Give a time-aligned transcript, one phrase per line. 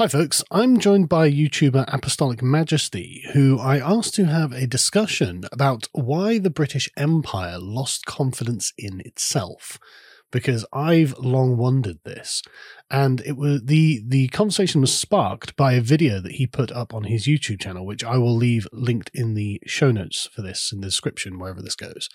[0.00, 0.42] Hi, folks.
[0.50, 6.38] I'm joined by YouTuber Apostolic Majesty, who I asked to have a discussion about why
[6.38, 9.78] the British Empire lost confidence in itself.
[10.30, 12.42] Because I've long wondered this,
[12.88, 16.94] and it was the the conversation was sparked by a video that he put up
[16.94, 20.70] on his YouTube channel, which I will leave linked in the show notes for this
[20.72, 22.08] in the description wherever this goes,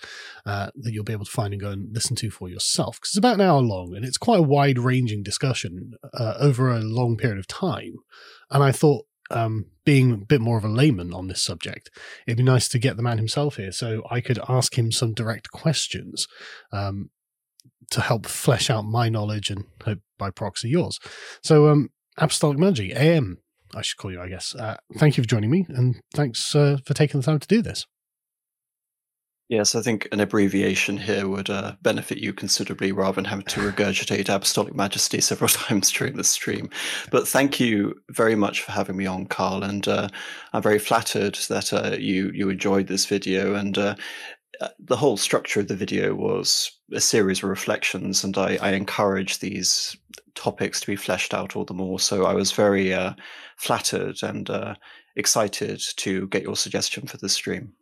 [0.46, 2.96] uh, that you'll be able to find and go and listen to for yourself.
[2.96, 6.70] Because it's about an hour long, and it's quite a wide ranging discussion uh, over
[6.70, 7.96] a long period of time.
[8.50, 11.90] And I thought um, being a bit more of a layman on this subject,
[12.26, 15.14] it'd be nice to get the man himself here so I could ask him some
[15.14, 16.26] direct questions
[16.72, 17.10] um,
[17.90, 20.98] to help flesh out my knowledge and hope by proxy yours.
[21.42, 23.38] So, um, Apostolic Magi, AM,
[23.74, 24.54] I should call you, I guess.
[24.54, 27.62] Uh, thank you for joining me, and thanks uh, for taking the time to do
[27.62, 27.86] this.
[29.48, 33.60] Yes, I think an abbreviation here would uh, benefit you considerably rather than having to
[33.70, 36.68] regurgitate Apostolic Majesty several times during the stream.
[37.12, 40.08] But thank you very much for having me on, Carl, and uh,
[40.52, 43.54] I'm very flattered that uh, you you enjoyed this video.
[43.54, 43.94] And uh, uh,
[44.78, 49.38] the whole structure of the video was a series of reflections, and I, I encourage
[49.38, 49.96] these
[50.34, 51.98] topics to be fleshed out all the more.
[51.98, 53.14] So I was very uh,
[53.56, 54.74] flattered and uh,
[55.16, 57.72] excited to get your suggestion for the stream.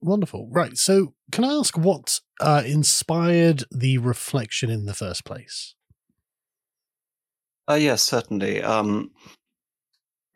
[0.00, 0.48] Wonderful.
[0.50, 0.76] Right.
[0.76, 5.74] So, can I ask what uh, inspired the reflection in the first place?
[7.68, 8.62] Uh, yes, certainly.
[8.62, 9.10] Um,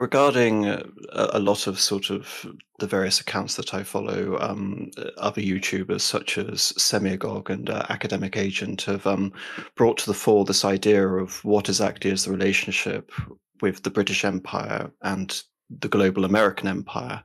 [0.01, 2.47] regarding a, a, lot of sort of
[2.79, 8.37] the various accounts that I follow, um, other YouTubers such as Semiogogue and uh, Academic
[8.37, 9.33] Agent have um,
[9.77, 13.13] brought to the fore this idea of what exactly is the relationship
[13.61, 17.23] with the British Empire and the global American Empire,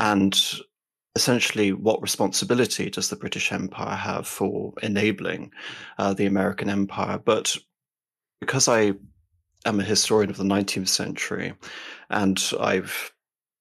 [0.00, 0.38] and
[1.14, 5.52] essentially what responsibility does the British Empire have for enabling
[5.98, 7.18] uh, the American Empire.
[7.18, 7.56] But
[8.40, 8.94] because I
[9.66, 11.54] am a historian of the 19th century,
[12.08, 13.12] and I've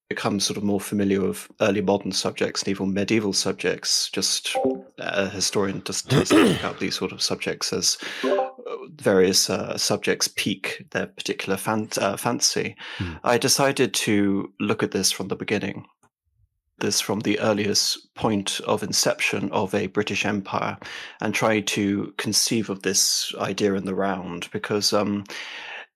[0.10, 4.10] become sort of more familiar with early modern subjects and even medieval subjects.
[4.10, 4.56] Just
[4.98, 8.48] a historian just does look at these sort of subjects as uh,
[8.96, 12.76] various uh, subjects pique their particular fan- uh, fancy.
[12.98, 13.14] Hmm.
[13.24, 15.86] I decided to look at this from the beginning.
[16.80, 20.78] This from the earliest point of inception of a British Empire,
[21.22, 25.26] and try to conceive of this idea in the round because um,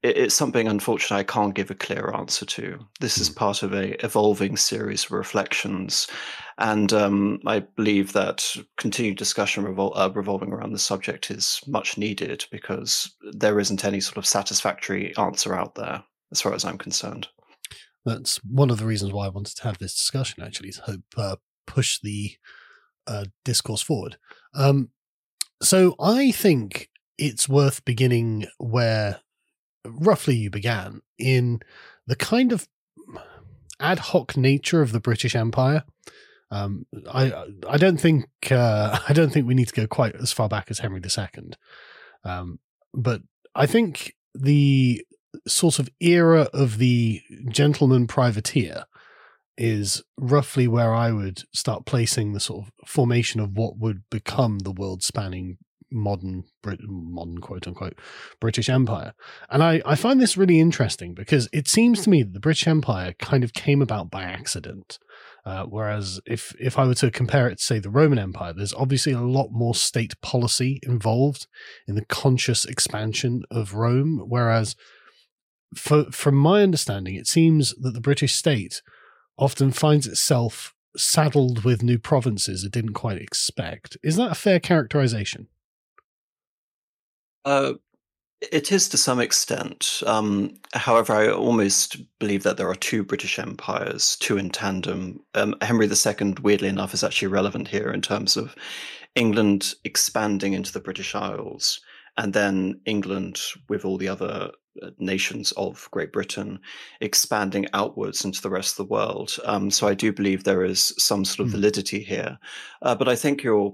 [0.03, 2.79] it's something unfortunately I can't give a clear answer to.
[2.99, 3.35] This is hmm.
[3.35, 6.07] part of a evolving series of reflections,
[6.57, 11.97] and um, I believe that continued discussion revol- uh, revolving around the subject is much
[11.97, 16.77] needed because there isn't any sort of satisfactory answer out there, as far as I'm
[16.77, 17.27] concerned.
[18.05, 20.43] That's one of the reasons why I wanted to have this discussion.
[20.43, 22.31] Actually, to hope uh, push the
[23.07, 24.17] uh, discourse forward.
[24.53, 24.89] Um,
[25.61, 29.21] so I think it's worth beginning where
[29.85, 31.61] roughly you began in
[32.07, 32.67] the kind of
[33.79, 35.83] ad hoc nature of the British Empire.
[36.51, 37.33] Um, I
[37.67, 40.69] I don't think uh, I don't think we need to go quite as far back
[40.69, 41.51] as Henry II,
[42.23, 42.59] um,
[42.93, 43.21] but
[43.55, 45.05] I think the
[45.47, 48.85] sort of era of the gentleman privateer
[49.57, 54.59] is roughly where I would start placing the sort of formation of what would become
[54.59, 55.57] the world spanning
[55.93, 57.99] modern Brit- modern quote unquote
[58.39, 59.13] British Empire.
[59.49, 62.67] And I, I find this really interesting because it seems to me that the British
[62.67, 64.99] Empire kind of came about by accident.
[65.45, 68.73] Uh, whereas if if I were to compare it to say the Roman Empire, there's
[68.73, 71.47] obviously a lot more state policy involved
[71.87, 74.23] in the conscious expansion of Rome.
[74.27, 74.75] Whereas
[75.75, 78.81] for, from my understanding, it seems that the British state
[79.37, 83.97] often finds itself saddled with new provinces it didn't quite expect.
[84.03, 85.47] Is that a fair characterization?
[87.45, 87.73] Uh,
[88.51, 90.03] it is to some extent.
[90.05, 95.21] Um, however, I almost believe that there are two British empires, two in tandem.
[95.33, 98.55] Um, Henry II, weirdly enough, is actually relevant here in terms of
[99.15, 101.79] England expanding into the British Isles,
[102.17, 103.39] and then England,
[103.69, 106.59] with all the other uh, nations of Great Britain,
[106.99, 109.35] expanding outwards into the rest of the world.
[109.45, 111.57] Um, so I do believe there is some sort of hmm.
[111.59, 112.37] validity here.
[112.81, 113.73] Uh, but I think you're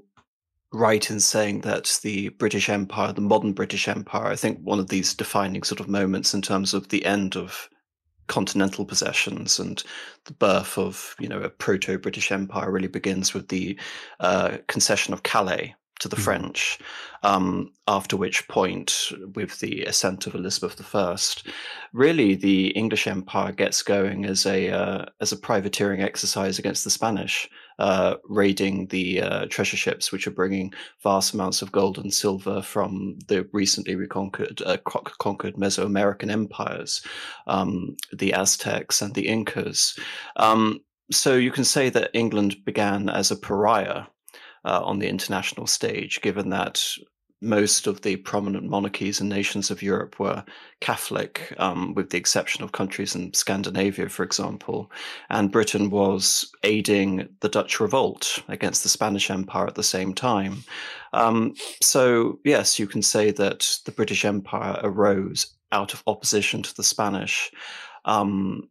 [0.71, 4.89] right in saying that the British Empire, the modern British Empire, I think one of
[4.89, 7.69] these defining sort of moments in terms of the end of
[8.27, 9.83] continental possessions and
[10.25, 13.77] the birth of you know a proto British Empire really begins with the
[14.19, 16.23] uh, concession of Calais to the Mhm.
[16.23, 16.79] French.
[17.21, 21.17] Um, after which point, with the ascent of Elizabeth I,
[21.91, 26.89] really the English Empire gets going as a uh, as a privateering exercise against the
[26.89, 30.73] Spanish, uh, raiding the uh, treasure ships which are bringing
[31.03, 37.01] vast amounts of gold and silver from the recently reconquered uh, conquered Mesoamerican empires,
[37.47, 39.99] um, the Aztecs and the Incas.
[40.37, 40.79] Um,
[41.11, 44.03] so you can say that England began as a pariah
[44.65, 46.83] uh, on the international stage, given that
[47.41, 50.43] most of the prominent monarchies and nations of Europe were
[50.81, 54.91] Catholic, um, with the exception of countries in Scandinavia, for example.
[55.29, 60.63] And Britain was aiding the Dutch revolt against the Spanish Empire at the same time.
[61.13, 66.75] Um, so, yes, you can say that the British Empire arose out of opposition to
[66.75, 67.51] the Spanish.
[68.03, 68.69] Um,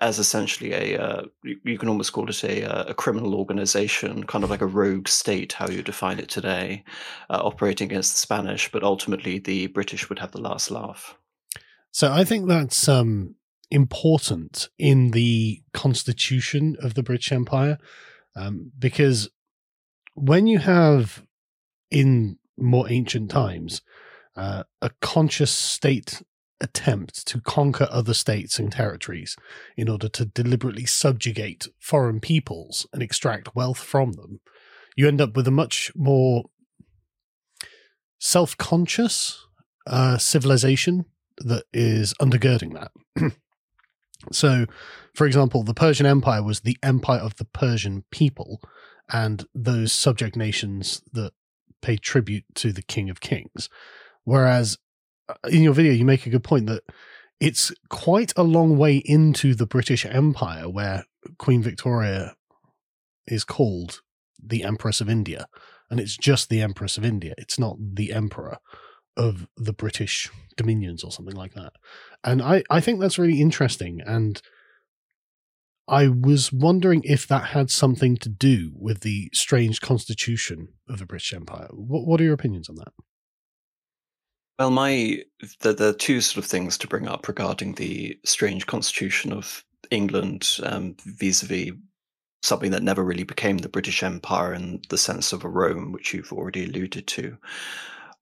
[0.00, 4.44] as essentially a uh, you, can almost call it a, uh, a criminal organization kind
[4.44, 6.84] of like a rogue state how you define it today
[7.30, 11.16] uh, operating against the spanish but ultimately the british would have the last laugh.
[11.90, 13.36] So i think that's um,
[13.70, 17.78] important in the constitution of the british empire
[18.36, 19.30] um, because
[20.14, 21.22] when you have
[21.90, 23.82] in more ancient times
[24.36, 26.22] uh, a conscious state
[26.60, 29.36] attempt to conquer other states and territories
[29.76, 34.40] in order to deliberately subjugate foreign peoples and extract wealth from them,
[34.96, 36.44] you end up with a much more
[38.18, 39.46] self conscious
[39.86, 41.04] uh, civilization
[41.38, 43.32] that is undergirding that.
[44.32, 44.66] so,
[45.14, 48.60] for example, the Persian Empire was the empire of the Persian people
[49.10, 51.32] and those subject nations that
[51.80, 53.68] paid tribute to the King of Kings.
[54.24, 54.78] Whereas
[55.28, 56.82] Uh, in your video, you make a good point that
[57.40, 61.04] it's quite a long way into the British Empire where
[61.38, 62.34] Queen Victoria
[63.26, 64.00] is called
[64.42, 65.46] the Empress of India,
[65.90, 67.34] and it's just the Empress of India.
[67.38, 68.58] It's not the Emperor
[69.16, 71.72] of the British dominions or something like that.
[72.22, 74.00] And I, I think that's really interesting.
[74.06, 74.40] And
[75.88, 81.06] I was wondering if that had something to do with the strange constitution of the
[81.06, 81.68] British Empire.
[81.72, 82.92] What, what are your opinions on that?
[84.58, 85.22] Well, my
[85.60, 90.58] the the two sort of things to bring up regarding the strange constitution of England
[90.64, 91.72] um, vis-a-vis
[92.42, 96.12] something that never really became the British Empire in the sense of a Rome, which
[96.12, 97.36] you've already alluded to.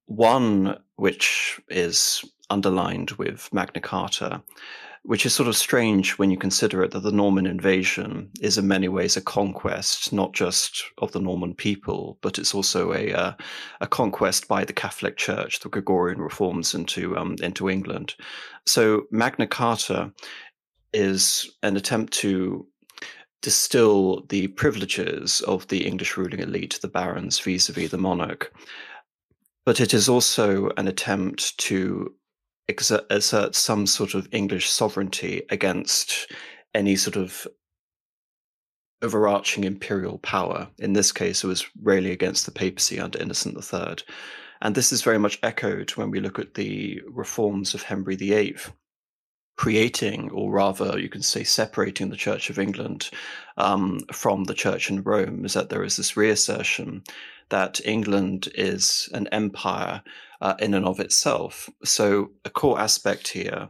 [0.06, 4.42] One, which is underlined with Magna Carta,
[5.06, 8.66] which is sort of strange when you consider it that the Norman invasion is in
[8.66, 13.32] many ways a conquest, not just of the Norman people, but it's also a uh,
[13.80, 18.16] a conquest by the Catholic Church, the Gregorian reforms into um, into England.
[18.66, 20.12] So Magna Carta
[20.92, 22.66] is an attempt to
[23.42, 28.52] distill the privileges of the English ruling elite, the barons, vis-a-vis the monarch.
[29.64, 32.12] But it is also an attempt to
[32.68, 36.32] exert, assert some sort of English sovereignty against
[36.74, 37.46] any sort of
[39.02, 40.68] overarching imperial power.
[40.78, 43.96] In this case, it was really against the papacy under Innocent III.
[44.62, 48.56] And this is very much echoed when we look at the reforms of Henry VIII,
[49.56, 53.10] creating, or rather, you can say, separating the Church of England
[53.58, 57.04] um, from the Church in Rome, is that there is this reassertion
[57.50, 60.02] that England is an empire
[60.40, 61.68] uh, in and of itself.
[61.84, 63.68] So, a core aspect here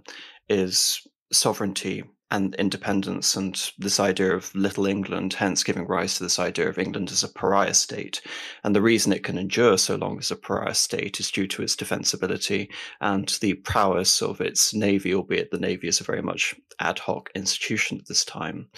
[0.49, 6.41] is sovereignty and independence, and this idea of Little England, hence giving rise to this
[6.41, 8.21] idea of England as a pariah state.
[8.65, 11.63] And the reason it can endure so long as a pariah state is due to
[11.63, 12.69] its defensibility
[13.01, 17.31] and the prowess of its navy, albeit the navy is a very much ad hoc
[17.37, 18.69] institution at this time.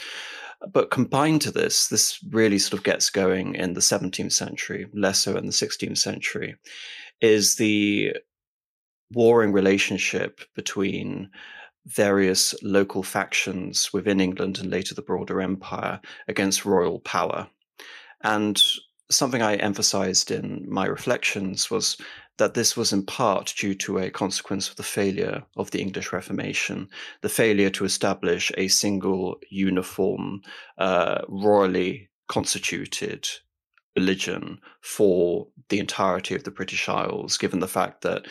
[0.71, 5.23] But combined to this, this really sort of gets going in the 17th century, less
[5.23, 6.57] so in the 16th century,
[7.21, 8.17] is the
[9.13, 11.31] warring relationship between
[11.87, 17.49] various local factions within England and later the broader empire against royal power.
[18.23, 18.63] And
[19.11, 21.97] something I emphasized in my reflections was
[22.37, 26.13] that this was in part due to a consequence of the failure of the English
[26.13, 26.89] Reformation,
[27.23, 30.43] the failure to establish a single, uniform,
[30.77, 33.27] uh, royally constituted
[33.99, 38.27] religion for the entirety of the British Isles, given the fact that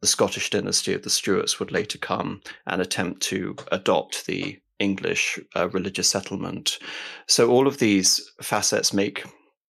[0.00, 5.38] the Scottish dynasty of the Stuarts would later come and attempt to adopt the English
[5.54, 6.78] uh, religious settlement.
[7.26, 9.24] So all of these facets make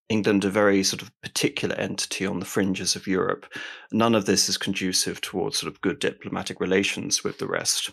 [0.07, 3.45] England a very sort of particular entity on the fringes of Europe.
[3.91, 7.91] None of this is conducive towards sort of good diplomatic relations with the rest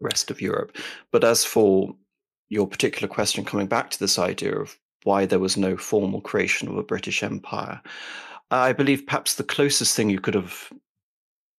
[0.00, 0.76] rest of Europe.
[1.10, 1.94] But as for
[2.50, 4.76] your particular question, coming back to this idea of
[5.06, 7.80] why there was no formal creation of a British Empire,
[8.50, 10.72] I believe perhaps the closest thing you could have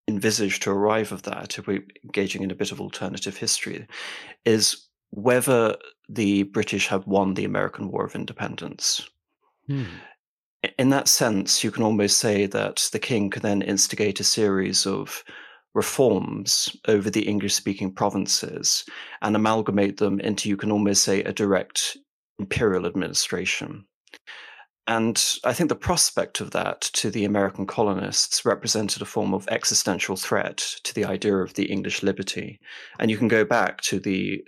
[0.07, 3.87] envisaged to arrive of that, if we're engaging in a bit of alternative history,
[4.45, 5.77] is whether
[6.09, 9.09] the British have won the American War of Independence.
[9.67, 9.83] Hmm.
[10.77, 14.85] In that sense, you can almost say that the king could then instigate a series
[14.85, 15.23] of
[15.73, 18.83] reforms over the English speaking provinces
[19.21, 21.97] and amalgamate them into, you can almost say, a direct
[22.39, 23.85] imperial administration.
[24.87, 29.47] And I think the prospect of that to the American colonists represented a form of
[29.49, 32.59] existential threat to the idea of the English liberty.
[32.97, 34.41] And you can go back to the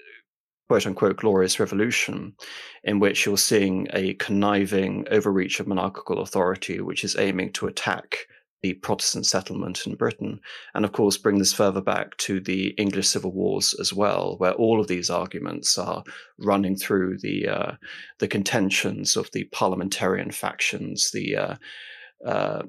[0.69, 2.36] quote unquote glorious revolution,
[2.84, 8.27] in which you're seeing a conniving overreach of monarchical authority, which is aiming to attack
[8.61, 10.39] the Protestant settlement in Britain.
[10.73, 14.53] And of course, bring this further back to the English civil wars as well, where
[14.53, 16.03] all of these arguments are
[16.39, 17.71] running through the uh,
[18.19, 21.55] the contentions of the parliamentarian factions, the uh,
[22.25, 22.63] uh,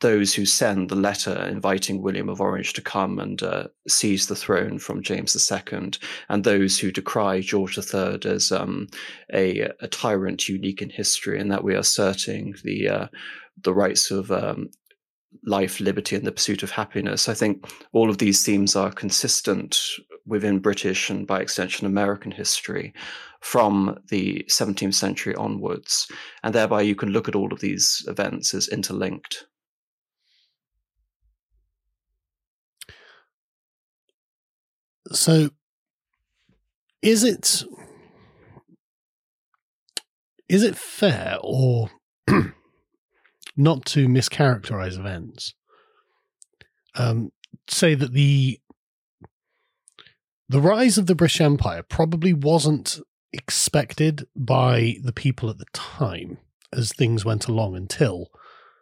[0.00, 4.36] those who send the letter inviting William of Orange to come and uh, seize the
[4.36, 5.90] throne from James II,
[6.28, 8.88] and those who decry George III as um,
[9.32, 13.06] a, a, tyrant unique in history, and that we are asserting the uh,
[13.62, 14.70] the rights of um,
[15.44, 17.28] life, liberty, and the pursuit of happiness.
[17.28, 19.78] I think all of these themes are consistent
[20.26, 22.92] within British and, by extension, American history
[23.40, 26.10] from the 17th century onwards,
[26.42, 29.46] and thereby you can look at all of these events as interlinked.
[35.12, 35.50] So,
[37.02, 37.62] is it
[40.48, 41.90] is it fair or
[43.56, 45.54] not to mischaracterize events?
[46.94, 47.30] Um,
[47.68, 48.60] say that the
[50.48, 53.00] the rise of the British Empire probably wasn't
[53.32, 56.38] expected by the people at the time
[56.72, 58.28] as things went along until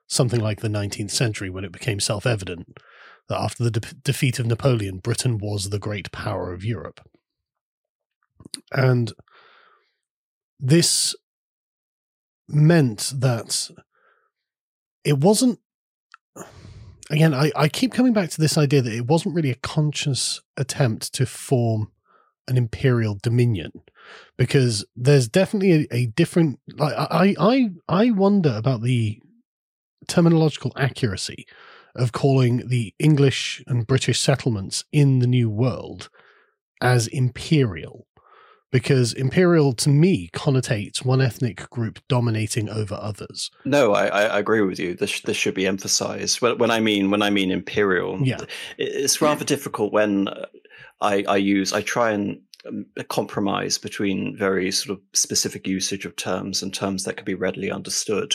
[0.06, 2.78] something like the 19th century when it became self evident
[3.28, 7.00] that after the de- defeat of Napoleon, Britain was the great power of Europe.
[8.72, 9.12] And
[10.60, 11.14] this
[12.48, 13.70] meant that
[15.04, 15.58] it wasn't
[17.10, 20.40] again I, I keep coming back to this idea that it wasn't really a conscious
[20.56, 21.90] attempt to form
[22.48, 23.72] an imperial dominion
[24.36, 29.20] because there's definitely a, a different like I, I i wonder about the
[30.06, 31.46] terminological accuracy
[31.94, 36.10] of calling the English and British settlements in the New World
[36.80, 38.06] as imperial.
[38.74, 43.52] Because imperial to me connotates one ethnic group dominating over others.
[43.64, 44.94] No, I, I agree with you.
[44.94, 46.40] This this should be emphasized.
[46.40, 48.40] When, when I mean when I mean imperial, yeah,
[48.76, 50.26] it's rather difficult when
[51.00, 56.16] I, I use I try and um, compromise between very sort of specific usage of
[56.16, 58.34] terms and terms that can be readily understood.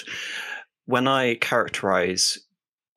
[0.86, 2.40] When I characterize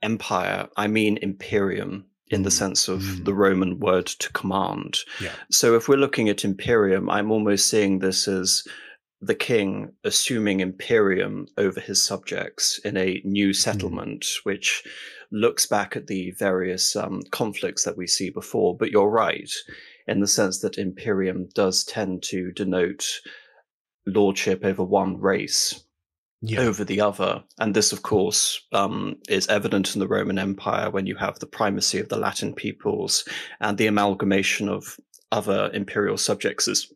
[0.00, 3.24] empire, I mean imperium in the sense of mm.
[3.24, 4.98] the Roman word to command.
[5.20, 5.32] Yeah.
[5.50, 8.64] So if we're looking at imperium, I'm almost seeing this as
[9.20, 13.56] the king assuming imperium over his subjects in a new mm.
[13.56, 14.44] settlement, mm.
[14.44, 14.82] which
[15.30, 18.76] looks back at the various um, conflicts that we see before.
[18.76, 19.50] But you're right
[20.08, 23.20] in the sense that imperium does tend to denote
[24.06, 25.84] lordship over one race
[26.42, 26.60] yeah.
[26.60, 27.42] over the other.
[27.58, 31.46] And this, of course, um, is evident in the Roman Empire when you have the
[31.46, 33.26] primacy of the Latin peoples
[33.60, 34.96] and the amalgamation of
[35.30, 36.92] other imperial subjects as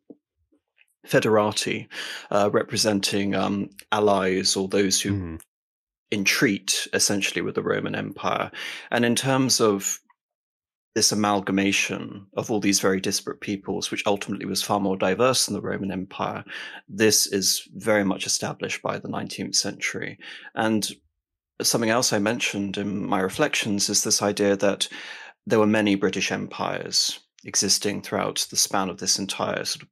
[1.07, 1.87] federati,
[2.31, 5.41] uh, representing um, allies or those who mm.
[6.11, 8.50] entreat essentially with the Roman Empire.
[8.91, 10.00] And in terms of
[10.97, 15.55] this amalgamation of all these very disparate peoples, which ultimately was far more diverse than
[15.55, 16.43] the Roman Empire,
[16.88, 20.19] this is very much established by the 19th century.
[20.55, 20.91] And
[21.61, 24.88] something else I mentioned in my reflections is this idea that
[25.47, 29.88] there were many British empires existing throughout the span of this entire sort of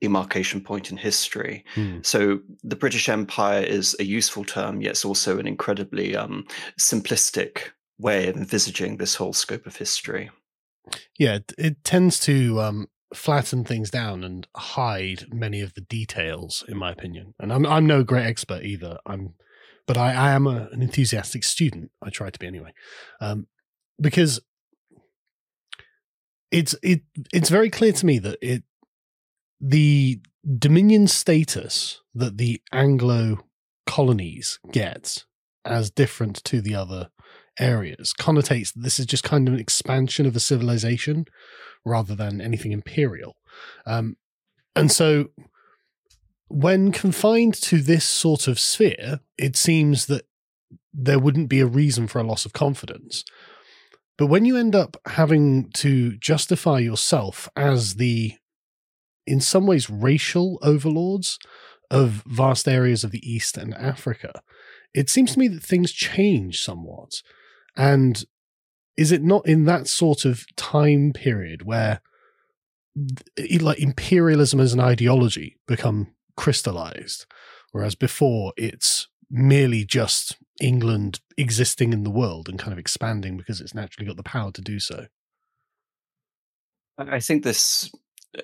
[0.00, 1.66] demarcation point in history.
[1.74, 2.04] Mm.
[2.06, 6.46] So the British Empire is a useful term, yet it's also an incredibly um,
[6.80, 7.72] simplistic
[8.02, 10.30] way of envisaging this whole scope of history.
[11.18, 16.76] Yeah, it, tends to um, flatten things down and hide many of the details, in
[16.76, 17.34] my opinion.
[17.38, 18.98] And I'm I'm no great expert either.
[19.06, 19.34] I'm,
[19.86, 21.90] but I, I am a, an enthusiastic student.
[22.02, 22.72] I try to be anyway,
[23.20, 23.46] um,
[24.00, 24.40] because
[26.50, 28.64] it's it it's very clear to me that it
[29.60, 30.20] the
[30.58, 33.38] dominion status that the Anglo
[33.86, 35.24] colonies get
[35.64, 37.10] as different to the other
[37.58, 41.24] areas connotates that this is just kind of an expansion of a civilization
[41.84, 43.36] rather than anything imperial.
[43.86, 44.16] Um,
[44.74, 45.26] and so
[46.48, 50.26] when confined to this sort of sphere, it seems that
[50.92, 53.24] there wouldn't be a reason for a loss of confidence.
[54.18, 58.34] But when you end up having to justify yourself as the,
[59.26, 61.38] in some ways, racial overlords
[61.90, 64.42] of vast areas of the East and Africa,
[64.94, 67.22] it seems to me that things change somewhat.
[67.76, 68.24] And
[68.96, 72.00] is it not in that sort of time period where
[73.60, 77.24] like imperialism as an ideology become crystallized
[77.72, 83.60] whereas before it's merely just England existing in the world and kind of expanding because
[83.60, 85.06] it's naturally got the power to do so.
[86.98, 87.90] I think this.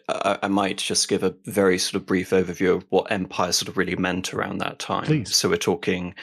[0.09, 3.79] I, might just give a very sort of brief overview of what empire sort of
[3.79, 5.07] really meant around that time.
[5.07, 5.35] Please.
[5.35, 6.15] So we're talking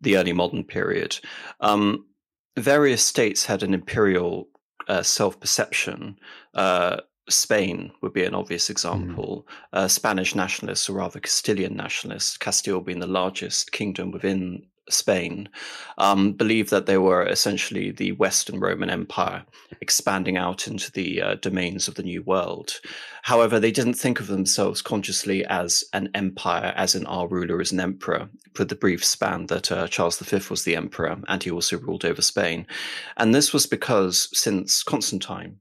[0.00, 1.18] the early modern period.
[1.60, 2.06] Um,
[2.56, 4.48] various states had an imperial
[4.88, 6.18] uh, self perception.
[6.54, 8.70] Uh, Spain would be an obvious mm.
[8.70, 9.46] example.
[9.72, 9.78] Mm.
[9.78, 15.48] Uh, Spanish nationalists, or rather Castilian nationalists, Castile being the largest kingdom within Spain,
[15.98, 19.44] um, believed that they were essentially the Western Roman Empire
[19.80, 22.80] expanding out into the uh, domains of the New World.
[23.22, 27.72] However, they didn't think of themselves consciously as an empire, as in our ruler is
[27.72, 31.50] an emperor, for the brief span that uh, Charles V was the emperor, and he
[31.50, 32.66] also ruled over Spain.
[33.16, 35.58] And this was because since Constantine,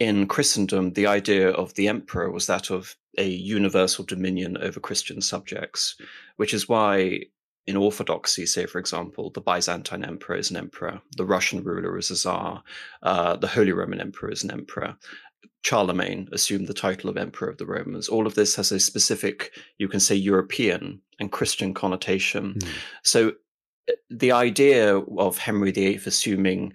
[0.00, 5.20] in Christendom, the idea of the emperor was that of a universal dominion over Christian
[5.20, 5.96] subjects,
[6.36, 7.20] which is why
[7.66, 12.10] in Orthodoxy, say, for example, the Byzantine emperor is an emperor, the Russian ruler is
[12.10, 12.62] a czar,
[13.02, 14.96] uh, the Holy Roman Emperor is an emperor.
[15.64, 18.08] Charlemagne assumed the title of Emperor of the Romans.
[18.08, 22.54] All of this has a specific, you can say, European and Christian connotation.
[22.54, 22.68] Mm.
[23.02, 23.28] So
[23.88, 26.74] uh, the idea of Henry VIII assuming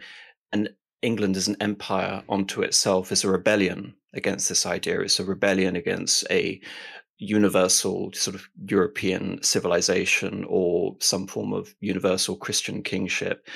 [0.51, 0.69] an
[1.03, 5.01] England as an empire onto itself is a rebellion against this idea.
[5.01, 6.60] It's a rebellion against a
[7.19, 13.47] universal sort of European civilization or some form of universal Christian kingship.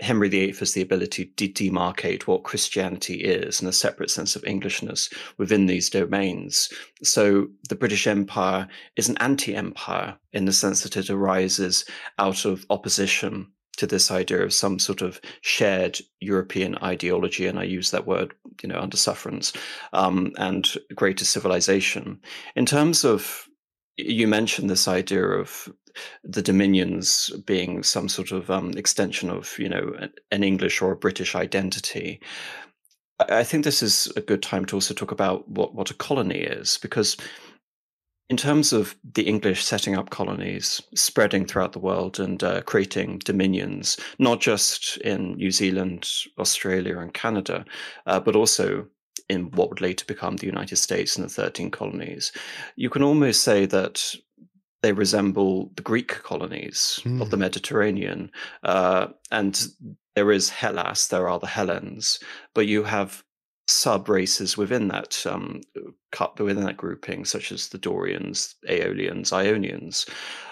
[0.00, 4.44] Henry VIII has the ability to demarcate what Christianity is and a separate sense of
[4.44, 6.72] Englishness within these domains.
[7.04, 11.84] So the British Empire is an anti empire in the sense that it arises
[12.18, 17.64] out of opposition to this idea of some sort of shared European ideology, and I
[17.64, 19.52] use that word, you know, under sufferance,
[19.92, 22.20] um, and greater civilization.
[22.54, 23.48] In terms of,
[23.96, 25.68] you mentioned this idea of
[26.24, 29.94] the dominions being some sort of um, extension of, you know,
[30.30, 32.20] an English or a British identity.
[33.28, 36.38] I think this is a good time to also talk about what, what a colony
[36.38, 37.16] is, because
[38.30, 43.18] in terms of the English setting up colonies, spreading throughout the world and uh, creating
[43.18, 46.08] dominions, not just in New Zealand,
[46.38, 47.64] Australia, and Canada,
[48.06, 48.86] uh, but also
[49.28, 52.32] in what would later become the United States and the 13 colonies,
[52.76, 54.14] you can almost say that
[54.82, 57.20] they resemble the Greek colonies mm.
[57.22, 57.42] of the hmm.
[57.42, 58.30] Mediterranean.
[58.64, 59.68] Uh, and
[60.16, 62.18] there is Hellas, there are the Hellenes,
[62.52, 63.22] but you have
[63.72, 65.62] sub races within that um,
[66.10, 70.06] cut within that grouping, such as the Dorians, Aeolians, Ionians.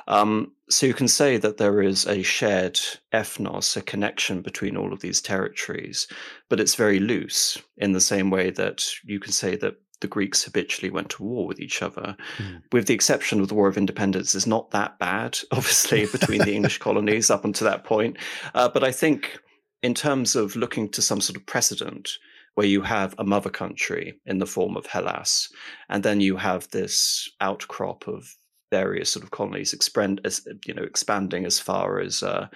[0.08, 2.80] Um, so you can say that there is a shared
[3.12, 6.08] ethnos, a connection between all of these territories,
[6.48, 10.44] but it's very loose in the same way that you can say that the Greeks
[10.44, 12.62] habitually went to war with each other, mm.
[12.72, 14.34] with the exception of the War of Independence.
[14.34, 18.16] is not that bad, obviously, between the English colonies up until that point.
[18.54, 19.38] Uh, but I think,
[19.82, 22.18] in terms of looking to some sort of precedent,
[22.54, 25.48] where you have a mother country in the form of Hellas,
[25.88, 28.34] and then you have this outcrop of
[28.70, 30.20] various sort of colonies expand
[30.64, 32.46] you know expanding as far as uh,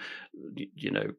[0.75, 1.11] you know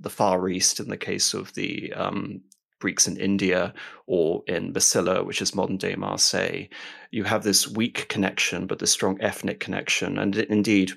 [0.00, 2.40] the, far east in the case of the um,
[2.80, 3.72] Greeks in India
[4.06, 6.64] or in Massilia, which is modern day Marseille.
[7.12, 10.92] You have this weak connection, but the strong ethnic connection, and indeed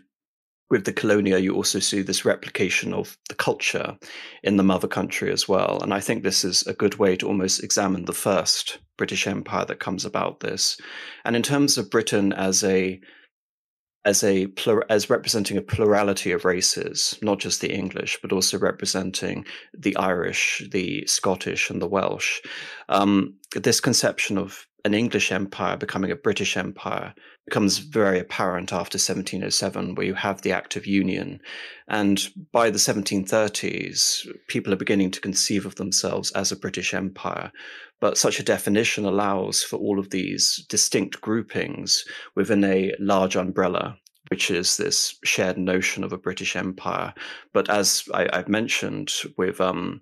[0.69, 3.97] with the colonia, you also see this replication of the culture
[4.43, 5.80] in the mother country as well.
[5.82, 9.65] And I think this is a good way to almost examine the first British Empire
[9.65, 10.78] that comes about this.
[11.23, 12.99] And in terms of Britain as a
[14.06, 14.47] as a
[14.89, 20.63] as representing a plurality of races, not just the English, but also representing the Irish,
[20.71, 22.39] the Scottish, and the Welsh.
[22.88, 28.97] Um, this conception of an English empire becoming a British empire becomes very apparent after
[28.97, 31.39] 1707, where you have the Act of Union.
[31.88, 37.51] And by the 1730s, people are beginning to conceive of themselves as a British Empire.
[37.99, 42.03] But such a definition allows for all of these distinct groupings
[42.36, 43.97] within a large umbrella
[44.29, 47.13] which is this shared notion of a British Empire.
[47.53, 50.01] But as I, have mentioned, with um,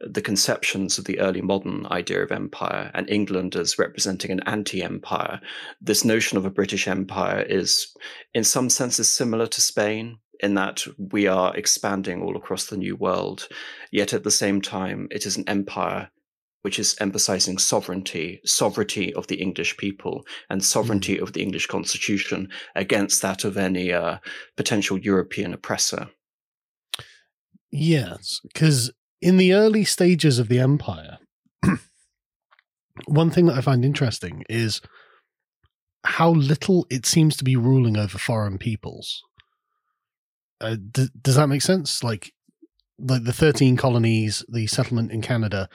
[0.00, 4.82] the conceptions of the early modern idea of empire and England as representing an anti
[4.82, 5.40] empire,
[5.80, 7.94] this notion of a British Empire is,
[8.32, 10.18] in some senses, similar to Spain.
[10.40, 13.48] In that we are expanding all across the new world,
[13.92, 16.10] yet at the same time, it is an empire
[16.64, 21.22] which is emphasizing sovereignty, sovereignty of the English people, and sovereignty mm.
[21.22, 24.16] of the English constitution against that of any uh,
[24.56, 26.08] potential European oppressor.
[27.70, 31.18] Yes, because in the early stages of the empire,
[33.08, 34.80] one thing that I find interesting is
[36.04, 39.22] how little it seems to be ruling over foreign peoples.
[40.62, 42.02] Uh, d- does that make sense?
[42.02, 42.32] Like,
[42.98, 45.68] like the thirteen colonies, the settlement in Canada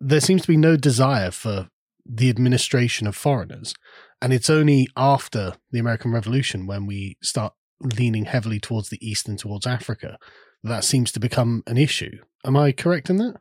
[0.00, 1.68] there seems to be no desire for
[2.06, 3.74] the administration of foreigners.
[4.20, 9.28] And it's only after the American Revolution when we start leaning heavily towards the East
[9.28, 10.18] and towards Africa
[10.64, 12.18] that seems to become an issue.
[12.44, 13.36] Am I correct in that?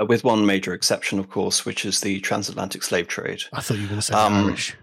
[0.00, 3.42] Uh, with one major exception, of course, which is the transatlantic slave trade.
[3.52, 4.76] I thought you were going to say um, Irish.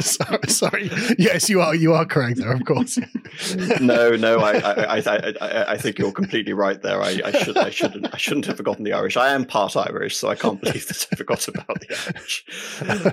[0.00, 0.90] Sorry, sorry.
[1.18, 1.74] Yes, you are.
[1.74, 2.98] You are correct there, of course.
[3.80, 4.38] no, no.
[4.40, 7.00] I, I, I, I, I think you're completely right there.
[7.02, 9.16] I, I should, I shouldn't, I shouldn't have forgotten the Irish.
[9.16, 12.44] I am part Irish, so I can't believe that I forgot about the Irish.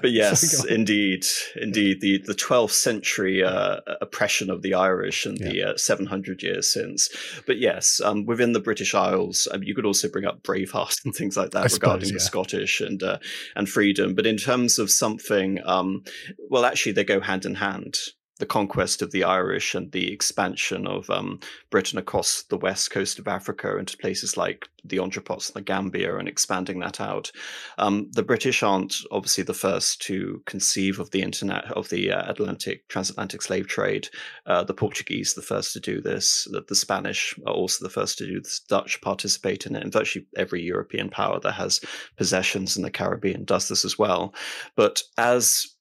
[0.02, 1.26] But yes, indeed,
[1.56, 5.50] indeed, the the 12th century uh, oppression of the Irish and yeah.
[5.50, 7.10] the uh, 700 years since.
[7.46, 11.14] But yes, um, within the British Isles, um, you could also bring up Braveheart and
[11.14, 12.14] things like that I regarding suppose, yeah.
[12.14, 13.18] the Scottish and uh,
[13.56, 14.16] and freedom.
[14.16, 16.04] But in terms of something, um,
[16.50, 17.96] well, actually, they go hand in hand.
[18.44, 23.18] The conquest of the Irish and the expansion of um, Britain across the west coast
[23.18, 27.32] of Africa into places like the Entrepots and the Gambia and expanding that out.
[27.78, 32.30] Um, the British aren't obviously the first to conceive of the internet of the uh,
[32.30, 34.10] Atlantic transatlantic slave trade.
[34.46, 36.46] Uh, the Portuguese, the first to do this.
[36.52, 38.60] The, the, Spanish are also the first to do this.
[38.60, 41.80] Dutch participate in it, and virtually every European power that has
[42.18, 44.34] possessions in the Caribbean does this as well.
[44.76, 45.73] But as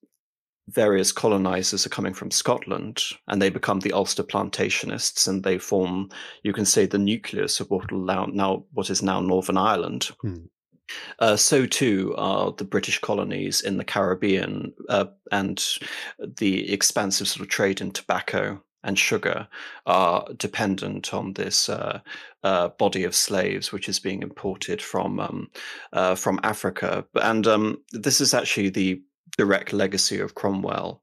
[0.68, 6.11] various colonizers are coming from Scotland and they become the Ulster plantationists and they form,
[6.42, 10.11] you can say, the nucleus of what now, now what is now Northern Ireland.
[10.20, 10.46] Hmm.
[11.18, 15.64] Uh, so too are the British colonies in the Caribbean uh, and
[16.38, 19.46] the expansive sort of trade in tobacco and sugar
[19.87, 22.01] are dependent on this uh,
[22.42, 25.51] uh, body of slaves, which is being imported from um,
[25.92, 27.05] uh, from Africa.
[27.14, 29.01] And um, this is actually the
[29.37, 31.03] direct legacy of Cromwell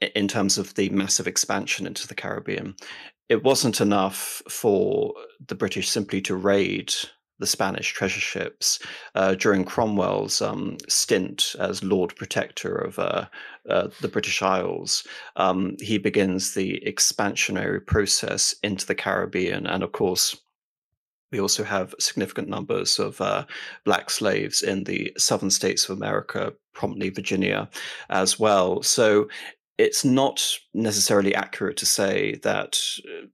[0.00, 2.74] in terms of the massive expansion into the Caribbean.
[3.28, 5.14] It wasn't enough for
[5.46, 6.92] the British simply to raid
[7.38, 8.78] the Spanish treasure ships
[9.14, 13.26] uh, during Cromwell's um, stint as Lord Protector of uh,
[13.68, 15.06] uh, the British Isles.
[15.36, 20.36] Um, he begins the expansionary process into the Caribbean, and of course,
[21.32, 23.44] we also have significant numbers of uh,
[23.84, 27.68] black slaves in the southern states of America, prominently Virginia,
[28.08, 28.82] as well.
[28.82, 29.28] So
[29.78, 30.42] it's not
[30.74, 33.26] necessarily accurate to say that uh,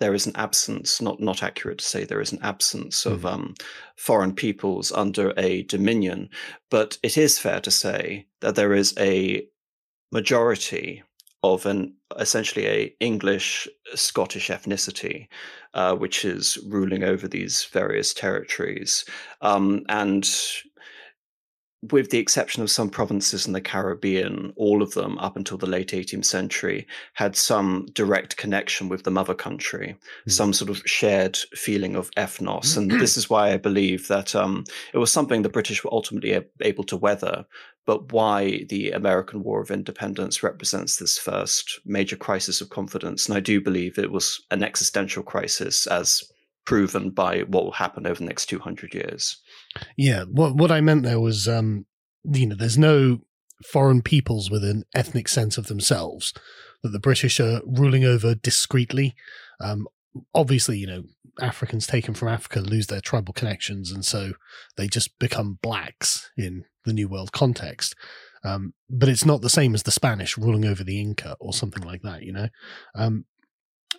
[0.00, 3.12] there is an absence, not not accurate to say there is an absence mm.
[3.12, 3.54] of um,
[3.96, 6.28] foreign peoples under a dominion,
[6.70, 9.46] but it is fair to say that there is a
[10.10, 11.02] majority
[11.42, 15.28] of an essentially a English Scottish ethnicity,
[15.74, 19.04] uh, which is ruling over these various territories,
[19.40, 20.28] um, and
[21.90, 25.66] with the exception of some provinces in the Caribbean, all of them up until the
[25.66, 29.96] late 18th century had some direct connection with the mother country,
[30.28, 30.30] mm.
[30.30, 32.76] some sort of shared feeling of ethnos.
[32.76, 36.38] And this is why I believe that um, it was something the British were ultimately
[36.60, 37.46] able to weather,
[37.90, 43.28] but why the American War of Independence represents this first major crisis of confidence.
[43.28, 46.22] And I do believe it was an existential crisis as
[46.64, 49.36] proven by what will happen over the next 200 years.
[49.96, 51.84] Yeah, what what I meant there was, um,
[52.22, 53.22] you know, there's no
[53.66, 56.32] foreign peoples with an ethnic sense of themselves
[56.84, 59.16] that the British are ruling over discreetly.
[59.60, 59.88] Um,
[60.32, 61.02] obviously, you know,
[61.40, 64.34] Africans taken from Africa lose their tribal connections, and so
[64.76, 67.94] they just become blacks in the New World context.
[68.42, 71.82] Um, but it's not the same as the Spanish ruling over the Inca or something
[71.82, 72.48] like that, you know.
[72.94, 73.26] Um,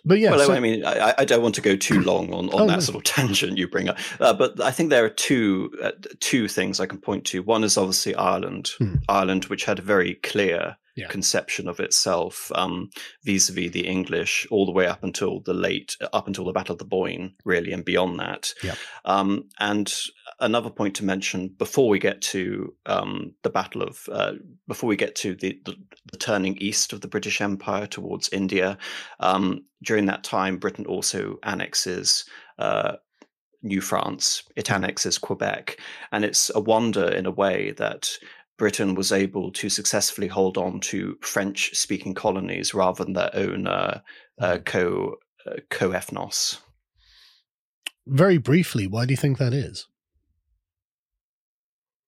[0.04, 2.48] but yeah, well, so, I mean, I, I, don't want to go too long on,
[2.50, 2.80] on oh, that no.
[2.80, 6.48] sort of tangent you bring up, uh, but I think there are two uh, two
[6.48, 7.42] things I can point to.
[7.42, 8.96] One is obviously Ireland, hmm.
[9.08, 11.08] Ireland, which had a very clear yeah.
[11.08, 12.90] conception of itself um,
[13.24, 16.78] vis-a-vis the English, all the way up until the late, up until the Battle of
[16.78, 18.52] the Boyne, really, and beyond that.
[18.62, 18.74] Yeah.
[19.04, 19.92] Um, and
[20.40, 24.32] another point to mention before we get to um, the Battle of, uh,
[24.68, 25.74] before we get to the, the,
[26.10, 28.76] the, turning east of the British Empire towards India,
[29.20, 32.24] um, during that time, Britain also annexes.
[32.58, 32.96] Uh,
[33.64, 35.78] New France, it annexes Quebec.
[36.10, 38.10] And it's a wonder in a way that
[38.58, 43.66] Britain was able to successfully hold on to French speaking colonies rather than their own
[43.66, 44.00] uh,
[44.40, 44.64] uh, mm.
[44.64, 46.58] co uh, co ethnos.
[48.06, 49.86] Very briefly, why do you think that is?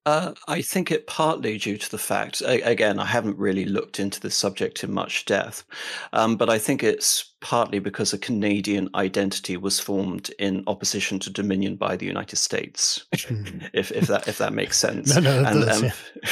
[0.06, 4.20] Uh, I think it partly due to the fact, again, I haven't really looked into
[4.20, 5.64] this subject in much depth,
[6.12, 11.30] um, but I think it's partly because a Canadian identity was formed in opposition to
[11.30, 13.70] dominion by the United States, mm.
[13.74, 15.14] if if that if that makes sense.
[15.14, 16.30] no, no, and, does, um, yeah.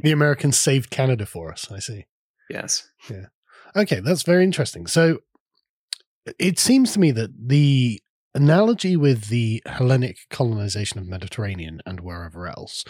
[0.00, 1.70] the Americans saved Canada for us.
[1.70, 2.06] I see.
[2.50, 2.90] Yes.
[3.08, 3.28] Yeah.
[3.74, 4.86] Okay, that's very interesting.
[4.86, 5.20] So
[6.38, 8.02] it seems to me that the
[8.34, 12.84] analogy with the Hellenic colonization of Mediterranean and wherever else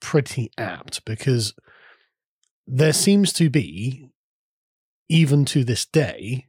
[0.00, 1.54] pretty apt because
[2.66, 4.10] there seems to be,
[5.08, 6.46] even to this day,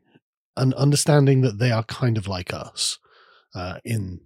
[0.55, 2.97] an understanding that they are kind of like us
[3.55, 4.21] uh, in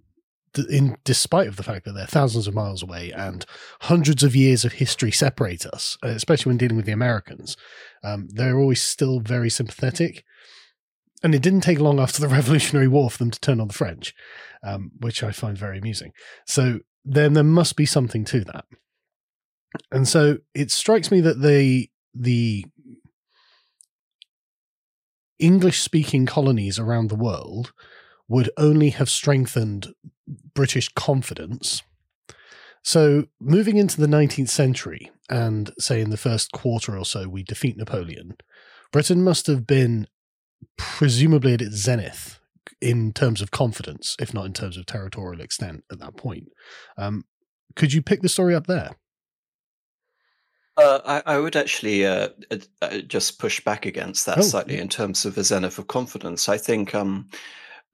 [0.68, 3.46] in despite of the fact that they're thousands of miles away and
[3.82, 7.56] hundreds of years of history separate us, especially when dealing with the Americans,
[8.04, 10.24] um, they're always still very sympathetic.
[11.22, 13.74] And it didn't take long after the Revolutionary War for them to turn on the
[13.74, 14.14] French,
[14.62, 16.12] um, which I find very amusing.
[16.46, 18.66] So then there must be something to that.
[19.90, 22.66] And so it strikes me that the the
[25.38, 27.72] English speaking colonies around the world
[28.28, 29.92] would only have strengthened
[30.54, 31.82] British confidence.
[32.84, 37.42] So, moving into the 19th century, and say in the first quarter or so, we
[37.42, 38.36] defeat Napoleon,
[38.92, 40.06] Britain must have been
[40.76, 42.40] presumably at its zenith
[42.80, 46.48] in terms of confidence, if not in terms of territorial extent at that point.
[46.96, 47.24] Um,
[47.76, 48.90] could you pick the story up there?
[50.76, 52.28] Uh, I, I, would actually uh,
[52.80, 56.48] uh, just push back against that oh, slightly in terms of the zenith of confidence.
[56.48, 57.28] I think um,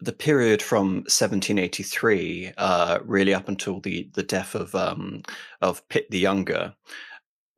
[0.01, 5.23] the period from 1783, uh, really up until the the death of um,
[5.61, 6.73] of Pitt the Younger,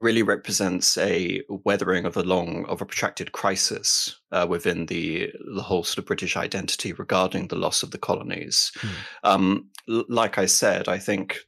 [0.00, 5.62] really represents a weathering of a long of a protracted crisis uh, within the the
[5.62, 8.72] whole sort of British identity regarding the loss of the colonies.
[8.76, 8.88] Hmm.
[9.24, 11.40] Um, like I said, I think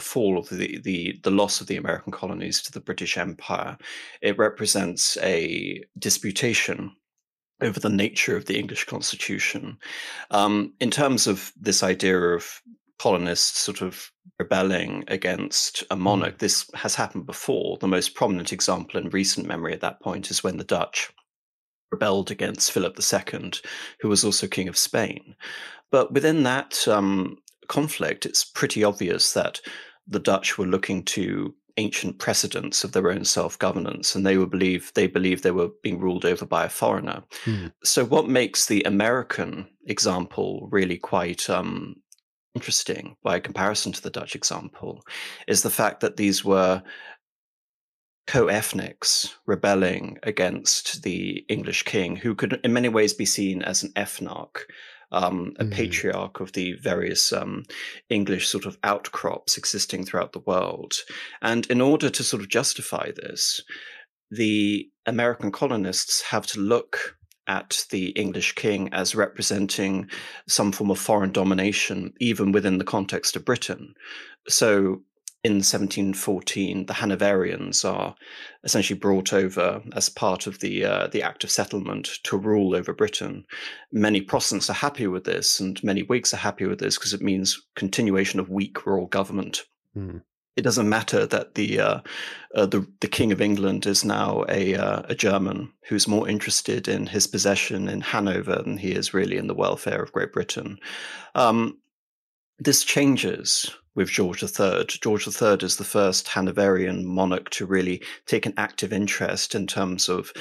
[0.00, 3.76] fall of the, the the loss of the American colonies to the British Empire
[4.22, 6.92] it represents a disputation
[7.62, 9.78] over the nature of the English Constitution.
[10.30, 12.60] Um, in terms of this idea of
[12.98, 17.78] colonists sort of rebelling against a monarch, this has happened before.
[17.78, 21.12] The most prominent example in recent memory at that point is when the Dutch
[21.90, 23.52] rebelled against Philip II,
[24.00, 25.36] who was also King of Spain.
[25.90, 27.36] But within that um,
[27.68, 29.60] conflict, it's pretty obvious that
[30.06, 34.92] the Dutch were looking to ancient precedents of their own self-governance and they were believe
[34.94, 37.68] they believed they were being ruled over by a foreigner hmm.
[37.82, 41.96] so what makes the american example really quite um,
[42.54, 45.02] interesting by comparison to the dutch example
[45.48, 46.82] is the fact that these were
[48.26, 53.90] co-ethnics rebelling against the english king who could in many ways be seen as an
[53.96, 54.64] ethnarch
[55.12, 55.70] um, a mm.
[55.70, 57.64] patriarch of the various um,
[58.08, 60.94] English sort of outcrops existing throughout the world.
[61.40, 63.62] And in order to sort of justify this,
[64.30, 70.08] the American colonists have to look at the English king as representing
[70.48, 73.94] some form of foreign domination, even within the context of Britain.
[74.48, 75.02] So
[75.44, 78.14] in 1714, the Hanoverians are
[78.62, 82.92] essentially brought over as part of the uh, the Act of Settlement to rule over
[82.92, 83.44] Britain.
[83.90, 87.22] Many Protestants are happy with this, and many Whigs are happy with this because it
[87.22, 89.64] means continuation of weak rural government.
[89.96, 90.22] Mm.
[90.54, 92.00] It doesn't matter that the uh,
[92.54, 96.86] uh, the the King of England is now a uh, a German who's more interested
[96.86, 100.78] in his possession in Hanover than he is really in the welfare of Great Britain.
[101.34, 101.78] Um,
[102.60, 104.84] this changes with George III.
[104.86, 110.08] George III is the first Hanoverian monarch to really take an active interest in terms
[110.08, 110.32] of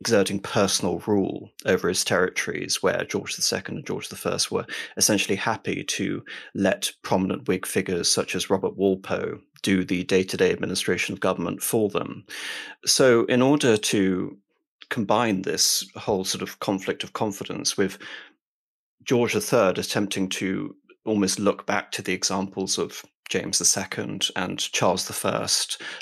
[0.00, 5.82] exerting personal rule over his territories, where George II and George I were essentially happy
[5.84, 6.22] to
[6.54, 11.20] let prominent Whig figures such as Robert Walpole do the day to day administration of
[11.20, 12.24] government for them.
[12.84, 14.36] So, in order to
[14.90, 17.98] combine this whole sort of conflict of confidence with
[19.02, 25.24] George III attempting to almost look back to the examples of James II and Charles
[25.24, 25.48] I,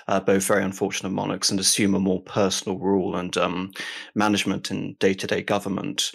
[0.09, 3.73] uh, both very unfortunate monarchs, and assume a more personal rule and um,
[4.15, 6.13] management in day to day government,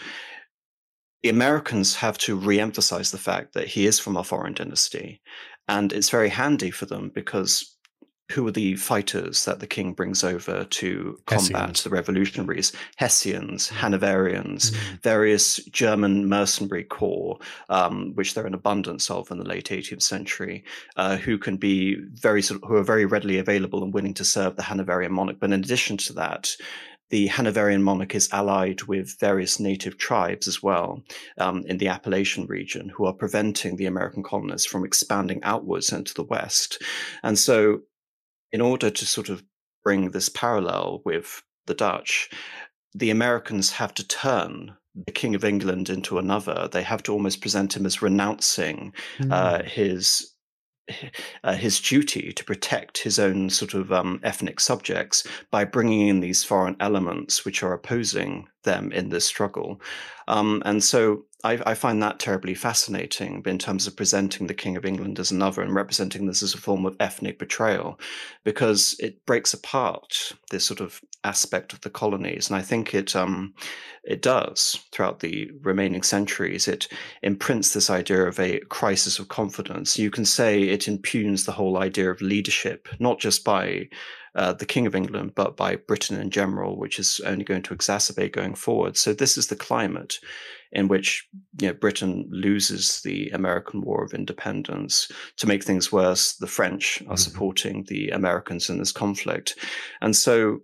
[1.23, 5.21] the Americans have to re emphasize the fact that he is from a foreign dynasty.
[5.67, 7.77] And it's very handy for them because
[8.31, 11.83] who are the fighters that the king brings over to combat Hessians.
[11.83, 12.71] the revolutionaries?
[12.97, 13.77] Hessians, mm.
[13.77, 14.95] Hanoverians, mm-hmm.
[15.01, 17.39] various German mercenary corps,
[17.69, 20.63] um, which there are in abundance of in the late 18th century,
[20.95, 24.63] uh, who can be very who are very readily available and willing to serve the
[24.63, 25.37] Hanoverian monarch.
[25.39, 26.55] But in addition to that,
[27.09, 31.03] the Hanoverian monarch is allied with various native tribes as well
[31.39, 36.13] um, in the Appalachian region who are preventing the American colonists from expanding outwards into
[36.13, 36.81] the West.
[37.23, 37.81] And so
[38.51, 39.43] in order to sort of
[39.83, 42.29] bring this parallel with the Dutch,
[42.93, 46.67] the Americans have to turn the King of England into another.
[46.71, 49.31] They have to almost present him as renouncing mm.
[49.31, 50.33] uh, his
[51.43, 56.19] uh, his duty to protect his own sort of um, ethnic subjects by bringing in
[56.19, 59.79] these foreign elements which are opposing them in this struggle.
[60.27, 64.75] Um, and so I, I, find that terribly fascinating in terms of presenting the King
[64.75, 67.97] of England as another and representing this as a form of ethnic betrayal,
[68.43, 72.49] because it breaks apart this sort of aspect of the colonies.
[72.49, 73.53] And I think it um,
[74.03, 76.67] it does throughout the remaining centuries.
[76.67, 76.89] It
[77.21, 79.97] imprints this idea of a crisis of confidence.
[79.97, 83.87] You can say it impugns the whole idea of leadership, not just by
[84.35, 87.75] uh, the King of England, but by Britain in general, which is only going to
[87.75, 88.97] exacerbate going forward.
[88.97, 90.19] So this is the climate
[90.71, 91.27] in which
[91.59, 95.11] you know, Britain loses the American War of Independence.
[95.37, 97.15] To make things worse, the French are mm-hmm.
[97.15, 99.55] supporting the Americans in this conflict.
[100.01, 100.59] And so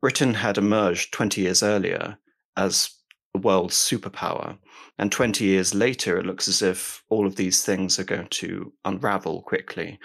[0.00, 2.18] Britain had emerged 20 years earlier
[2.56, 2.90] as
[3.34, 4.58] the world's superpower.
[4.98, 8.72] And 20 years later, it looks as if all of these things are going to
[8.84, 9.98] unravel quickly.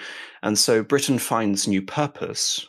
[0.44, 2.66] And so Britain finds new purpose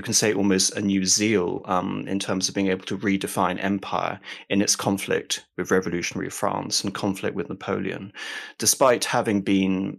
[0.00, 3.62] you can say almost a new zeal um, in terms of being able to redefine
[3.62, 8.10] empire in its conflict with revolutionary France and conflict with Napoleon,
[8.56, 9.98] despite having been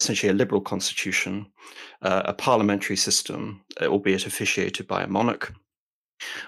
[0.00, 1.46] essentially a liberal constitution,
[2.02, 5.54] uh, a parliamentary system, uh, albeit officiated by a monarch.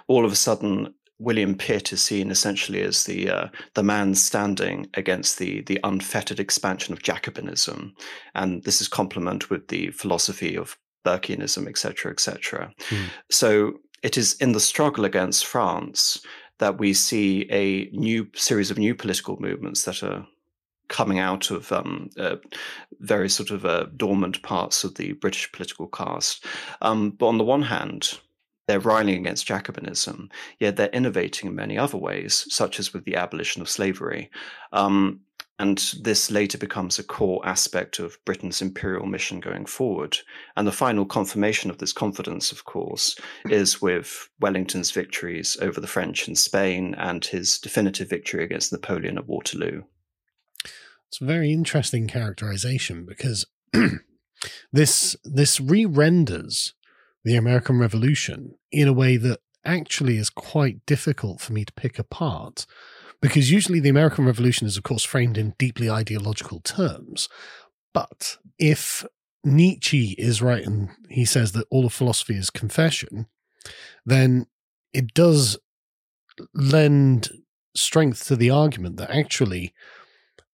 [0.08, 4.88] All of a sudden, William Pitt is seen essentially as the uh, the man standing
[4.94, 7.92] against the the unfettered expansion of Jacobinism,
[8.34, 12.72] and this is complement with the philosophy of Burkeanism, etc., etc.
[12.90, 13.04] Mm.
[13.30, 16.20] So it is in the struggle against France
[16.58, 20.26] that we see a new series of new political movements that are
[20.88, 22.36] coming out of um, uh,
[23.00, 26.44] very sort of uh, dormant parts of the British political caste.
[26.82, 28.18] Um, but on the one hand,
[28.66, 33.16] they're rallying against Jacobinism, yet they're innovating in many other ways, such as with the
[33.16, 34.30] abolition of slavery.
[34.72, 35.20] Um,
[35.58, 40.18] and this later becomes a core aspect of Britain's imperial mission going forward.
[40.56, 43.16] And the final confirmation of this confidence, of course,
[43.46, 49.18] is with Wellington's victories over the French in Spain and his definitive victory against Napoleon
[49.18, 49.82] at Waterloo.
[51.08, 53.46] It's a very interesting characterization because
[54.72, 56.74] this this re-renders
[57.24, 61.98] the American Revolution in a way that actually is quite difficult for me to pick
[61.98, 62.64] apart
[63.20, 67.28] because usually the American Revolution is, of course, framed in deeply ideological terms.
[67.92, 69.04] But if
[69.44, 73.26] Nietzsche is right and he says that all of philosophy is confession,
[74.04, 74.46] then
[74.92, 75.58] it does
[76.54, 77.30] lend
[77.74, 79.72] strength to the argument that actually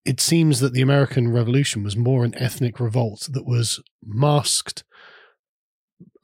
[0.05, 4.85] it seems that the American Revolution was more an ethnic revolt that was masked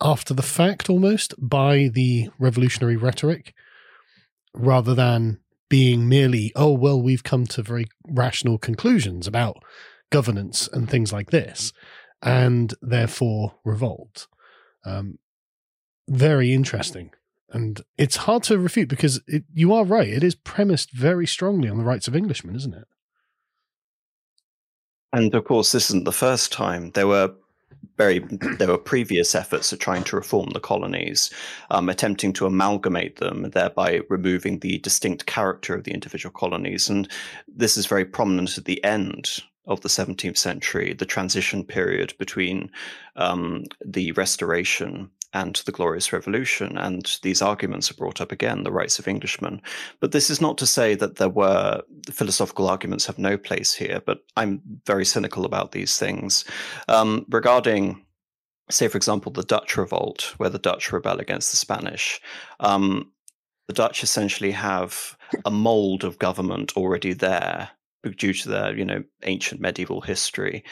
[0.01, 3.55] after the fact almost by the revolutionary rhetoric
[4.55, 5.39] rather than
[5.71, 9.63] being merely, oh, well, we've come to very rational conclusions about
[10.11, 11.73] governance and things like this,
[12.21, 14.27] and therefore revolt.
[14.85, 15.19] Um,
[16.09, 17.13] very interesting.
[17.53, 20.09] And it's hard to refute because it, you are right.
[20.09, 22.87] It is premised very strongly on the rights of Englishmen, isn't it?
[25.13, 26.91] And of course, this isn't the first time.
[26.93, 27.35] There were
[27.97, 28.21] very
[28.59, 31.31] there were previous efforts at trying to reform the colonies,
[31.71, 36.89] um, attempting to amalgamate them, thereby removing the distinct character of the individual colonies.
[36.89, 37.09] And
[37.47, 42.71] this is very prominent at the end of the 17th century, the transition period between
[43.17, 46.77] um, the Restoration and the Glorious Revolution.
[46.77, 49.63] And these arguments are brought up again, the rights of Englishmen.
[50.01, 54.01] But this is not to say that there were philosophical arguments have no place here,
[54.05, 56.45] but I'm very cynical about these things.
[56.89, 58.05] Um, regarding
[58.71, 62.21] say, for example, the Dutch revolt, where the Dutch rebel against the Spanish,
[62.61, 63.11] um,
[63.67, 67.71] the Dutch essentially have a mold of government already there
[68.17, 70.65] due to their, you know, ancient medieval history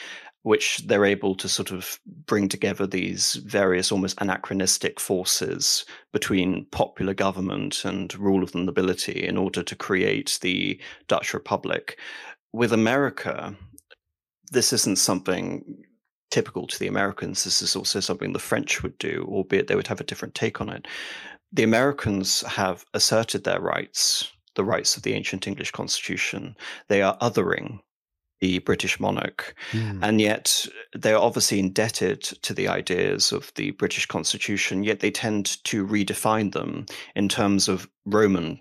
[0.49, 7.13] which they're able to sort of bring together these various almost anachronistic forces between popular
[7.13, 11.99] government and rule of the nobility in order to create the Dutch Republic.
[12.51, 13.55] With America,
[14.51, 15.83] this isn't something
[16.31, 17.43] typical to the Americans.
[17.43, 20.61] This is also something the French would do, albeit they would have a different take
[20.61, 20.87] on it.
[21.53, 26.55] The Americans have asserted their rights, the rights of the ancient English constitution.
[26.87, 27.81] They are othering
[28.41, 29.55] the British monarch.
[29.71, 29.99] Mm.
[30.01, 35.63] And yet they're obviously indebted to the ideas of the British constitution, yet they tend
[35.65, 36.85] to redefine them
[37.15, 38.59] in terms of Roman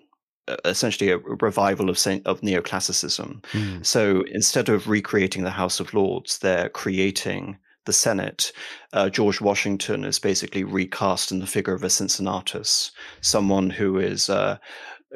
[0.64, 3.42] essentially a revival of of neoclassicism.
[3.52, 3.84] Mm.
[3.84, 8.52] So instead of recreating the House of Lords, they're creating the Senate.
[8.92, 14.28] Uh, George Washington is basically recast in the figure of a Cincinnatus, someone who is
[14.28, 14.58] uh,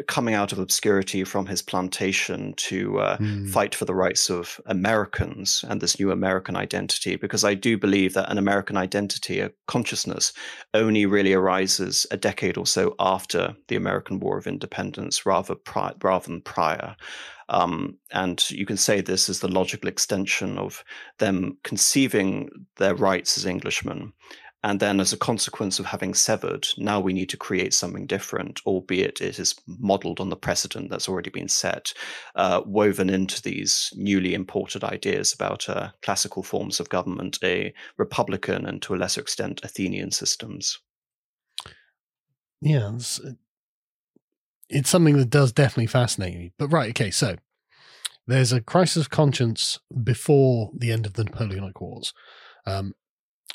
[0.06, 3.48] coming out of obscurity from his plantation to uh, mm.
[3.48, 7.16] fight for the rights of Americans and this new American identity.
[7.16, 10.32] Because I do believe that an American identity, a consciousness,
[10.72, 15.94] only really arises a decade or so after the American War of Independence, rather pri-
[16.02, 16.96] rather than prior.
[17.48, 20.82] Um, and you can say this is the logical extension of
[21.18, 24.14] them conceiving their rights as Englishmen
[24.64, 28.60] and then, as a consequence of having severed, now we need to create something different,
[28.64, 31.92] albeit it is modeled on the precedent that's already been set,
[32.36, 38.64] uh, woven into these newly imported ideas about uh, classical forms of government, a republican
[38.66, 40.78] and to a lesser extent Athenian systems.
[42.60, 43.20] Yeah, it's,
[44.68, 46.52] it's something that does definitely fascinate me.
[46.56, 47.36] But, right, okay, so
[48.28, 52.14] there's a crisis of conscience before the end of the Napoleonic Wars.
[52.64, 52.94] Um,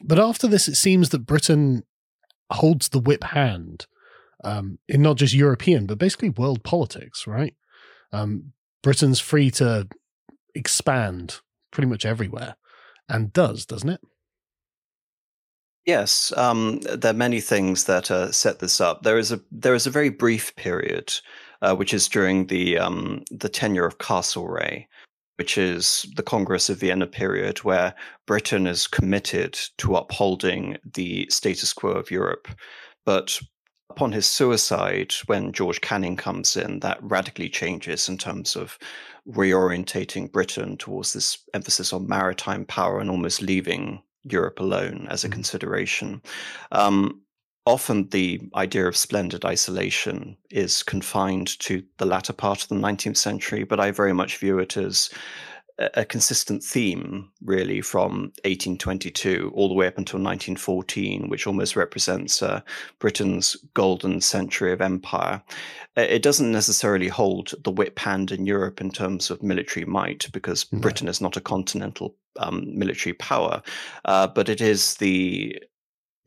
[0.04, 1.84] but after this, it seems that Britain
[2.52, 3.88] holds the whip hand
[4.44, 7.56] um, in not just European, but basically world politics, right?
[8.12, 9.88] Um, Britain's free to
[10.56, 12.56] expand pretty much everywhere
[13.10, 14.02] and does, doesn't it?
[15.86, 19.04] Yes, um, there are many things that uh, set this up.
[19.04, 21.14] There is a there is a very brief period,
[21.62, 24.86] uh, which is during the um, the tenure of Castlereagh,
[25.38, 27.94] which is the Congress of Vienna period, where
[28.26, 32.48] Britain is committed to upholding the status quo of Europe.
[33.06, 33.40] But
[33.90, 38.78] upon his suicide, when George Canning comes in, that radically changes in terms of
[39.30, 45.28] reorientating Britain towards this emphasis on maritime power and almost leaving Europe alone as a
[45.28, 45.34] mm-hmm.
[45.34, 46.22] consideration.
[46.72, 47.22] Um,
[47.68, 53.18] often the idea of splendid isolation is confined to the latter part of the 19th
[53.18, 55.10] century, but I very much view it as
[55.94, 62.42] a consistent theme, really, from 1822 all the way up until 1914, which almost represents
[62.42, 62.62] uh,
[62.98, 65.42] Britain's golden century of empire.
[65.96, 70.64] It doesn't necessarily hold the whip hand in Europe in terms of military might, because
[70.64, 73.62] Britain is not a continental um, military power,
[74.06, 75.62] uh, but it is the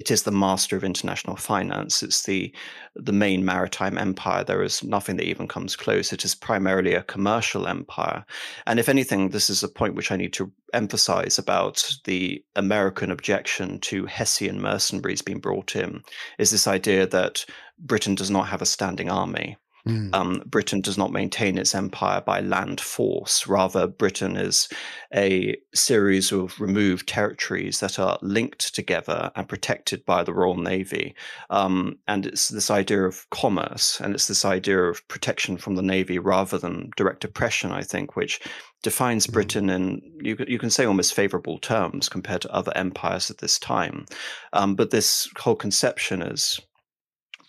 [0.01, 2.03] it is the master of international finance.
[2.03, 2.53] It's the
[2.96, 4.42] the main maritime empire.
[4.42, 6.11] There is nothing that even comes close.
[6.11, 8.24] It is primarily a commercial empire.
[8.66, 13.11] And if anything, this is a point which I need to emphasize about the American
[13.11, 16.03] objection to Hessian mercenaries being brought in,
[16.38, 17.44] is this idea that
[17.78, 19.59] Britain does not have a standing army.
[19.86, 20.14] Mm.
[20.14, 23.46] Um, Britain does not maintain its empire by land force.
[23.46, 24.68] Rather, Britain is
[25.14, 31.14] a series of removed territories that are linked together and protected by the Royal Navy.
[31.48, 35.82] Um, and it's this idea of commerce and it's this idea of protection from the
[35.82, 38.40] Navy rather than direct oppression, I think, which
[38.82, 39.32] defines mm.
[39.32, 43.58] Britain in you, you can say almost favorable terms compared to other empires at this
[43.58, 44.04] time.
[44.52, 46.60] Um, but this whole conception is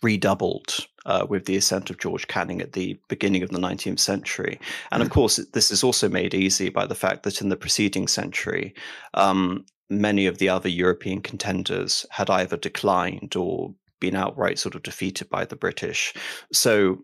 [0.01, 4.59] redoubled uh, with the ascent of George Canning at the beginning of the 19th century.
[4.91, 5.13] And of mm.
[5.13, 8.73] course, this is also made easy by the fact that in the preceding century,
[9.13, 14.83] um, many of the other European contenders had either declined or been outright sort of
[14.83, 16.13] defeated by the British.
[16.51, 17.03] So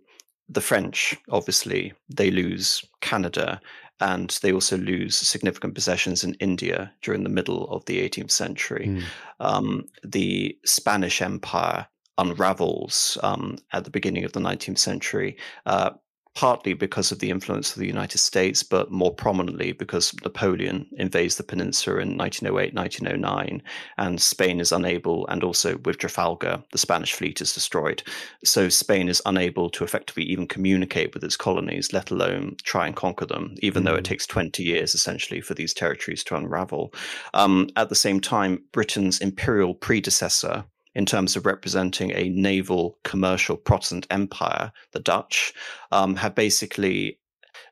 [0.50, 3.62] the French, obviously, they lose Canada
[4.00, 8.88] and they also lose significant possessions in India during the middle of the 18th century.
[8.88, 9.04] Mm.
[9.40, 11.88] Um, the Spanish Empire
[12.18, 15.92] unravels um, at the beginning of the 19th century, uh,
[16.38, 21.36] partly because of the influence of the United States, but more prominently because Napoleon invades
[21.36, 23.64] the peninsula in 1908, 1909,
[23.98, 28.04] and Spain is unable, and also with Trafalgar, the Spanish fleet is destroyed.
[28.44, 32.96] So Spain is unable to effectively even communicate with its colonies, let alone try and
[32.96, 33.88] conquer them, even mm.
[33.88, 34.10] though it mm.
[34.10, 36.94] takes 20 years essentially for these territories to unravel.
[37.34, 40.66] Um, at the same time, Britain's imperial predecessor,
[40.98, 45.54] in terms of representing a naval commercial Protestant empire, the Dutch,
[45.92, 47.20] um, have basically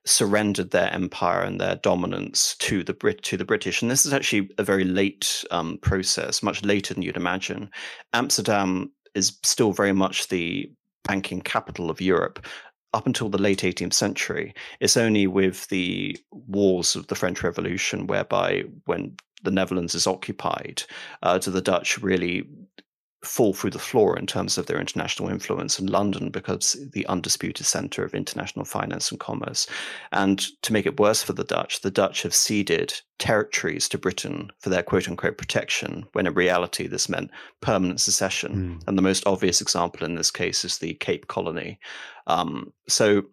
[0.05, 3.81] surrendered their empire and their dominance to the Brit to the British.
[3.81, 7.71] And this is actually a very late um, process, much later than you'd imagine.
[8.13, 10.71] Amsterdam is still very much the
[11.03, 12.45] banking capital of Europe.
[12.93, 18.05] Up until the late 18th century, it's only with the wars of the French Revolution,
[18.05, 20.83] whereby when the Netherlands is occupied,
[21.23, 22.47] uh, do the Dutch really
[23.25, 27.65] fall through the floor in terms of their international influence in London because the undisputed
[27.65, 29.67] center of international finance and commerce.
[30.11, 34.51] And to make it worse for the Dutch, the Dutch have ceded territories to Britain
[34.59, 38.79] for their quote unquote protection, when in reality this meant permanent secession.
[38.79, 38.87] Mm.
[38.87, 41.79] And the most obvious example in this case is the Cape Colony.
[42.27, 43.23] Um, so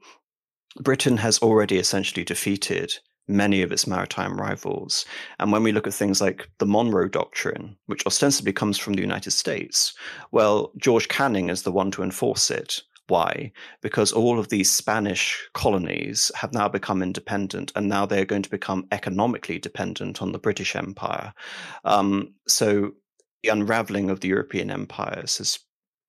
[0.81, 2.95] Britain has already essentially defeated
[3.29, 5.05] many of its maritime rivals.
[5.39, 9.03] And when we look at things like the Monroe Doctrine, which ostensibly comes from the
[9.03, 9.95] United States,
[10.33, 12.81] well, George Canning is the one to enforce it.
[13.09, 13.53] Why?
[13.83, 18.51] Because all of these Spanish colonies have now become independent, and now they're going to
[18.51, 21.35] become economically dependent on the British Empire.
[21.85, 22.93] Um, so
[23.43, 25.59] the unraveling of the European empires has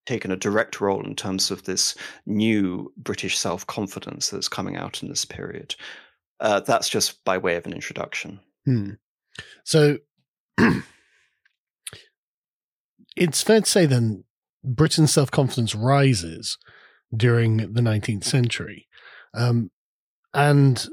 [0.05, 1.95] taken a direct role in terms of this
[2.25, 5.75] new British self confidence that's coming out in this period.
[6.43, 8.41] Uh, that's just by way of an introduction.
[8.65, 8.91] Hmm.
[9.63, 9.99] So
[13.15, 14.25] it's fair to say then
[14.61, 16.57] Britain's self confidence rises
[17.15, 18.87] during the 19th century.
[19.33, 19.71] Um,
[20.33, 20.85] and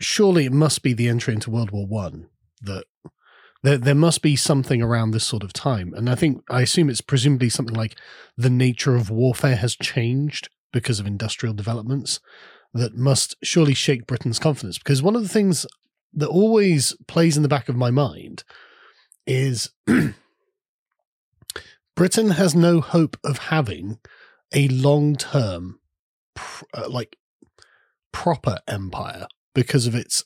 [0.00, 2.28] surely it must be the entry into World War One
[2.62, 2.84] that
[3.62, 5.92] there there must be something around this sort of time.
[5.94, 7.96] And I think I assume it's presumably something like
[8.38, 12.20] the nature of warfare has changed because of industrial developments
[12.74, 14.78] that must surely shake Britain's confidence.
[14.78, 15.64] Because one of the things
[16.12, 18.44] that always plays in the back of my mind
[19.26, 19.70] is
[21.96, 23.98] Britain has no hope of having
[24.52, 25.78] a long term,
[26.34, 27.16] pr- uh, like,
[28.12, 30.24] proper empire because of its,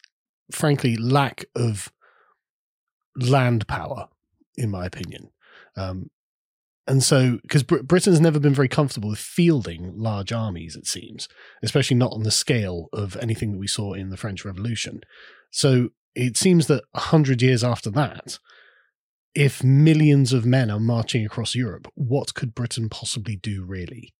[0.50, 1.92] frankly, lack of
[3.16, 4.08] land power,
[4.56, 5.30] in my opinion.
[5.76, 6.10] Um,
[6.88, 11.28] and so, because Br- Britain's never been very comfortable with fielding large armies, it seems,
[11.62, 15.02] especially not on the scale of anything that we saw in the French Revolution.
[15.50, 18.38] So it seems that a hundred years after that,
[19.34, 24.14] if millions of men are marching across Europe, what could Britain possibly do really?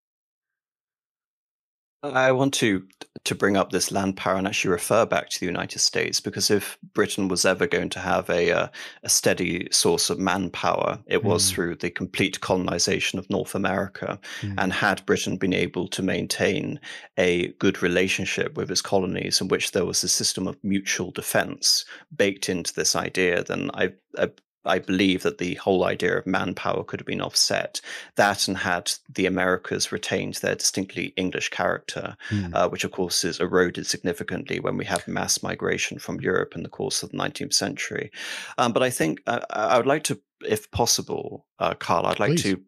[2.03, 2.87] I want to
[3.25, 6.51] to bring up this land power and actually refer back to the United States because
[6.51, 8.69] if Britain was ever going to have a uh,
[9.03, 11.55] a steady source of manpower, it was mm.
[11.55, 14.19] through the complete colonization of North America.
[14.43, 14.55] Mm.
[14.59, 16.79] And had Britain been able to maintain
[17.17, 21.85] a good relationship with its colonies, in which there was a system of mutual defense
[22.17, 24.31] baked into this idea, then I, I
[24.69, 27.81] I believe that the whole idea of manpower could have been offset.
[28.17, 32.55] That and had the Americas retained their distinctly English character, mm.
[32.55, 36.63] uh, which of course is eroded significantly when we have mass migration from Europe in
[36.63, 38.11] the course of the 19th century.
[38.59, 42.33] Um, but I think uh, I would like to, if possible, uh, Carl, I'd like
[42.33, 42.43] Please.
[42.43, 42.61] to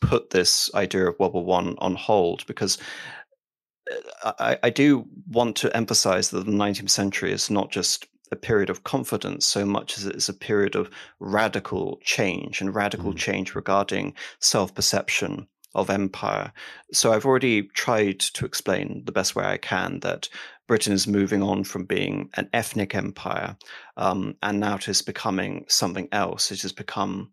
[0.00, 2.78] put this idea of World War One on hold because.
[4.22, 8.36] Uh, I, I, do want to emphasize that the 19th century is not just a
[8.36, 13.12] period of confidence so much as it is a period of radical change and radical
[13.12, 13.16] mm.
[13.16, 16.52] change regarding self perception of empire.
[16.92, 20.28] So I've already tried to explain the best way I can that
[20.66, 23.56] Britain is moving on from being an ethnic empire
[23.96, 26.50] um, and now it is becoming something else.
[26.50, 27.30] It has become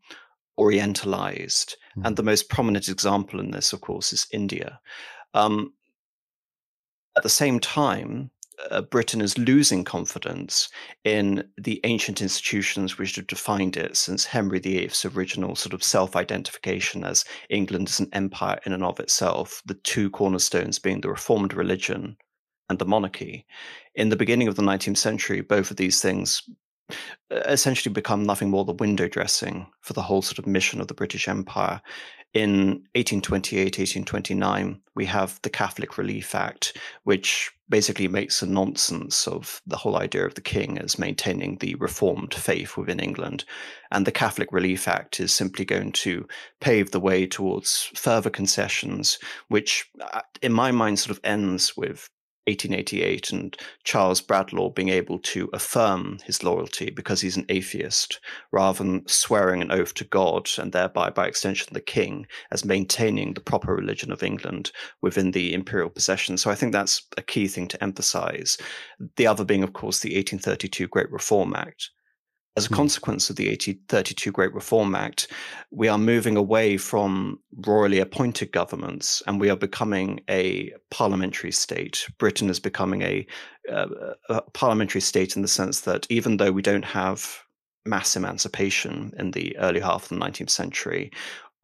[0.59, 1.75] orientalized.
[1.97, 2.05] Mm.
[2.05, 4.79] And the most prominent example in this, of course, is India.
[5.33, 5.73] Um,
[7.15, 8.29] at the same time,
[8.71, 10.69] uh, Britain is losing confidence
[11.03, 16.15] in the ancient institutions which have defined it since Henry VIII's original sort of self
[16.15, 21.09] identification as England as an empire in and of itself, the two cornerstones being the
[21.09, 22.17] Reformed religion
[22.69, 23.45] and the monarchy.
[23.95, 26.43] In the beginning of the 19th century, both of these things
[27.31, 30.87] uh, essentially become nothing more than window dressing for the whole sort of mission of
[30.87, 31.81] the British Empire.
[32.33, 39.61] In 1828, 1829, we have the Catholic Relief Act, which basically makes a nonsense of
[39.67, 43.43] the whole idea of the king as maintaining the reformed faith within England.
[43.91, 46.27] And the Catholic Relief Act is simply going to
[46.61, 52.07] pave the way towards further concessions, which, uh, in my mind, sort of ends with
[52.47, 58.19] 1888 and Charles Bradlaugh being able to affirm his loyalty because he's an atheist
[58.51, 63.33] rather than swearing an oath to God and thereby, by extension, the king as maintaining
[63.33, 64.71] the proper religion of England
[65.01, 66.37] within the imperial possession.
[66.37, 68.57] So I think that's a key thing to emphasize.
[69.17, 71.91] The other being, of course, the 1832 Great Reform Act.
[72.57, 72.75] As a hmm.
[72.75, 75.27] consequence of the 1832 Great Reform Act,
[75.71, 82.07] we are moving away from royally appointed governments and we are becoming a parliamentary state.
[82.17, 83.25] Britain is becoming a,
[83.71, 83.87] uh,
[84.29, 87.43] a parliamentary state in the sense that even though we don't have
[87.85, 91.11] mass emancipation in the early half of the 19th century,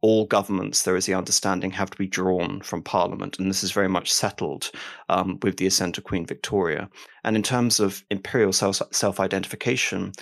[0.00, 3.38] all governments, there is the understanding, have to be drawn from Parliament.
[3.38, 4.70] And this is very much settled
[5.08, 6.90] um, with the ascent of Queen Victoria.
[7.24, 10.12] And in terms of imperial self identification,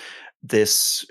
[0.43, 1.05] this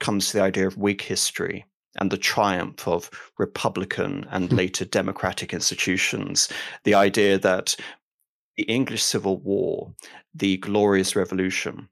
[0.00, 1.66] comes to the idea of Whig history
[1.96, 4.56] and the triumph of Republican and hmm.
[4.56, 6.48] later democratic institutions.
[6.84, 7.76] The idea that
[8.56, 9.92] the English Civil War,
[10.34, 11.88] the Glorious Revolution,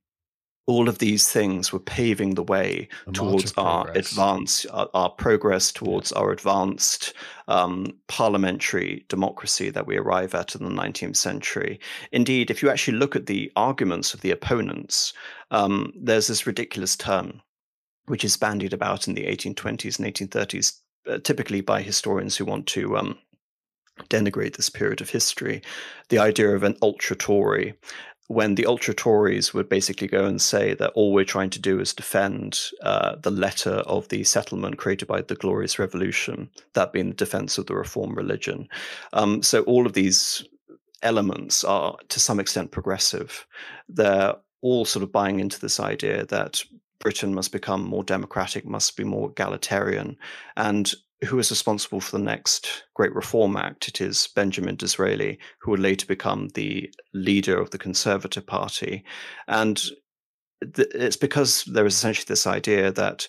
[0.67, 5.71] all of these things were paving the way the towards our advance, our, our, progress
[5.71, 6.19] towards yeah.
[6.19, 7.15] our advanced
[7.47, 11.79] um, parliamentary democracy that we arrive at in the 19th century.
[12.11, 15.13] Indeed, if you actually look at the arguments of the opponents,
[15.53, 17.41] um, there's this ridiculous term
[18.07, 22.67] which is bandied about in the 1820s and 1830s, uh, typically by historians who want
[22.69, 23.19] to um,
[24.09, 25.63] denigrate this period of history,
[26.09, 27.75] the idea of an ultra Tory
[28.29, 31.81] when the ultra Tories would basically go and say that all we're trying to do
[31.81, 37.09] is defend uh, the letter of the settlement created by the Glorious Revolution, that being
[37.09, 38.69] the defense of the Reformed religion.
[39.13, 40.45] Um, so all of these
[41.03, 43.47] elements are to some extent progressive.
[43.89, 46.63] They're all sort of buying into this idea that
[46.99, 50.17] Britain must become more democratic, must be more egalitarian.
[50.57, 50.93] And
[51.25, 53.89] who is responsible for the next Great Reform Act?
[53.89, 59.05] It is Benjamin Disraeli, who would later become the leader of the Conservative Party.
[59.49, 59.77] And
[60.75, 63.29] th- it's because there is essentially this idea that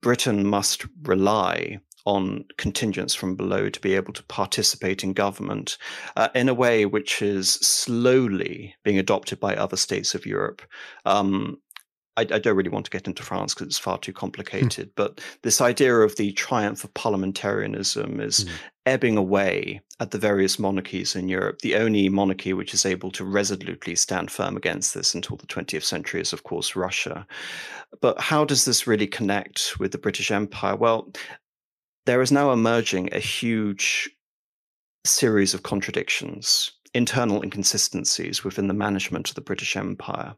[0.00, 5.76] Britain must rely on contingents from below to be able to participate in government
[6.16, 10.62] uh, in a way which is slowly being adopted by other states of Europe.
[11.04, 11.60] Um,
[12.18, 14.18] I, I, don't really want to get into France because it's far too hmm.
[14.18, 14.88] complicated.
[14.88, 14.92] Mm.
[14.96, 18.50] But this idea of the triumph of parliamentarianism is mm.
[18.86, 21.60] ebbing away at the various monarchies in Europe.
[21.60, 25.84] The only monarchy which is able to resolutely stand firm against this until the 20th
[25.84, 27.24] century is, of course, Russia.
[28.00, 30.74] But how does this really connect with the British Empire?
[30.74, 31.12] Well,
[32.04, 34.10] there is now emerging a huge
[35.04, 40.34] series of contradictions, internal inconsistencies within the management of the British Empire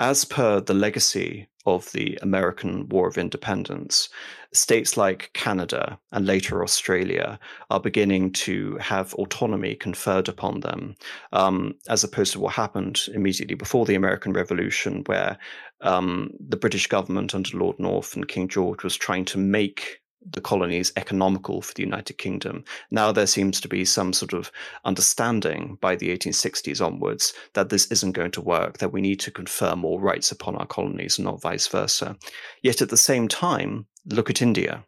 [0.00, 4.08] as per the legacy of the American War of Independence,
[4.52, 7.38] states like Canada and later Australia
[7.70, 10.94] are beginning to have autonomy conferred upon them,
[11.32, 15.36] um, as opposed to what happened immediately before the American Revolution, where
[15.80, 20.00] um, the British government under Lord North and King George was trying to make
[20.32, 22.64] the colonies economical for the United Kingdom.
[22.90, 24.50] Now there seems to be some sort of
[24.84, 29.30] understanding by the 1860s onwards that this isn't going to work, that we need to
[29.30, 32.16] confer more rights upon our colonies not vice versa.
[32.62, 34.84] Yet at the same time, look at India.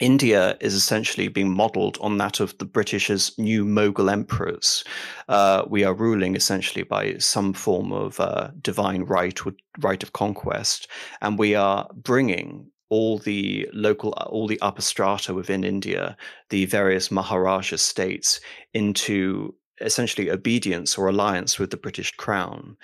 [0.00, 4.82] India is essentially being modeled on that of the British's new Mughal emperors.
[5.28, 10.12] Uh, we are ruling essentially by some form of uh, divine right or right of
[10.12, 10.88] conquest,
[11.20, 16.16] and we are bringing all the local, all the upper strata within India,
[16.50, 18.40] the various Maharaja states,
[18.72, 22.76] into essentially obedience or alliance with the British Crown.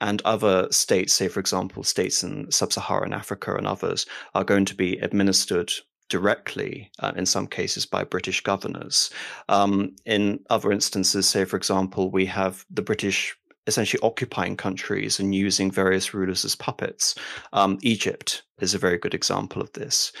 [0.00, 4.66] And other states, say, for example, states in sub Saharan Africa and others, are going
[4.66, 5.72] to be administered
[6.08, 9.10] directly, uh, in some cases, by British governors.
[9.48, 13.36] Um, in other instances, say, for example, we have the British
[13.66, 17.14] essentially occupying countries and using various rulers as puppets.
[17.52, 20.12] Um, Egypt is a very good example of this.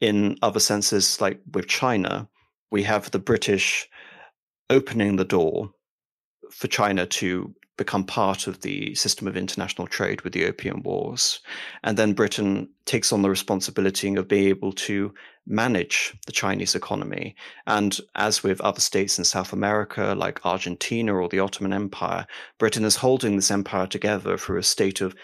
[0.00, 2.28] In other senses, like with China,
[2.70, 3.88] we have the British
[4.70, 5.70] opening the door
[6.50, 11.40] for China to become part of the system of international trade with the Opium Wars.
[11.82, 15.12] And then Britain takes on the responsibility of being able to
[15.46, 17.34] manage the Chinese economy.
[17.66, 22.26] And as with other states in South America, like Argentina or the Ottoman Empire,
[22.58, 25.14] Britain is holding this empire together through a state of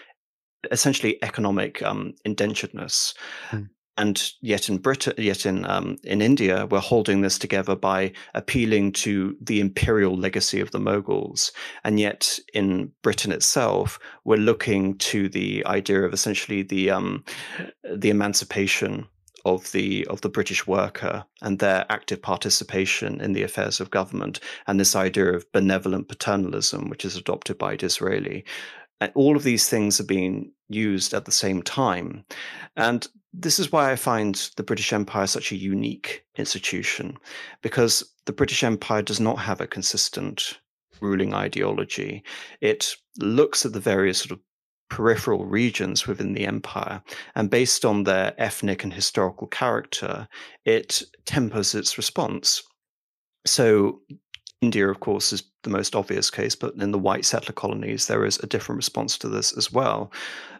[0.71, 3.15] essentially economic um, indenturedness.
[3.49, 3.63] Hmm.
[4.01, 8.93] And yet in Britain, yet in um, in India, we're holding this together by appealing
[8.93, 11.51] to the imperial legacy of the Mughals.
[11.83, 17.23] And yet in Britain itself, we're looking to the idea of essentially the um,
[17.83, 19.07] the emancipation
[19.45, 24.39] of the of the British worker and their active participation in the affairs of government,
[24.65, 28.45] and this idea of benevolent paternalism, which is adopted by Disraeli.
[29.15, 32.23] All of these things are being used at the same time.
[32.75, 37.17] And this is why I find the British Empire such a unique institution,
[37.61, 40.59] because the British Empire does not have a consistent
[41.01, 42.23] ruling ideology.
[42.59, 44.39] It looks at the various sort of
[44.89, 47.01] peripheral regions within the empire.
[47.33, 50.27] And based on their ethnic and historical character,
[50.65, 52.61] it tempers its response.
[53.45, 54.01] So,
[54.61, 58.25] India, of course, is the most obvious case, but in the white settler colonies, there
[58.25, 60.11] is a different response to this as well.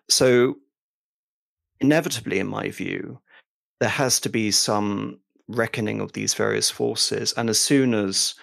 [0.10, 0.58] So,
[1.80, 3.20] inevitably, in my view,
[3.80, 7.34] there has to be some reckoning of these various forces.
[7.38, 8.36] And as soon as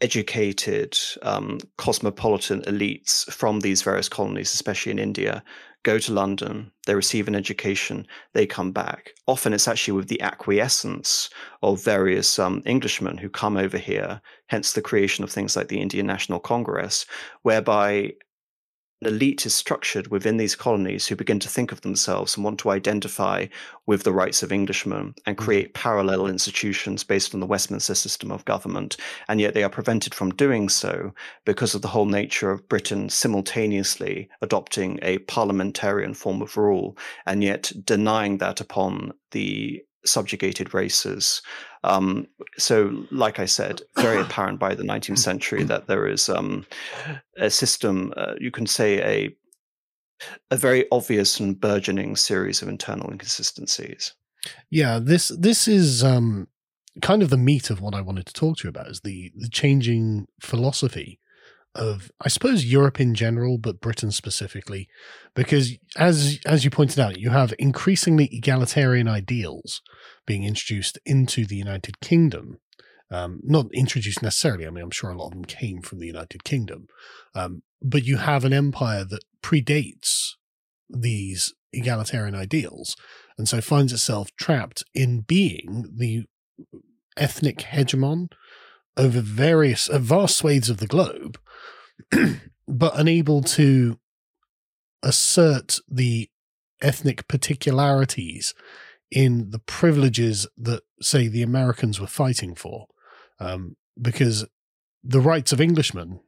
[0.00, 5.42] educated um, cosmopolitan elites from these various colonies, especially in India,
[5.82, 9.12] go to London, they receive an education, they come back.
[9.26, 11.30] Often it's actually with the acquiescence
[11.62, 15.80] of various um, Englishmen who come over here, hence the creation of things like the
[15.80, 17.06] Indian National Congress,
[17.42, 18.12] whereby
[19.02, 22.70] elite is structured within these colonies who begin to think of themselves and want to
[22.70, 23.46] identify
[23.86, 25.40] with the rights of Englishmen and mm.
[25.40, 28.96] create parallel institutions based on the Westminster system of government.
[29.28, 31.12] And yet they are prevented from doing so
[31.44, 36.96] because of the whole nature of Britain simultaneously adopting a parliamentarian form of rule
[37.26, 41.42] and yet denying that upon the subjugated races.
[41.84, 42.26] Um,
[42.58, 46.66] so, like I said, very apparent by the 19th century that there is um,
[47.36, 49.36] a system, uh, you can say a
[50.50, 54.12] a very obvious and burgeoning series of internal inconsistencies.
[54.68, 56.48] Yeah, this this is um,
[57.00, 59.32] kind of the meat of what I wanted to talk to you about is the
[59.34, 61.20] the changing philosophy
[61.74, 64.88] of I suppose Europe in general, but Britain specifically,
[65.34, 69.82] because as as you pointed out, you have increasingly egalitarian ideals
[70.26, 72.58] being introduced into the United Kingdom.
[73.12, 74.66] Um, not introduced necessarily.
[74.66, 76.86] I mean, I'm sure a lot of them came from the United Kingdom,
[77.34, 80.34] um, but you have an empire that predates
[80.88, 82.96] these egalitarian ideals,
[83.36, 86.24] and so finds itself trapped in being the
[87.16, 88.28] ethnic hegemon
[88.96, 91.38] over various uh, vast swathes of the globe,
[92.68, 93.98] but unable to
[95.02, 96.28] assert the
[96.82, 98.54] ethnic particularities
[99.10, 102.86] in the privileges that, say, the Americans were fighting for,
[103.38, 104.46] um, because
[105.02, 106.20] the rights of Englishmen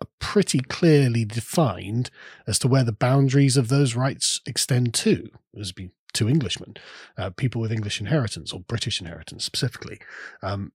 [0.00, 2.10] are pretty clearly defined
[2.46, 6.74] as to where the boundaries of those rights extend to, as be to Englishmen,
[7.18, 10.00] uh, people with English inheritance or British inheritance specifically.
[10.42, 10.72] Um,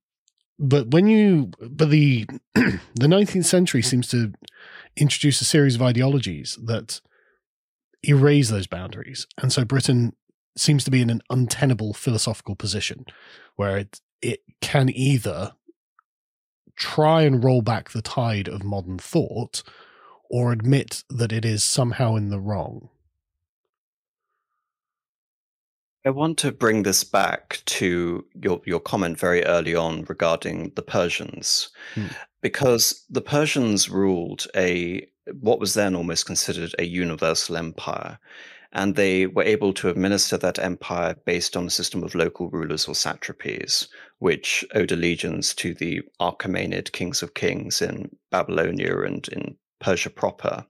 [0.60, 4.34] but when you but the the 19th century seems to
[4.97, 6.99] introduce a series of ideologies that
[8.03, 9.26] erase those boundaries.
[9.41, 10.14] And so britain
[10.57, 13.05] seems to be in an untenable philosophical position
[13.55, 15.53] where it it can either
[16.76, 19.64] try and roll back the tide of modern thought
[20.30, 22.89] or admit that it is somehow in the wrong
[26.10, 30.82] I want to bring this back to your your comment very early on regarding the
[30.82, 32.07] Persians, hmm.
[32.41, 35.07] because the Persians ruled a
[35.39, 38.18] what was then almost considered a universal empire,
[38.72, 42.88] and they were able to administer that empire based on a system of local rulers
[42.88, 43.88] or satrapies,
[44.18, 50.66] which owed allegiance to the Achaemenid kings of kings in Babylonia and in Persia proper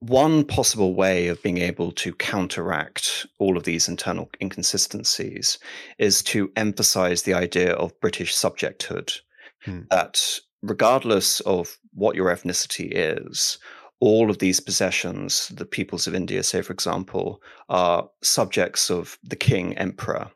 [0.00, 5.58] one possible way of being able to counteract all of these internal inconsistencies
[5.98, 9.20] is to emphasize the idea of British subjecthood.
[9.64, 9.82] Hmm.
[9.90, 13.58] That regardless of what your ethnicity is,
[14.00, 19.36] all of these possessions, the peoples of India, say, for example, are subjects of the
[19.36, 20.30] king, emperor.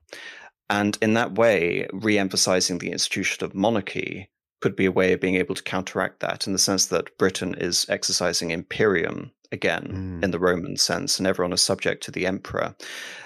[0.68, 4.28] And in that way, re emphasizing the institution of monarchy
[4.60, 7.54] could be a way of being able to counteract that in the sense that Britain
[7.54, 10.24] is exercising imperium again mm.
[10.24, 12.74] in the Roman sense, and everyone is subject to the emperor.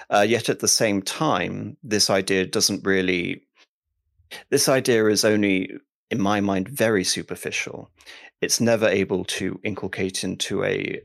[0.09, 3.43] Uh, yet at the same time, this idea doesn't really.
[4.51, 5.71] This idea is only,
[6.11, 7.89] in my mind, very superficial.
[8.41, 11.01] It's never able to inculcate into a,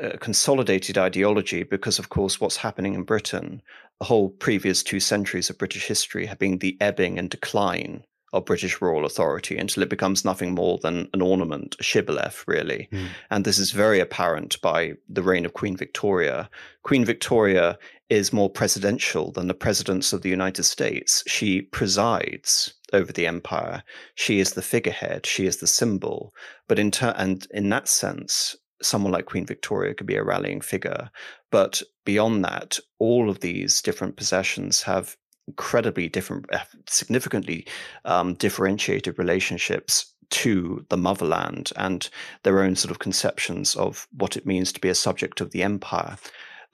[0.00, 3.60] a consolidated ideology because, of course, what's happening in Britain,
[4.00, 8.44] the whole previous two centuries of British history have been the ebbing and decline of
[8.44, 12.88] British royal authority until it becomes nothing more than an ornament, a shibboleth, really.
[12.92, 13.06] Mm.
[13.30, 16.50] And this is very apparent by the reign of Queen Victoria.
[16.82, 17.78] Queen Victoria
[18.10, 21.22] is more presidential than the presidents of the United States.
[21.26, 23.82] She presides over the empire.
[24.14, 25.26] She is the figurehead.
[25.26, 26.32] She is the symbol.
[26.68, 30.60] But in ter- and in that sense, someone like Queen Victoria could be a rallying
[30.60, 31.10] figure.
[31.50, 35.16] But beyond that, all of these different possessions have
[35.48, 37.66] incredibly different, uh, significantly
[38.04, 42.10] um, differentiated relationships to the motherland and
[42.42, 45.62] their own sort of conceptions of what it means to be a subject of the
[45.62, 46.16] empire.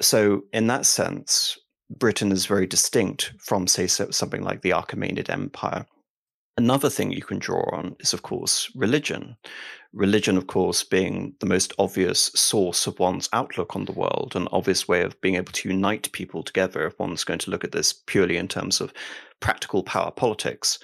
[0.00, 1.56] So, in that sense,
[1.88, 5.86] Britain is very distinct from, say, something like the Achaemenid Empire.
[6.56, 9.36] Another thing you can draw on is, of course, religion.
[9.92, 14.46] Religion, of course, being the most obvious source of one's outlook on the world, an
[14.52, 17.72] obvious way of being able to unite people together if one's going to look at
[17.72, 18.92] this purely in terms of
[19.40, 20.78] practical power politics.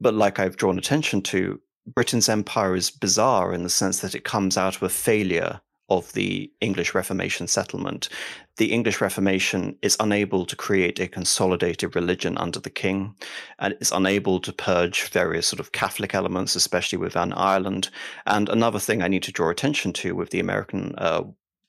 [0.00, 4.24] But like I've drawn attention to, Britain's empire is bizarre in the sense that it
[4.24, 8.08] comes out of a failure of the English Reformation settlement.
[8.56, 13.14] The English Reformation is unable to create a consolidated religion under the king,
[13.58, 17.90] and is unable to purge various sort of Catholic elements, especially within Ireland.
[18.24, 21.24] And another thing I need to draw attention to with the American uh,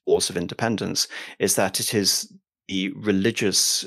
[0.06, 1.06] Wars of Independence
[1.38, 2.32] is that it is
[2.66, 3.86] the religious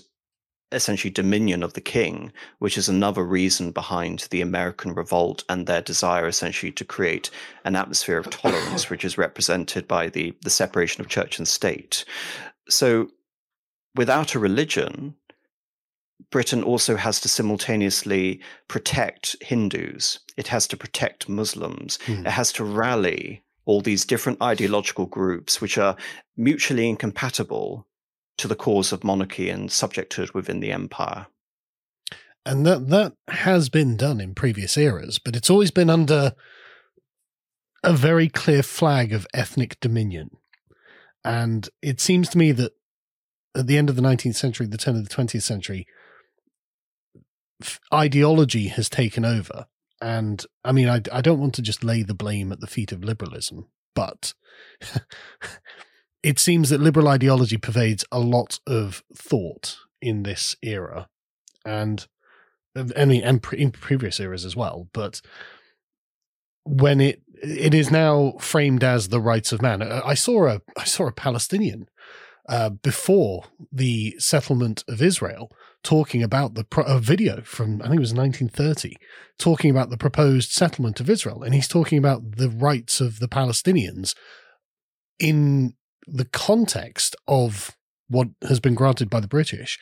[0.72, 5.82] essentially dominion of the king, which is another reason behind the American revolt and their
[5.82, 7.30] desire essentially to create
[7.66, 12.06] an atmosphere of tolerance, which is represented by the, the separation of church and state.
[12.70, 13.10] So
[13.96, 15.16] without a religion,
[16.30, 20.20] Britain also has to simultaneously protect Hindus.
[20.38, 22.00] It has to protect Muslims.
[22.06, 22.26] Mm.
[22.26, 25.96] It has to rally all these different ideological groups which are
[26.38, 27.88] mutually incompatible
[28.38, 31.28] to the cause of monarchy and subjecthood within the empire.
[32.46, 36.34] And that that has been done in previous eras, but it's always been under
[37.84, 40.32] a very clear flag of ethnic dominion.
[41.24, 42.74] And it seems to me that
[43.56, 45.86] at the end of the 19th century, the turn of the 20th century,
[47.94, 49.68] ideology has taken over.
[50.02, 52.92] And I mean, I, I don't want to just lay the blame at the feet
[52.92, 54.34] of liberalism, but
[56.24, 61.10] it seems that liberal ideology pervades a lot of thought in this era,
[61.66, 62.08] and
[62.76, 64.88] I mean, and in previous eras as well.
[64.94, 65.22] But
[66.64, 70.84] when it it is now framed as the rights of man, I saw a I
[70.84, 71.88] saw a Palestinian
[72.48, 75.52] uh, before the settlement of Israel
[75.84, 78.96] talking about the pro- a video from I think it was 1930
[79.40, 83.28] talking about the proposed settlement of Israel, and he's talking about the rights of the
[83.28, 84.16] Palestinians
[85.20, 85.74] in
[86.08, 87.76] the context of
[88.08, 89.80] what has been granted by the British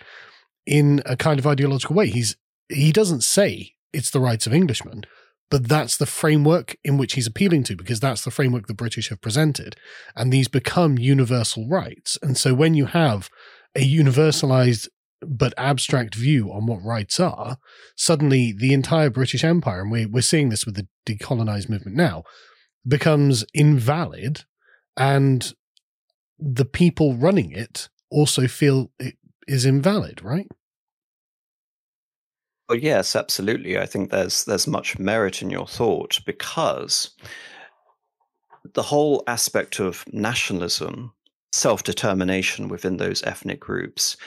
[0.66, 2.08] in a kind of ideological way.
[2.08, 2.36] He's
[2.70, 5.04] he doesn't say it's the rights of Englishmen,
[5.50, 9.10] but that's the framework in which he's appealing to because that's the framework the British
[9.10, 9.76] have presented,
[10.16, 12.18] and these become universal rights.
[12.22, 13.30] And so when you have
[13.76, 14.88] a universalized
[15.22, 17.58] but abstract view on what rights are,
[17.96, 22.24] suddenly the entire British Empire, and we, we're seeing this with the decolonized movement now,
[22.88, 24.46] becomes invalid
[24.96, 25.54] and
[26.40, 29.16] the people running it also feel it
[29.48, 30.48] is invalid, right?
[32.68, 33.80] Well, yes, absolutely.
[33.80, 37.12] I think there's there's much merit in your thought because
[38.74, 41.14] the whole aspect of nationalism,
[41.52, 44.18] self determination within those ethnic groups,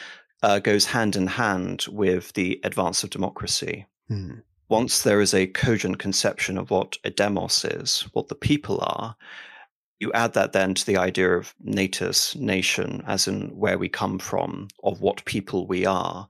[0.43, 3.87] uh, goes hand in hand with the advance of democracy.
[4.09, 4.41] Hmm.
[4.69, 9.15] Once there is a cogent conception of what a demos is, what the people are,
[10.03, 14.19] you add that then to the idea of natus, nation, as in where we come
[14.19, 16.29] from, of what people we are.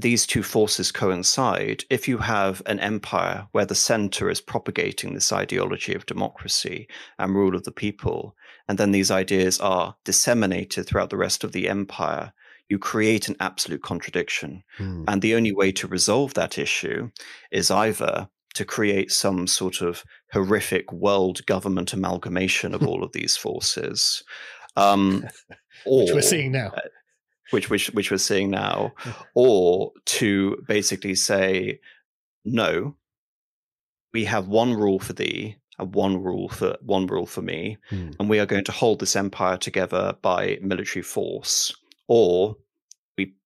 [0.00, 1.84] These two forces coincide.
[1.90, 6.88] If you have an empire where the center is propagating this ideology of democracy
[7.20, 8.34] and rule of the people,
[8.66, 12.32] and then these ideas are disseminated throughout the rest of the empire,
[12.68, 14.64] you create an absolute contradiction.
[14.76, 15.04] Hmm.
[15.06, 17.10] And the only way to resolve that issue
[17.52, 23.36] is either to create some sort of horrific world government amalgamation of all of these
[23.36, 24.22] forces.
[24.76, 25.24] Um,
[25.86, 26.68] or, which we're seeing now.
[26.68, 26.80] Uh,
[27.50, 28.92] which, which, which we're seeing now.
[29.34, 31.80] or to basically say,
[32.44, 32.96] no,
[34.12, 38.10] we have one rule for thee and one rule for one rule for me, hmm.
[38.18, 41.74] and we are going to hold this empire together by military force.
[42.08, 42.56] Or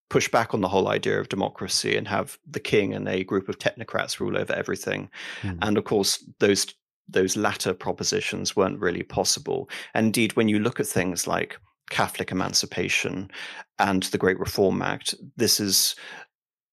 [0.09, 3.49] push back on the whole idea of democracy and have the king and a group
[3.49, 5.09] of technocrats rule over everything.
[5.43, 5.59] Mm.
[5.63, 6.67] And of course, those
[7.09, 9.71] those latter propositions weren't really possible.
[9.95, 11.57] And indeed, when you look at things like
[11.89, 13.31] Catholic emancipation
[13.79, 15.95] and the Great Reform Act, this is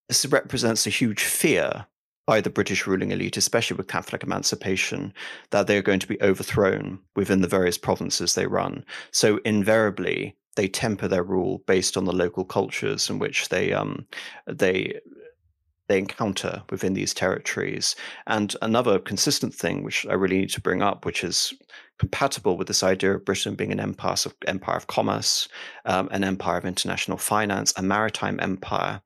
[0.09, 1.86] this represents a huge fear
[2.25, 5.13] by the British ruling elite, especially with Catholic emancipation,
[5.51, 8.86] that they're going to be overthrown within the various provinces they run.
[9.11, 14.06] So invariably, they temper their rule based on the local cultures in which they um
[14.47, 14.99] they
[15.88, 17.95] they encounter within these territories.
[18.26, 21.54] And another consistent thing, which I really need to bring up, which is
[21.99, 25.47] compatible with this idea of Britain being an empire of, empire of commerce,
[25.86, 29.01] um, an empire of international finance, a maritime empire,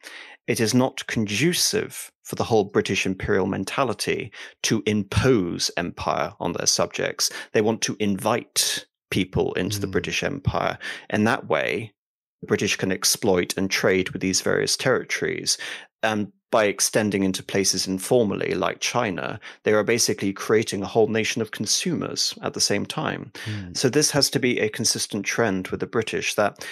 [0.48, 4.32] it is not conducive for the whole British imperial mentality
[4.64, 7.30] to impose empire on their subjects.
[7.54, 9.82] They want to invite people into mm.
[9.82, 10.78] the British Empire.
[11.10, 11.94] And that way,
[12.42, 15.58] the British can exploit and trade with these various territories.
[16.04, 21.42] and by extending into places informally, like China, they are basically creating a whole nation
[21.42, 23.32] of consumers at the same time.
[23.46, 23.76] Mm.
[23.76, 26.66] So this has to be a consistent trend with the British that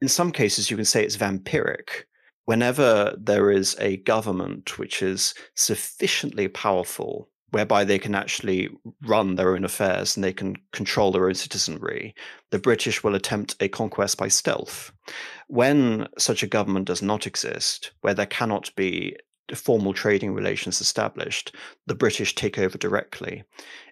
[0.00, 2.04] in some cases you can say it's vampiric.
[2.46, 8.68] Whenever there is a government which is sufficiently powerful whereby they can actually
[9.02, 12.14] run their own affairs and they can control their own citizenry,
[12.50, 14.92] the British will attempt a conquest by stealth.
[15.48, 19.16] When such a government does not exist, where there cannot be
[19.54, 21.54] formal trading relations established,
[21.86, 23.44] the British take over directly.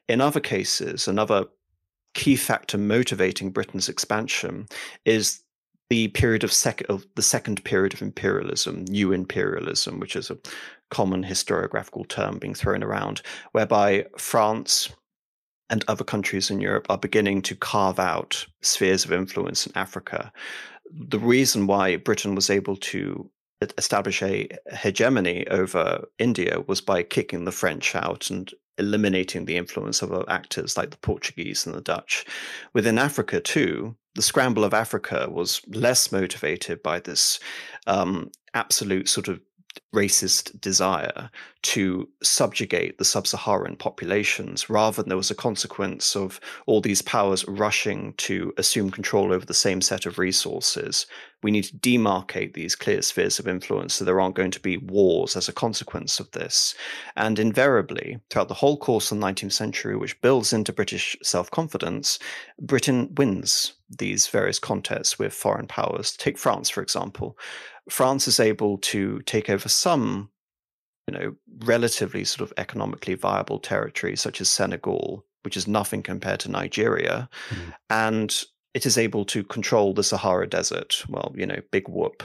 [0.09, 1.47] In other cases, another
[2.15, 4.67] key factor motivating Britain's expansion
[5.05, 5.43] is
[5.91, 10.39] the period of, sec- of the second period of imperialism, new imperialism, which is a
[10.91, 13.22] common historiographical term being thrown around,
[13.53, 14.91] whereby France
[15.70, 20.32] and other countries in Europe are beginning to carve out spheres of influence in Africa.
[20.91, 23.30] The reason why Britain was able to
[23.78, 30.03] establish a hegemony over India was by kicking the French out and eliminating the influence
[30.03, 32.26] of actors like the Portuguese and the Dutch.
[32.74, 37.41] Within Africa, too, the scramble of Africa was less motivated by this
[37.87, 39.41] um, absolute sort of
[39.95, 41.31] racist desire
[41.62, 47.03] to subjugate the sub Saharan populations rather than there was a consequence of all these
[47.03, 51.07] powers rushing to assume control over the same set of resources.
[51.43, 54.79] We need to demarcate these clear spheres of influence so there aren't going to be
[54.79, 56.75] wars as a consequence of this.
[57.17, 61.51] And invariably, throughout the whole course of the 19th century, which builds into British self
[61.51, 62.19] confidence,
[62.61, 66.16] Britain wins these various contests with foreign powers.
[66.16, 67.38] Take France, for example.
[67.90, 70.30] France is able to take over some,
[71.07, 71.34] you know,
[71.64, 77.28] relatively sort of economically viable territory, such as Senegal, which is nothing compared to Nigeria,
[77.51, 77.74] mm.
[77.90, 81.05] and it is able to control the Sahara Desert.
[81.09, 82.22] Well, you know, big whoop.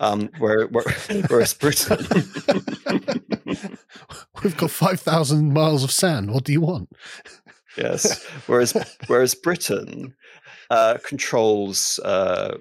[0.00, 0.84] Um, where, where,
[1.28, 2.06] whereas Britain,
[4.42, 6.32] we've got five thousand miles of sand.
[6.32, 6.90] What do you want?
[7.76, 8.24] yes.
[8.46, 8.74] Whereas
[9.08, 10.14] whereas Britain
[10.70, 12.58] uh, controls uh,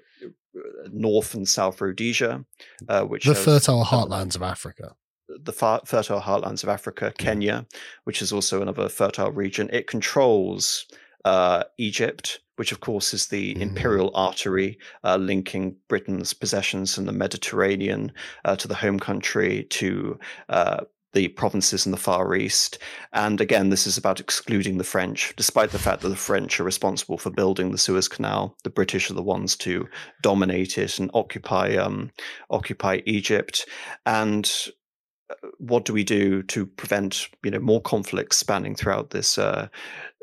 [0.91, 2.45] North and South Rhodesia,
[2.87, 4.95] uh, which the fertile heartlands of Africa.
[5.29, 7.65] The far, fertile heartlands of Africa, Kenya,
[8.05, 9.69] which is also another fertile region.
[9.73, 10.85] It controls
[11.25, 13.61] uh, Egypt, which of course is the mm.
[13.61, 18.13] imperial artery uh, linking Britain's possessions in the Mediterranean
[18.45, 20.17] uh, to the home country, to
[20.49, 22.77] uh, the provinces in the Far East.
[23.13, 26.63] And again, this is about excluding the French, despite the fact that the French are
[26.63, 28.55] responsible for building the Suez Canal.
[28.63, 29.87] The British are the ones to
[30.21, 32.11] dominate it and occupy um,
[32.49, 33.65] occupy Egypt.
[34.05, 34.51] And
[35.29, 39.69] uh, what do we do to prevent you know more conflicts spanning throughout this uh,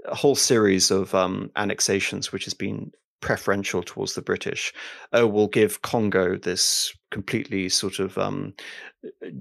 [0.09, 4.73] whole series of um, annexations, which has been preferential towards the British.
[5.13, 8.53] Oh, we'll give Congo this completely sort of um,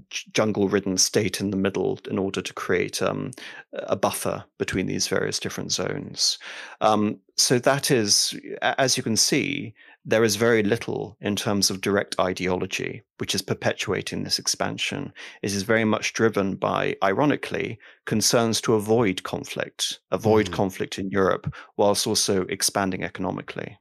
[0.08, 3.30] jungle-ridden state in the middle in order to create um,
[3.72, 6.38] a buffer between these various different zones.
[6.80, 9.74] Um, so that is, as you can see,
[10.04, 15.12] there is very little in terms of direct ideology which is perpetuating this expansion.
[15.42, 20.52] It is very much driven by, ironically, concerns to avoid conflict, avoid mm.
[20.52, 23.78] conflict in Europe, whilst also expanding economically.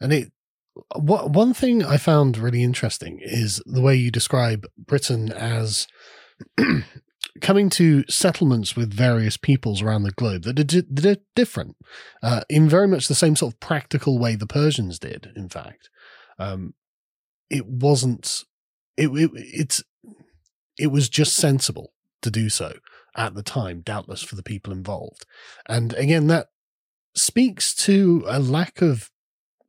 [0.00, 0.32] And it,
[0.96, 5.86] what, one thing I found really interesting is the way you describe Britain as
[7.40, 11.76] coming to settlements with various peoples around the globe that are, that are different
[12.22, 15.88] uh, in very much the same sort of practical way the Persians did, in fact.
[16.38, 16.74] Um,
[17.48, 18.44] it wasn't,
[18.96, 19.82] it, it, it's,
[20.78, 21.92] it was just sensible
[22.22, 22.74] to do so
[23.16, 25.26] at the time, doubtless for the people involved.
[25.68, 26.48] And again, that
[27.14, 29.10] speaks to a lack of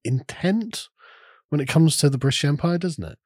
[0.03, 0.87] intent
[1.49, 3.17] when it comes to the British Empire, doesn't it?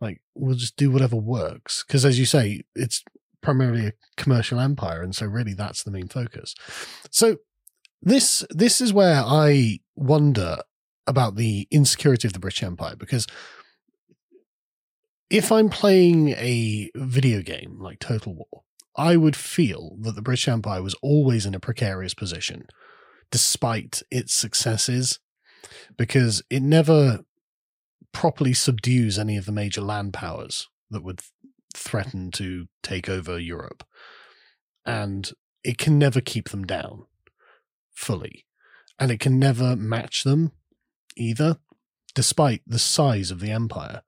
[0.00, 1.84] Like, we'll just do whatever works.
[1.86, 3.02] Because as you say, it's
[3.42, 6.54] primarily a commercial empire, and so really that's the main focus.
[7.10, 7.38] So
[8.00, 10.58] this this is where I wonder
[11.06, 13.26] about the insecurity of the British Empire because
[15.30, 18.62] if I'm playing a video game like Total War,
[18.96, 22.66] I would feel that the British Empire was always in a precarious position
[23.30, 25.18] despite its successes
[25.96, 27.20] because it never
[28.12, 31.20] properly subdues any of the major land powers that would
[31.76, 33.84] threaten to take over Europe.
[34.84, 35.30] And
[35.64, 37.04] it can never keep them down
[37.92, 38.46] fully.
[38.98, 40.52] And it can never match them
[41.16, 41.58] either,
[42.14, 44.02] despite the size of the empire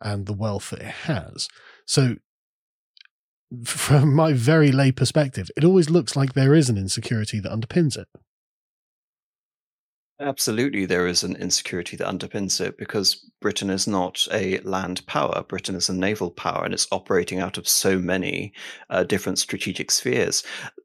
[0.00, 1.48] and the wealth that it has.
[1.86, 2.16] So,
[3.64, 7.96] from my very lay perspective, it always looks like there is an insecurity that underpins
[7.98, 8.08] it.
[10.20, 15.42] Absolutely, there is an insecurity that underpins it because Britain is not a land power.
[15.48, 18.52] Britain is a naval power and it's operating out of so many
[18.90, 20.44] uh, different strategic spheres.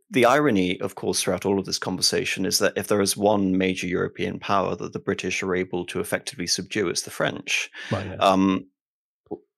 [0.10, 3.58] The irony, of course, throughout all of this conversation is that if there is one
[3.58, 7.70] major European power that the British are able to effectively subdue, it's the French.
[7.92, 8.16] Right, yeah.
[8.16, 8.68] um,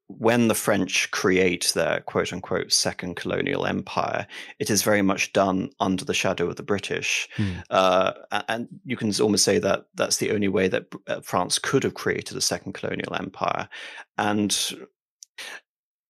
[0.08, 4.26] when the French create their quote unquote second colonial empire,
[4.60, 7.28] it is very much done under the shadow of the British.
[7.38, 7.64] Mm.
[7.70, 8.14] Uh,
[8.48, 11.94] and you can almost say that that's the only way that uh, France could have
[11.94, 13.68] created a second colonial empire.
[14.18, 14.58] And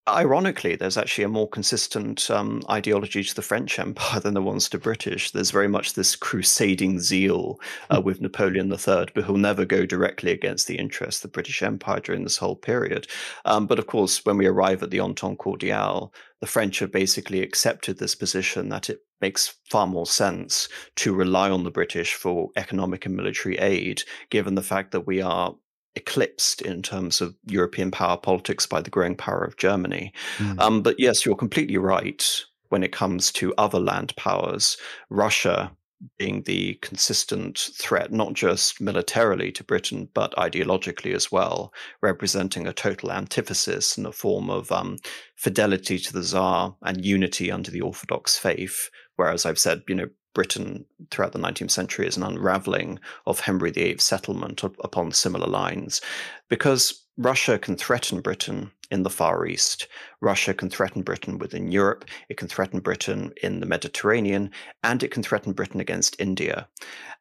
[0.10, 4.70] Ironically, there's actually a more consistent um, ideology to the French Empire than the ones
[4.70, 5.32] to British.
[5.32, 8.05] There's very much this crusading zeal uh, hmm.
[8.05, 11.99] with Napoleon III, but he'll never go directly against the interests of the British Empire
[11.99, 13.08] during this whole period.
[13.43, 17.41] Um, but of course, when we arrive at the Entente Cordiale, the French have basically
[17.41, 22.49] accepted this position that it makes far more sense to rely on the British for
[22.55, 25.55] economic and military aid, given the fact that we are
[25.96, 30.14] eclipsed in terms of European power politics by the growing power of Germany.
[30.38, 30.60] Mm.
[30.60, 34.78] Um, but yes, you're completely right when it comes to other land powers.
[35.10, 35.72] Russia
[36.18, 42.74] being the consistent threat, not just militarily to Britain, but ideologically as well, representing a
[42.74, 44.98] total antithesis in the form of um,
[45.36, 48.90] fidelity to the Tsar and unity under the Orthodox faith.
[49.16, 53.72] Whereas I've said, you know, Britain throughout the 19th century is an unraveling of Henry
[53.72, 56.00] VIII's settlement upon similar lines.
[56.48, 59.88] Because Russia can threaten Britain in the Far East,
[60.22, 64.52] Russia can threaten Britain within Europe, it can threaten Britain in the Mediterranean,
[64.84, 66.68] and it can threaten Britain against India.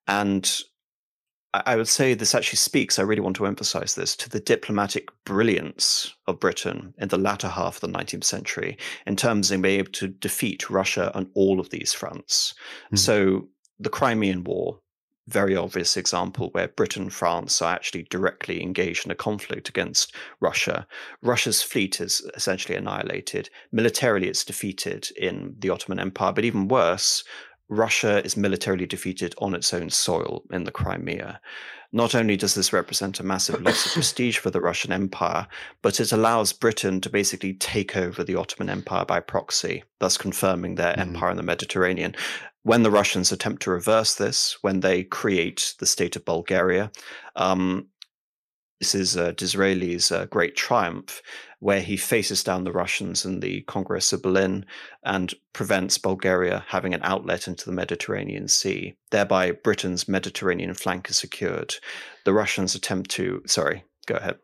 [0.07, 0.61] And
[1.65, 5.09] I would say this actually speaks, I really want to emphasize this, to the diplomatic
[5.25, 8.77] brilliance of Britain in the latter half of the 19th century
[9.07, 12.55] in terms of being able to defeat Russia on all of these fronts.
[12.93, 12.99] Mm.
[12.99, 13.49] So
[13.79, 14.81] the Crimean War,
[15.29, 20.15] very obvious example where Britain and France are actually directly engaged in a conflict against
[20.41, 20.87] Russia.
[21.23, 23.51] Russia's fleet is essentially annihilated.
[23.73, 27.25] Militarily, it's defeated in the Ottoman Empire, but even worse,
[27.69, 31.41] Russia is militarily defeated on its own soil in the Crimea.
[31.93, 35.47] Not only does this represent a massive loss of prestige for the Russian Empire,
[35.83, 40.75] but it allows Britain to basically take over the Ottoman Empire by proxy, thus confirming
[40.75, 40.99] their mm.
[40.99, 42.15] empire in the Mediterranean.
[42.63, 46.91] When the Russians attempt to reverse this, when they create the state of Bulgaria,
[47.37, 47.87] um,
[48.81, 51.23] this is uh, Disraeli's uh, great triumph,
[51.61, 54.67] where he faces down the Russians in the Congress of Berlin
[55.03, 58.97] and prevents Bulgaria having an outlet into the Mediterranean Sea.
[59.11, 61.75] Thereby, Britain's Mediterranean flank is secured.
[62.25, 63.43] The Russians attempt to.
[63.47, 64.37] Sorry, go ahead.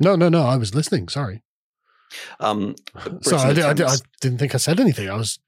[0.00, 0.42] No, no, no.
[0.42, 1.08] I was listening.
[1.08, 1.42] Sorry.
[2.40, 2.74] Um,
[3.20, 5.10] sorry, I, attempts, I, I, didn't think I said anything.
[5.10, 5.38] I was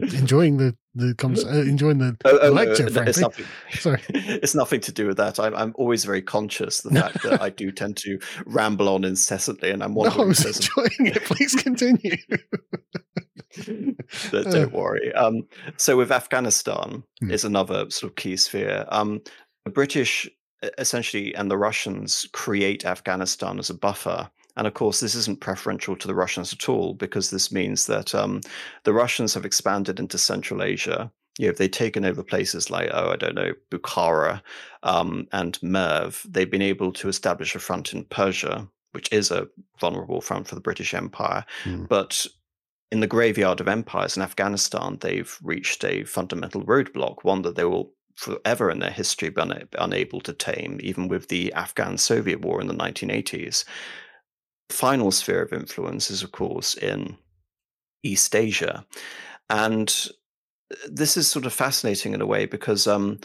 [0.00, 2.88] enjoying the the uh, enjoying the, oh, oh, lecture.
[2.88, 3.46] No, it's nothing.
[3.72, 5.40] Sorry, it's nothing to do with that.
[5.40, 9.70] I'm I'm always very conscious the fact that I do tend to ramble on incessantly,
[9.70, 10.18] and I'm wondering.
[10.18, 11.24] No, I was enjoying it.
[11.24, 12.16] Please continue.
[14.30, 15.12] don't worry.
[15.14, 15.46] Um,
[15.76, 17.30] so with Afghanistan hmm.
[17.30, 18.86] is another sort of key sphere.
[18.90, 19.20] Um,
[19.64, 20.28] the British
[20.78, 25.96] essentially and the Russians create Afghanistan as a buffer and of course, this isn't preferential
[25.96, 28.40] to the Russians at all, because this means that um,
[28.84, 31.10] the Russians have expanded into Central Asia.
[31.38, 34.40] You know, they've taken over places like, oh, I don't know, Bukhara
[34.84, 36.24] um, and Merv.
[36.28, 39.48] They've been able to establish a front in Persia, which is a
[39.80, 41.44] vulnerable front for the British Empire.
[41.64, 41.88] Mm.
[41.88, 42.24] But
[42.92, 47.64] in the graveyard of empires in Afghanistan, they've reached a fundamental roadblock, one that they
[47.64, 49.42] will forever in their history be
[49.76, 53.64] unable to tame, even with the Afghan Soviet War in the 1980s
[54.74, 57.16] final sphere of influence is, of course, in
[58.02, 58.84] East Asia.
[59.48, 60.08] And
[60.70, 63.20] uh, this is sort of fascinating in a way because um,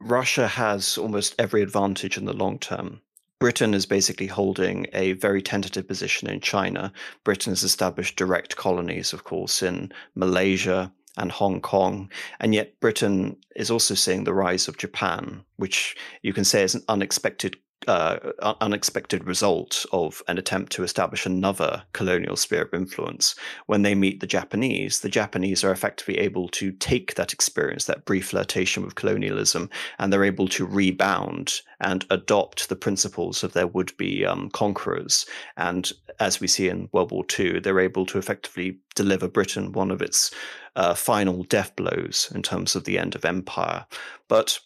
[0.00, 3.00] Russia has almost every advantage in the long term.
[3.40, 6.92] Britain is basically holding a very tentative position in China.
[7.24, 12.10] Britain has established direct colonies, of course, in Malaysia and Hong Kong.
[12.40, 16.74] And yet, Britain is also seeing the rise of Japan, which you can say is
[16.74, 17.56] an unexpected
[17.86, 23.34] uh, unexpected result of an attempt to establish another colonial sphere of influence.
[23.66, 28.04] When they meet the Japanese, the Japanese are effectively able to take that experience, that
[28.04, 29.68] brief flirtation with colonialism,
[29.98, 35.26] and they're able to rebound and adopt the principles of their would be um, conquerors.
[35.56, 39.90] And as we see in World War II, they're able to effectively deliver Britain one
[39.90, 40.30] of its
[40.76, 43.86] uh, final death blows in terms of the end of empire.
[44.28, 44.58] But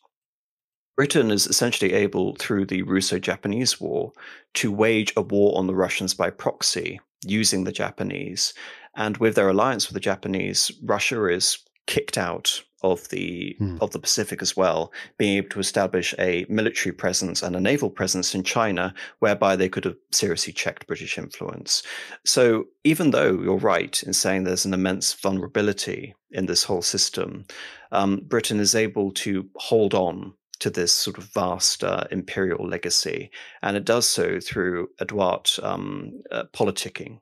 [0.98, 4.10] Britain is essentially able, through the Russo Japanese War,
[4.54, 8.52] to wage a war on the Russians by proxy using the Japanese.
[8.96, 13.76] And with their alliance with the Japanese, Russia is kicked out of the Hmm.
[13.80, 17.90] of the Pacific as well, being able to establish a military presence and a naval
[17.90, 21.84] presence in China, whereby they could have seriously checked British influence.
[22.24, 27.46] So even though you're right in saying there's an immense vulnerability in this whole system,
[27.92, 33.30] um, Britain is able to hold on to this sort of vast uh, imperial legacy,
[33.62, 37.18] and it does so through adroit um, uh, politicking.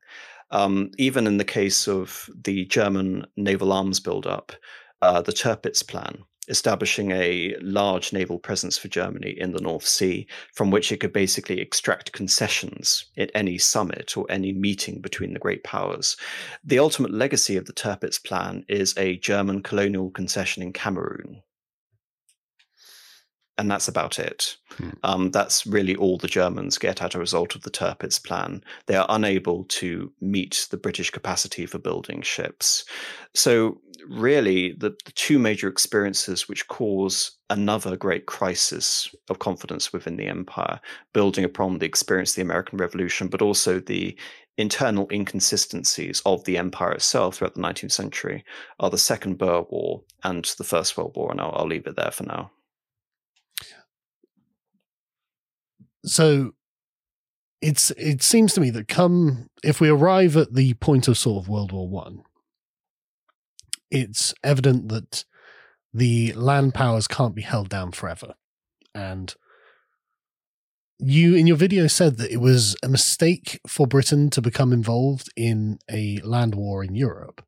[0.51, 4.53] Um, even in the case of the German naval arms buildup,
[5.03, 10.27] uh, the Tirpitz Plan, establishing a large naval presence for Germany in the North Sea,
[10.55, 15.41] from which it could basically extract concessions at any summit or any meeting between the
[15.41, 16.17] great powers.
[16.65, 21.43] The ultimate legacy of the Tirpitz Plan is a German colonial concession in Cameroon.
[23.59, 24.57] And that's about it.
[24.77, 24.91] Hmm.
[25.03, 28.63] Um, that's really all the Germans get as a result of the Tirpitz plan.
[28.87, 32.85] They are unable to meet the British capacity for building ships.
[33.35, 40.17] So, really, the, the two major experiences which cause another great crisis of confidence within
[40.17, 40.79] the empire,
[41.15, 44.17] building upon the experience of the American Revolution, but also the
[44.59, 48.45] internal inconsistencies of the empire itself throughout the 19th century,
[48.81, 51.31] are the Second Boer War and the First World War.
[51.31, 52.51] And I'll, I'll leave it there for now.
[56.07, 56.53] So
[57.61, 61.43] it's it seems to me that come if we arrive at the point of sort
[61.43, 62.23] of World War One,
[63.91, 65.25] it's evident that
[65.93, 68.35] the land powers can't be held down forever,
[68.95, 69.35] and
[70.99, 75.29] you in your video said that it was a mistake for Britain to become involved
[75.37, 77.45] in a land war in Europe,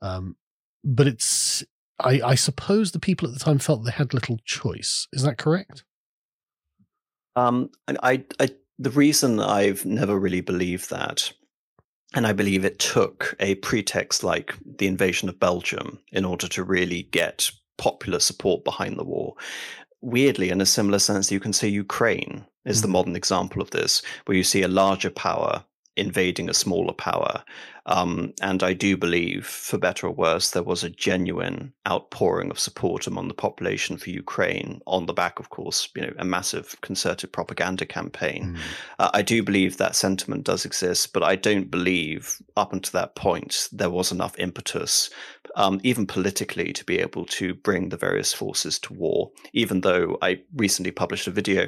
[0.00, 0.36] um,
[0.84, 1.64] but it's
[1.98, 5.06] I, I suppose the people at the time felt they had little choice.
[5.12, 5.84] Is that correct?
[7.36, 11.32] Um, and I, I, the reason I've never really believed that,
[12.14, 16.64] and I believe it took a pretext like the invasion of Belgium in order to
[16.64, 19.34] really get popular support behind the war.
[20.02, 22.92] Weirdly, in a similar sense, you can say Ukraine is the Mhm.
[22.92, 25.64] modern example of this, where you see a larger power
[25.96, 27.42] invading a smaller power.
[27.86, 32.58] Um, and I do believe, for better or worse, there was a genuine outpouring of
[32.58, 36.80] support among the population for Ukraine on the back, of course, you know, a massive
[36.82, 38.58] concerted propaganda campaign.
[38.98, 43.16] Uh, I do believe that sentiment does exist, but I don't believe up until that
[43.16, 45.10] point there was enough impetus,
[45.56, 49.30] um, even politically, to be able to bring the various forces to war.
[49.52, 51.66] Even though I recently published a video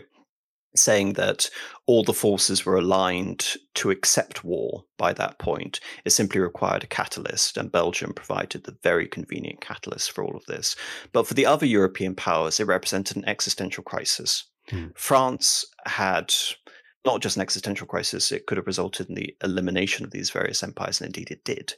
[0.75, 1.51] saying that
[1.87, 5.81] all the forces were aligned to accept war by that point.
[6.05, 10.45] It simply required a catalyst, and Belgium provided the very convenient catalyst for all of
[10.47, 10.77] this.
[11.13, 14.45] But for the other European powers, it represented an existential crisis.
[14.69, 14.89] Hmm.
[14.95, 16.33] France had
[17.05, 20.63] not just an existential crisis, it could have resulted in the elimination of these various
[20.63, 21.75] empires, and indeed it did.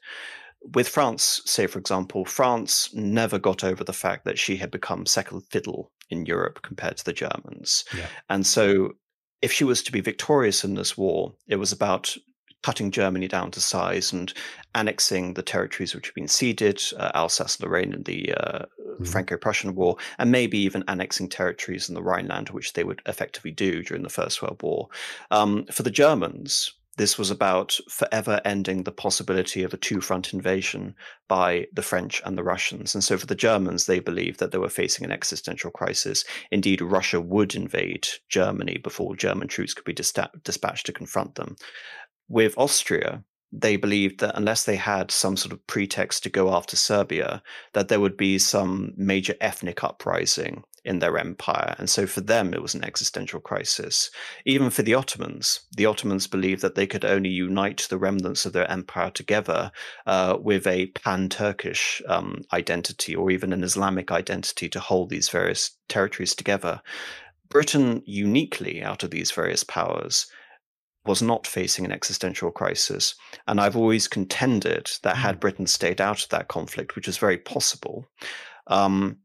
[0.72, 5.04] With France, say, for example, France never got over the fact that she had become
[5.04, 7.84] second fiddle in Europe compared to the Germans.
[7.96, 8.06] Yeah.
[8.28, 8.92] And so,
[9.42, 12.16] if she was to be victorious in this war, it was about
[12.62, 14.32] cutting Germany down to size and
[14.74, 18.64] annexing the territories which had been ceded, uh, Alsace Lorraine in the uh,
[19.00, 19.08] Mhm.
[19.08, 23.50] Franco Prussian War, and maybe even annexing territories in the Rhineland, which they would effectively
[23.50, 24.88] do during the First World War.
[25.30, 30.32] Um, for the Germans, this was about forever ending the possibility of a two front
[30.32, 30.94] invasion
[31.28, 32.94] by the French and the Russians.
[32.94, 36.24] And so for the Germans, they believed that they were facing an existential crisis.
[36.50, 41.56] Indeed, Russia would invade Germany before German troops could be dispatched to confront them.
[42.28, 43.24] With Austria,
[43.56, 47.88] they believed that unless they had some sort of pretext to go after Serbia, that
[47.88, 51.74] there would be some major ethnic uprising in their empire.
[51.78, 54.10] And so for them, it was an existential crisis.
[54.44, 58.52] Even for the Ottomans, the Ottomans believed that they could only unite the remnants of
[58.52, 59.72] their empire together
[60.06, 65.28] uh, with a pan Turkish um, identity or even an Islamic identity to hold these
[65.28, 66.82] various territories together.
[67.48, 70.26] Britain, uniquely out of these various powers,
[71.06, 73.14] was not facing an existential crisis.
[73.46, 77.38] And I've always contended that had Britain stayed out of that conflict, which is very
[77.38, 78.06] possible,
[78.68, 79.18] um,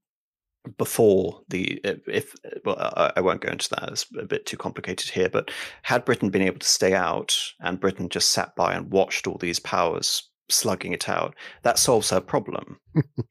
[0.77, 2.35] before the if
[2.65, 5.51] well I, I won't go into that it's a bit too complicated here but
[5.83, 9.37] had britain been able to stay out and britain just sat by and watched all
[9.37, 12.79] these powers slugging it out that solves her problem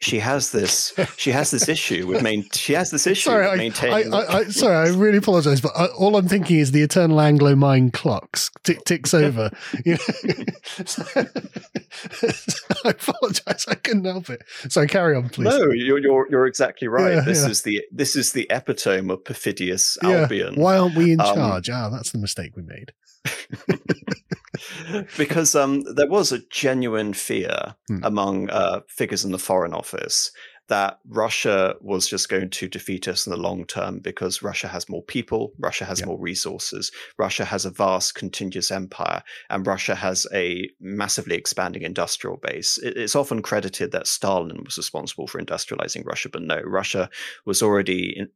[0.00, 3.54] she has this she has this issue with main she has this issue sorry, with
[3.54, 6.70] I, maintaining I, I, I, sorry, I really apologize, but I, all I'm thinking is
[6.70, 9.50] the eternal anglo mine clocks tick ticks over.
[9.84, 10.44] You know?
[10.86, 11.04] So-
[12.84, 14.42] I apologize, I couldn't help it.
[14.68, 15.44] So carry on, please.
[15.46, 17.50] no you're, you're you're exactly right Yeah, this yeah.
[17.50, 21.34] is the this is the epitome of perfidious Yeah, albion Why aren't we in Um,
[21.34, 21.68] charge?
[21.68, 22.92] Ah, that's the mistake we made.
[25.16, 28.04] because um, there was a genuine fear Hmm.
[28.04, 30.30] among uh, figures in the Foreign Office
[30.68, 34.88] that Russia was just going to defeat us in the long term because Russia has
[34.88, 40.26] more people, Russia has more resources, Russia has a vast contiguous empire, and Russia has
[40.34, 42.78] a massively expanding industrial base.
[42.82, 47.08] It's often credited that Stalin was responsible for industrializing Russia, but no, Russia
[47.46, 48.28] was already in,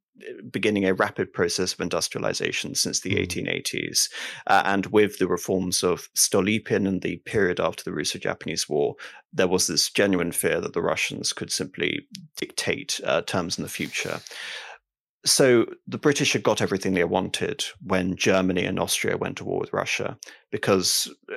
[0.51, 3.27] beginning a rapid process of industrialization since the mm.
[3.27, 4.11] 1880s.
[4.47, 8.95] Uh, and with the reforms of Stolypin and the period after the Russo Japanese War,
[9.33, 12.07] there was this genuine fear that the Russians could simply
[12.37, 14.21] dictate uh, terms in the future.
[15.25, 19.61] So the British had got everything they wanted when Germany and Austria went to war
[19.61, 20.19] with Russia
[20.51, 21.37] because uh,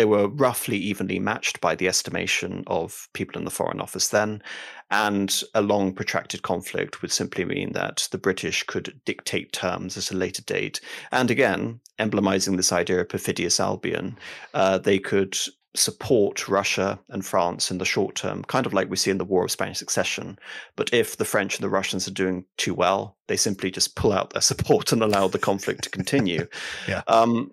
[0.00, 4.42] they were roughly evenly matched by the estimation of people in the Foreign Office then.
[4.90, 10.10] And a long protracted conflict would simply mean that the British could dictate terms at
[10.10, 10.80] a later date.
[11.12, 14.16] And again, emblemizing this idea of perfidious Albion,
[14.54, 15.36] uh, they could
[15.76, 19.24] support Russia and France in the short term, kind of like we see in the
[19.26, 20.38] War of Spanish Succession.
[20.76, 24.14] But if the French and the Russians are doing too well, they simply just pull
[24.14, 26.46] out their support and allow the conflict to continue.
[26.88, 27.02] yeah.
[27.06, 27.52] Um,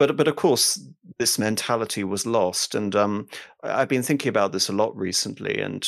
[0.00, 0.82] but but of course,
[1.20, 3.28] this mentality was lost, and um,
[3.62, 5.86] I've been thinking about this a lot recently, and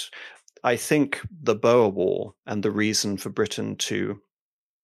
[0.63, 4.21] I think the Boer War and the reason for Britain to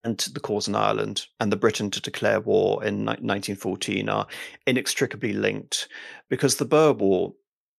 [0.05, 4.27] and the cause in Ireland and the Britain to declare war in 1914 are
[4.67, 5.89] inextricably linked
[6.31, 7.35] because the Boer War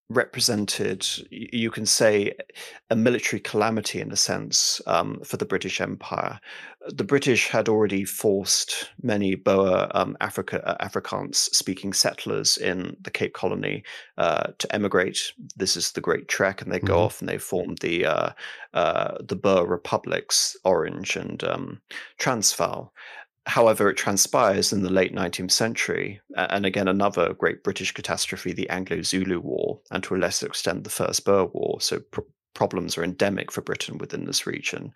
[0.10, 2.34] represented, you can say,
[2.90, 6.40] a military calamity in a sense um, for the British Empire.
[6.88, 13.12] The British had already forced many Boer um, Africa, uh, Afrikaans speaking settlers in the
[13.12, 13.84] Cape Colony
[14.18, 15.34] uh, to emigrate.
[15.56, 17.04] This is the Great Trek, and they go mm-hmm.
[17.04, 18.30] off and they form the uh,
[18.74, 21.82] uh the Boer republics, Orange and um,
[22.18, 22.94] Transvaal.
[23.46, 28.70] However, it transpires in the late 19th century, and again, another great British catastrophe, the
[28.70, 31.82] Anglo Zulu War, and to a lesser extent, the First Boer War.
[31.82, 32.22] So, pr-
[32.54, 34.94] problems are endemic for Britain within this region.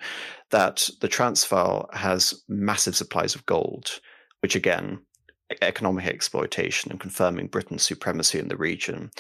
[0.52, 3.99] That the Transvaal has massive supplies of gold,
[4.41, 4.99] which again
[5.61, 9.11] economic exploitation and confirming Britain's supremacy in the region.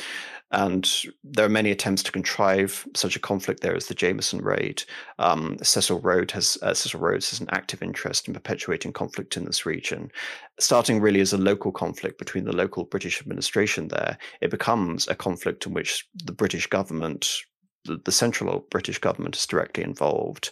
[0.51, 0.89] And
[1.23, 4.83] there are many attempts to contrive such a conflict there as the Jameson raid.
[5.17, 9.45] Um, Cecil, Rhodes has, uh, Cecil Rhodes has an active interest in perpetuating conflict in
[9.45, 10.11] this region.
[10.59, 15.15] Starting really as a local conflict between the local British administration there, it becomes a
[15.15, 17.43] conflict in which the British government
[17.85, 20.51] the, central British government is directly involved.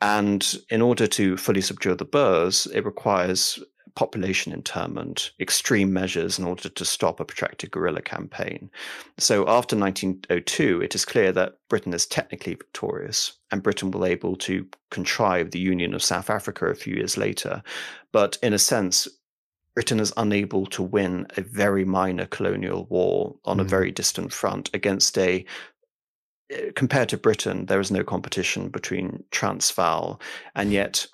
[0.00, 3.62] And in order to fully subdue the Boers, it requires
[3.94, 8.70] population internment, extreme measures in order to stop a protracted guerrilla campaign.
[9.18, 14.10] So after 1902, it is clear that Britain is technically victorious, and Britain will be
[14.10, 17.62] able to contrive the union of South Africa a few years later.
[18.12, 19.08] But in a sense,
[19.74, 23.62] Britain is unable to win a very minor colonial war on mm.
[23.62, 25.44] a very distant front against a
[26.50, 30.20] eh, compared to Britain, there is no competition between Transvaal,
[30.54, 31.06] and yet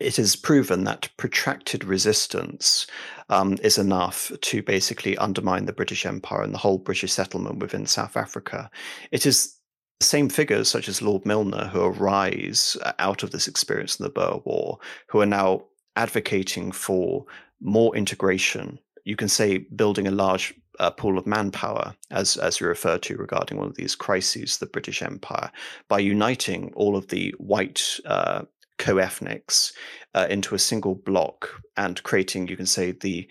[0.00, 2.86] it is proven that protracted resistance
[3.28, 7.86] um, is enough to basically undermine the British Empire and the whole British settlement within
[7.86, 8.70] South Africa.
[9.10, 9.56] It is
[9.98, 14.04] the same figures, such as Lord Milner, who arise uh, out of this experience in
[14.04, 15.64] the Boer War, who are now
[15.96, 17.24] advocating for
[17.60, 18.78] more integration.
[19.04, 23.16] You can say building a large uh, pool of manpower, as as you refer to
[23.16, 25.50] regarding one of these crises, the British Empire,
[25.88, 28.42] by uniting all of the white uh,
[28.78, 29.72] co-ethnics
[30.14, 33.28] uh, into a single block and creating, you can say, the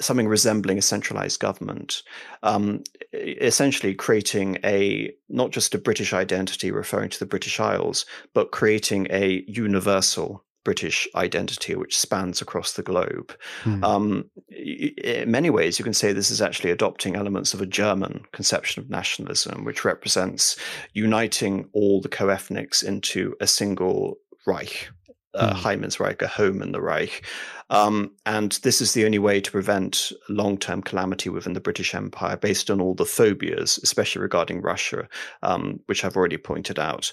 [0.00, 2.02] something resembling a centralized government,
[2.42, 2.82] um,
[3.12, 9.08] essentially creating a not just a British identity referring to the British Isles, but creating
[9.10, 13.34] a universal British identity which spans across the globe.
[13.62, 13.84] Hmm.
[13.84, 18.24] Um, in many ways, you can say this is actually adopting elements of a German
[18.32, 20.56] conception of nationalism, which represents
[20.92, 24.16] uniting all the co ethnics into a single
[24.46, 24.90] Reich.
[25.32, 26.00] Uh, mm.
[26.00, 27.24] Reich, a home in the Reich.
[27.70, 31.94] Um, and this is the only way to prevent long term calamity within the British
[31.94, 35.08] Empire based on all the phobias, especially regarding Russia,
[35.44, 37.12] um, which I've already pointed out.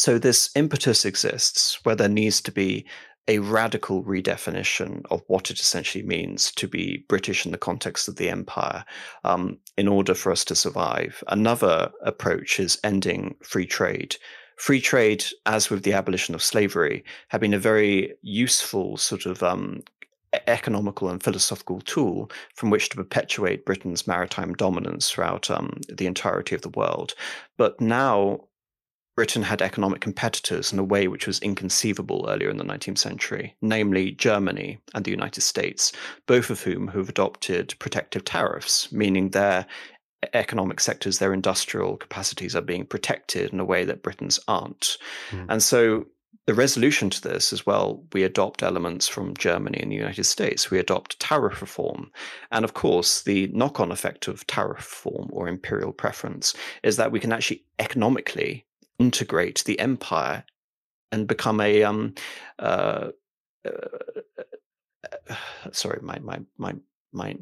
[0.00, 2.86] So this impetus exists where there needs to be
[3.28, 8.16] a radical redefinition of what it essentially means to be British in the context of
[8.16, 8.86] the empire
[9.24, 11.22] um, in order for us to survive.
[11.28, 14.16] Another approach is ending free trade.
[14.56, 19.42] Free trade, as with the abolition of slavery, have been a very useful sort of
[19.42, 19.82] um,
[20.46, 26.54] economical and philosophical tool from which to perpetuate Britain's maritime dominance throughout um, the entirety
[26.54, 27.12] of the world.
[27.58, 28.46] But now
[29.16, 33.54] Britain had economic competitors in a way which was inconceivable earlier in the 19th century,
[33.60, 35.92] namely Germany and the United States,
[36.26, 39.66] both of whom have adopted protective tariffs, meaning their
[40.34, 44.96] economic sectors, their industrial capacities are being protected in a way that Britain's aren't.
[45.30, 45.46] Mm.
[45.48, 46.06] And so
[46.46, 50.70] the resolution to this is well, we adopt elements from Germany and the United States.
[50.70, 52.10] We adopt tariff reform.
[52.50, 57.12] And of course, the knock on effect of tariff reform or imperial preference is that
[57.12, 58.66] we can actually economically
[59.00, 60.44] integrate the empire
[61.10, 62.14] and become a um
[62.58, 63.08] uh,
[63.66, 63.70] uh,
[65.30, 65.34] uh
[65.72, 66.74] sorry my my my
[67.12, 67.36] my,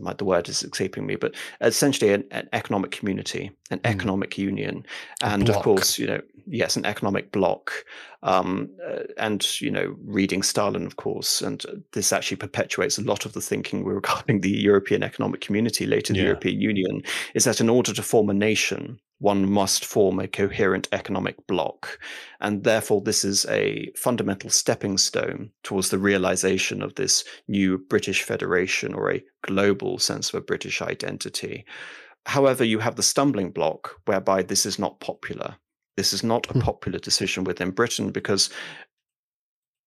[0.00, 3.90] my the word is escaping me, but essentially an, an economic community, an mm.
[3.90, 4.84] economic union,
[5.22, 7.72] and of course, you know, yes, an economic bloc,
[8.22, 13.26] um, uh, and you know, reading Stalin, of course, and this actually perpetuates a lot
[13.26, 16.26] of the thinking regarding the European Economic Community, later the yeah.
[16.26, 17.02] European Union,
[17.34, 21.98] is that in order to form a nation, one must form a coherent economic bloc.
[22.40, 28.22] And therefore, this is a fundamental stepping stone towards the realization of this new British
[28.22, 31.64] Federation or a global sense of a British identity.
[32.26, 35.56] However, you have the stumbling block whereby this is not popular.
[35.96, 36.60] This is not a hmm.
[36.60, 38.50] popular decision within Britain because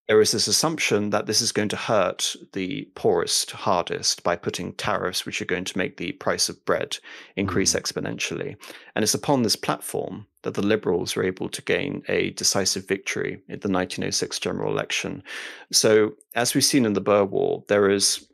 [0.07, 4.71] there is this assumption that this is going to hurt the poorest hardest by putting
[4.73, 6.97] tariffs which are going to make the price of bread
[7.35, 7.81] increase mm.
[7.81, 8.55] exponentially.
[8.95, 13.33] And it's upon this platform that the Liberals were able to gain a decisive victory
[13.49, 15.23] in the 1906 general election.
[15.73, 18.25] So, as we've seen in the Boer War, there is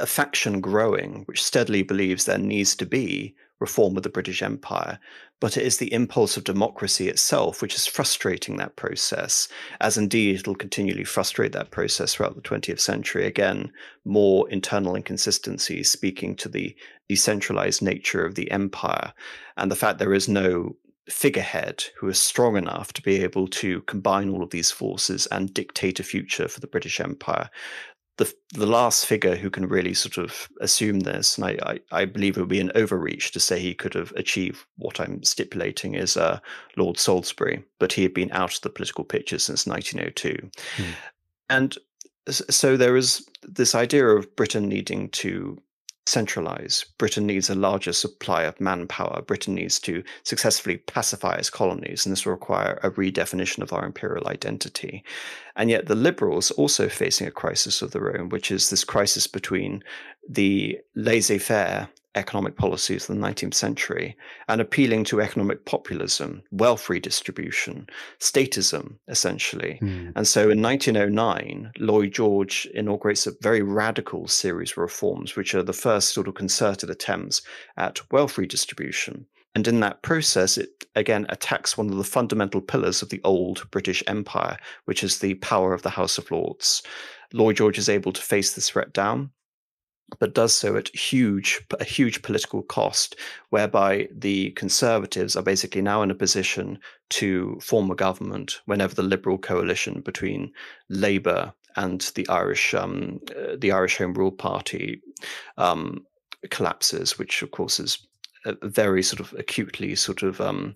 [0.00, 4.98] a faction growing which steadily believes there needs to be reform of the British Empire,
[5.38, 9.48] but it is the impulse of democracy itself which is frustrating that process,
[9.80, 13.26] as indeed it'll continually frustrate that process throughout the 20th century.
[13.26, 13.70] Again,
[14.04, 16.74] more internal inconsistencies speaking to the
[17.08, 19.12] decentralized nature of the empire
[19.56, 20.76] and the fact there is no
[21.08, 25.52] figurehead who is strong enough to be able to combine all of these forces and
[25.52, 27.50] dictate a future for the British Empire
[28.20, 32.04] the the last figure who can really sort of assume this, and I, I, I,
[32.04, 35.94] believe it would be an overreach to say he could have achieved what I'm stipulating
[35.94, 36.38] is uh,
[36.76, 40.90] Lord Salisbury, but he had been out of the political picture since 1902, hmm.
[41.48, 41.78] and
[42.28, 45.56] so there is this idea of Britain needing to
[46.10, 46.84] centralize.
[46.98, 49.22] Britain needs a larger supply of manpower.
[49.22, 53.86] Britain needs to successfully pacify its colonies, and this will require a redefinition of our
[53.86, 55.04] imperial identity.
[55.56, 59.26] And yet, the Liberals also facing a crisis of their own, which is this crisis
[59.26, 59.82] between
[60.28, 64.16] the laissez faire economic policies of the 19th century
[64.48, 67.88] and appealing to economic populism, wealth redistribution,
[68.18, 69.78] statism, essentially.
[69.82, 70.12] Mm.
[70.16, 75.62] And so in 1909, Lloyd George inaugurates a very radical series of reforms, which are
[75.62, 77.42] the first sort of concerted attempts
[77.76, 79.26] at wealth redistribution.
[79.54, 83.68] And in that process, it again attacks one of the fundamental pillars of the old
[83.70, 86.82] British Empire, which is the power of the House of Lords.
[87.32, 89.30] Lloyd George is able to face this threat down
[90.18, 93.16] but does so at huge a huge political cost,
[93.50, 96.78] whereby the Conservatives are basically now in a position
[97.10, 100.52] to form a government whenever the Liberal coalition between
[100.88, 105.00] Labour and the Irish um, uh, the Irish Home Rule Party
[105.58, 106.04] um,
[106.50, 108.06] collapses, which of course is
[108.44, 110.74] a very sort of acutely sort of um,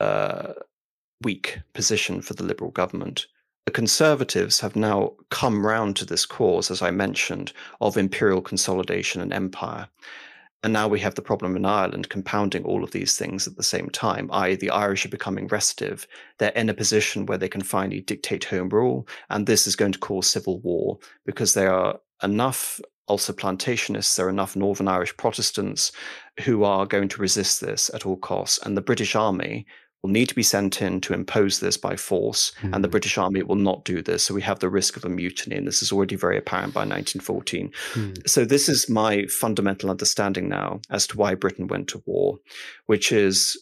[0.00, 0.54] uh,
[1.22, 3.26] weak position for the Liberal government
[3.68, 9.20] the Conservatives have now come round to this cause, as I mentioned, of imperial consolidation
[9.20, 9.86] and empire.
[10.62, 13.62] And now we have the problem in Ireland compounding all of these things at the
[13.62, 16.06] same time, i.e., the Irish are becoming restive.
[16.38, 19.92] They're in a position where they can finally dictate home rule, and this is going
[19.92, 22.80] to cause civil war because there are enough
[23.10, 25.92] Ulster plantationists, there are enough Northern Irish Protestants
[26.44, 28.58] who are going to resist this at all costs.
[28.64, 29.66] And the British Army
[30.02, 32.72] will need to be sent in to impose this by force, mm.
[32.72, 32.92] and the hmm.
[32.92, 34.22] British Army will not do this.
[34.22, 36.80] So we have the risk of a mutiny, and this is already very apparent by
[36.80, 37.72] 1914.
[37.94, 38.28] Mm.
[38.28, 42.38] So this is my fundamental understanding now as to why Britain went to war,
[42.86, 43.56] which is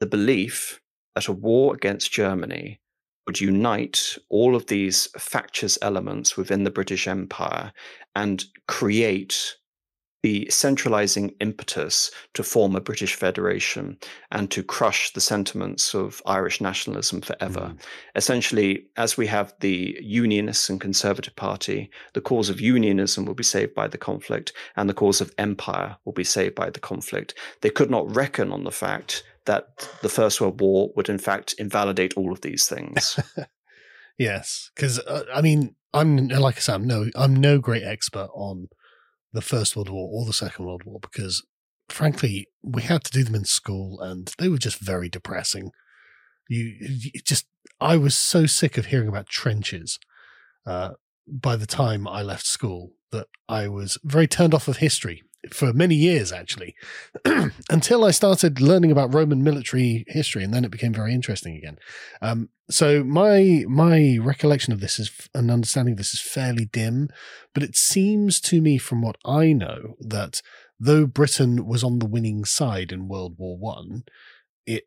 [0.00, 0.80] the belief
[1.14, 2.80] that a war against Germany
[3.26, 7.72] would unite all of these factious elements within the British Empire
[8.16, 9.56] and create
[10.22, 13.98] the centralizing impetus to form a British federation
[14.30, 17.72] and to crush the sentiments of Irish nationalism forever.
[17.74, 17.78] Mm.
[18.14, 23.42] Essentially, as we have the Unionists and Conservative Party, the cause of unionism will be
[23.42, 27.34] saved by the conflict, and the cause of empire will be saved by the conflict.
[27.60, 31.54] They could not reckon on the fact that the First World War would, in fact,
[31.58, 33.18] invalidate all of these things.
[34.18, 38.28] yes, because uh, I mean, I'm like I said, I'm no, I'm no great expert
[38.34, 38.68] on
[39.32, 41.44] the First World War or the Second World War because,
[41.88, 45.70] frankly, we had to do them in school and they were just very depressing.
[46.48, 47.46] You, you just,
[47.80, 49.98] I was so sick of hearing about trenches
[50.66, 50.90] uh,
[51.26, 55.72] by the time I left school that I was very turned off of history for
[55.72, 56.74] many years actually,
[57.70, 61.78] until I started learning about Roman military history, and then it became very interesting again.
[62.20, 67.08] Um, so my my recollection of this is and understanding of this is fairly dim,
[67.54, 70.42] but it seems to me, from what I know, that
[70.78, 74.04] though Britain was on the winning side in World War One,
[74.66, 74.84] it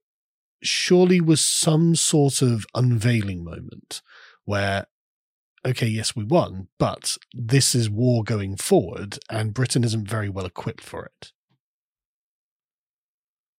[0.64, 4.02] surely was some sort of unveiling moment
[4.46, 4.88] where
[5.66, 10.46] okay, yes, we won, but this is war going forward, and Britain isn't very well
[10.46, 11.32] equipped for it.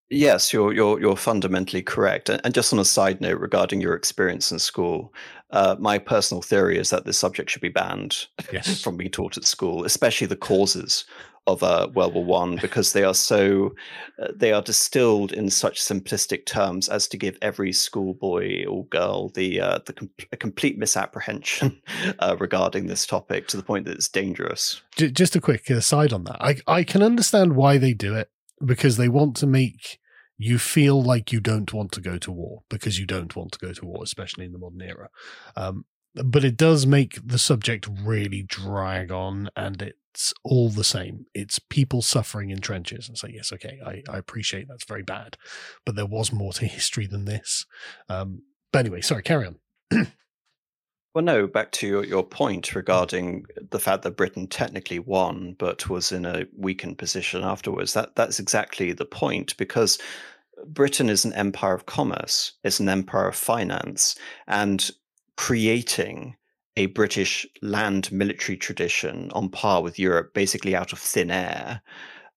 [0.09, 2.29] Yes, you're you're you're fundamentally correct.
[2.29, 5.13] And, just on a side note regarding your experience in school,
[5.51, 8.81] uh, my personal theory is that this subject should be banned yes.
[8.85, 11.07] from being taught at school, especially the causes
[11.47, 13.75] of uh, World War One because they are so
[14.21, 19.29] uh, they are distilled in such simplistic terms as to give every schoolboy or girl
[19.31, 21.81] the uh, the com- a complete misapprehension
[22.19, 24.83] uh, regarding this topic to the point that it's dangerous.
[24.97, 28.31] Just a quick aside on that, I I can understand why they do it
[28.65, 29.99] because they want to make
[30.39, 33.59] you feel like you don't want to go to war because you don't want to
[33.59, 35.09] go to war, especially in the modern era.
[35.57, 35.85] Um,
[36.25, 41.27] but it does make the subject really drag on and it's all the same.
[41.35, 43.09] It's people suffering in trenches.
[43.09, 45.37] And so, yes, okay, I, I appreciate that's very bad,
[45.85, 47.67] but there was more to history than this.
[48.09, 49.57] Um, but anyway, sorry, carry on.
[51.15, 55.89] well, no, back to your, your point regarding the fact that Britain technically won, but
[55.89, 57.93] was in a weakened position afterwards.
[57.93, 59.99] That that's exactly the point because
[60.67, 62.53] Britain is an empire of commerce.
[62.65, 64.17] It's an empire of finance,
[64.47, 64.91] and
[65.37, 66.37] creating
[66.77, 71.81] a British land military tradition on par with Europe, basically out of thin air,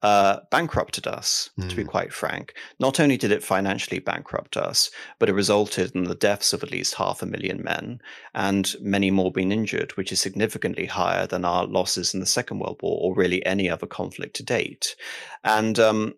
[0.02, 1.68] uh, bankrupted us, mm.
[1.70, 1.90] to be hmm.
[1.90, 2.54] quite frank.
[2.80, 4.90] Not only did it financially bankrupt us,
[5.20, 8.00] but it resulted in the deaths of at least half a million men
[8.34, 12.60] and many more being injured, which is significantly higher than our losses in the Second
[12.60, 14.96] World War or really any other conflict to date.
[15.44, 16.14] And um,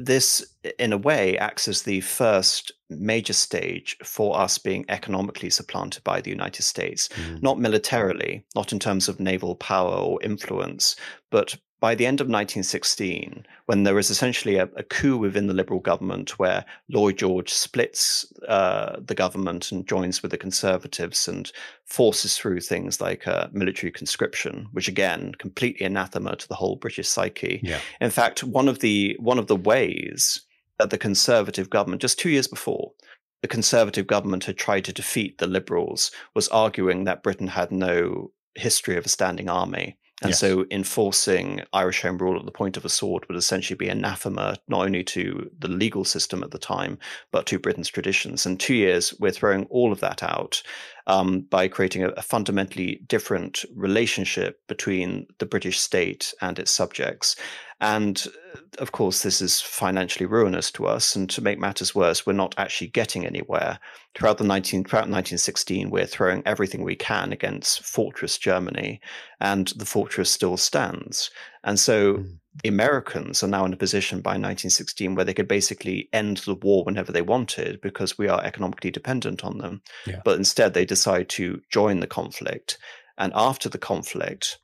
[0.00, 6.02] this, in a way, acts as the first major stage for us being economically supplanted
[6.04, 7.42] by the United States, mm.
[7.42, 10.96] not militarily, not in terms of naval power or influence,
[11.30, 15.54] but by the end of 1916, when there was essentially a, a coup within the
[15.54, 21.50] Liberal government where Lloyd George splits uh, the government and joins with the Conservatives and
[21.86, 27.08] forces through things like uh, military conscription, which again, completely anathema to the whole British
[27.08, 27.60] psyche.
[27.62, 27.80] Yeah.
[28.00, 30.42] In fact, one of the one of the ways
[30.78, 32.92] that the Conservative government, just two years before,
[33.40, 38.32] the Conservative government had tried to defeat the Liberals was arguing that Britain had no
[38.54, 40.40] history of a standing army and yes.
[40.40, 44.58] so enforcing Irish Home Rule at the point of a sword would essentially be anathema
[44.68, 46.98] not only to the legal system at the time,
[47.30, 48.44] but to Britain's traditions.
[48.44, 50.62] And two years, we're throwing all of that out
[51.10, 57.34] um, by creating a, a, fundamentally different relationship between the British state and its subjects.
[57.80, 58.24] And
[58.54, 61.16] uh, of course, this is financially ruinous to us.
[61.16, 63.80] And to make matters worse, we're not actually getting anywhere.
[64.14, 69.00] Throughout the 19, throughout 1916, we're throwing everything we can against Fortress Germany,
[69.40, 71.30] and the fortress still stands.
[71.64, 72.38] And so mm.
[72.62, 76.54] the Americans are now in a position by 1916 where they could basically end the
[76.54, 79.82] war whenever they wanted because we are economically dependent on them.
[80.06, 80.20] Yeah.
[80.24, 82.78] But instead, they decide to join the conflict.
[83.18, 84.58] And after the conflict,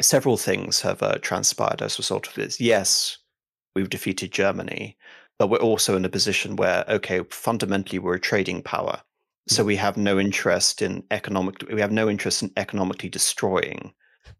[0.00, 2.60] several things have uh, transpired as a result of this.
[2.60, 3.18] Yes,
[3.74, 4.96] we've defeated Germany,
[5.38, 9.00] but we're also in a position where, okay, fundamentally we're a trading power.
[9.48, 11.62] So we have no interest in economic.
[11.72, 13.92] We have no interest in economically destroying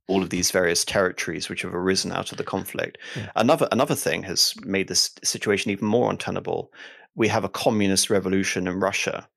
[0.08, 2.98] all of these various territories which have arisen out of the conflict.
[3.16, 3.30] Yeah.
[3.36, 6.72] Another another thing has made this situation even more untenable.
[7.14, 9.28] We have a communist revolution in Russia,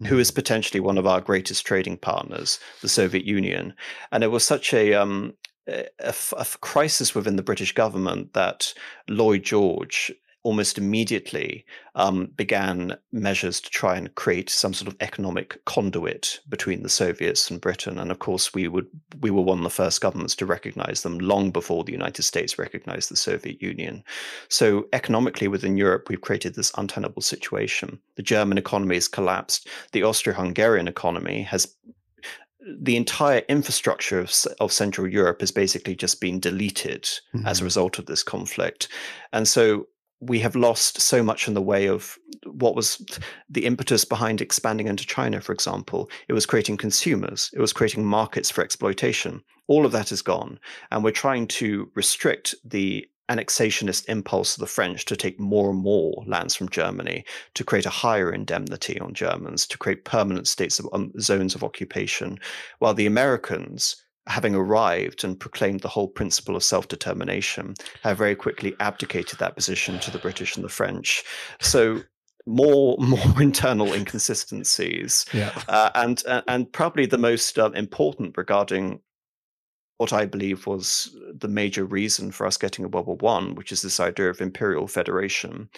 [0.00, 0.06] mm-hmm.
[0.06, 0.34] who is mm.
[0.34, 3.74] potentially one of our greatest trading partners, the Soviet Union,
[4.12, 5.34] and it was such a um,
[5.66, 8.74] a, a, crisis within the British government that
[9.08, 10.12] Lloyd George
[10.42, 11.64] almost immediately
[11.94, 17.50] um, began measures to try and create some sort of economic conduit between the Soviets
[17.50, 17.98] and Britain.
[17.98, 18.86] And of course, we would
[19.20, 22.58] we were one of the first governments to recognize them long before the United States
[22.58, 24.02] recognized the Soviet Union.
[24.48, 27.98] So economically within Europe, we've created this untenable situation.
[28.16, 29.68] The German economy has collapsed.
[29.92, 31.76] The Austro-Hungarian economy has
[32.78, 37.46] the entire infrastructure of, of, Central Europe has basically just been deleted mm-hmm.
[37.46, 37.64] as a mm-hmm.
[37.64, 38.88] result of this conflict.
[39.32, 39.86] And so
[40.20, 43.04] we have lost so much in the way of what was
[43.48, 46.10] the impetus behind expanding into China, for example.
[46.28, 49.42] It was creating consumers, it was creating markets for exploitation.
[49.66, 50.58] All of that is gone.
[50.90, 55.78] And we're trying to restrict the annexationist impulse of the French to take more and
[55.78, 57.24] more lands from Germany,
[57.54, 61.62] to create a higher indemnity on Germans, to create permanent states of um, zones of
[61.62, 62.38] occupation,
[62.80, 68.34] while the Americans having arrived and proclaimed the whole principle of self determination, have very
[68.36, 71.22] quickly abdicated that position to the British and the French.
[71.60, 72.00] So
[72.46, 75.52] more more internal inconsistencies, Yeah.
[75.68, 79.00] uh, and uh, and probably the most uh, important regarding
[79.98, 83.70] what I believe was the major reason for us getting a World War One, which
[83.70, 85.68] is this idea of imperial federation.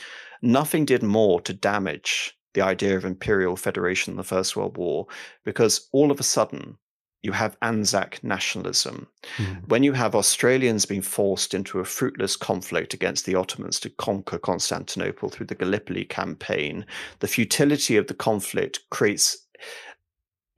[0.43, 5.07] Nothing did more to damage the idea of imperial federation in the First World War,
[5.45, 6.77] because all of a sudden
[7.23, 9.07] you have Anzac nationalism.
[9.37, 9.69] Mm.
[9.69, 14.39] When you have Australians being forced into a fruitless conflict against the Ottomans to conquer
[14.39, 16.85] Constantinople through the Gallipoli campaign,
[17.21, 19.39] the futility of the conflict creates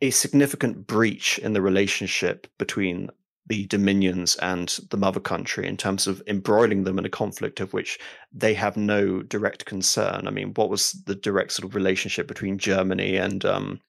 [0.00, 3.10] a significant breach in the relationship between
[3.46, 7.74] the dominions and the mother country in terms of embroiling them in a conflict of
[7.74, 7.98] which
[8.32, 10.26] they have no direct concern.
[10.26, 13.80] I mean, what was the direct sort of relationship between Germany and um,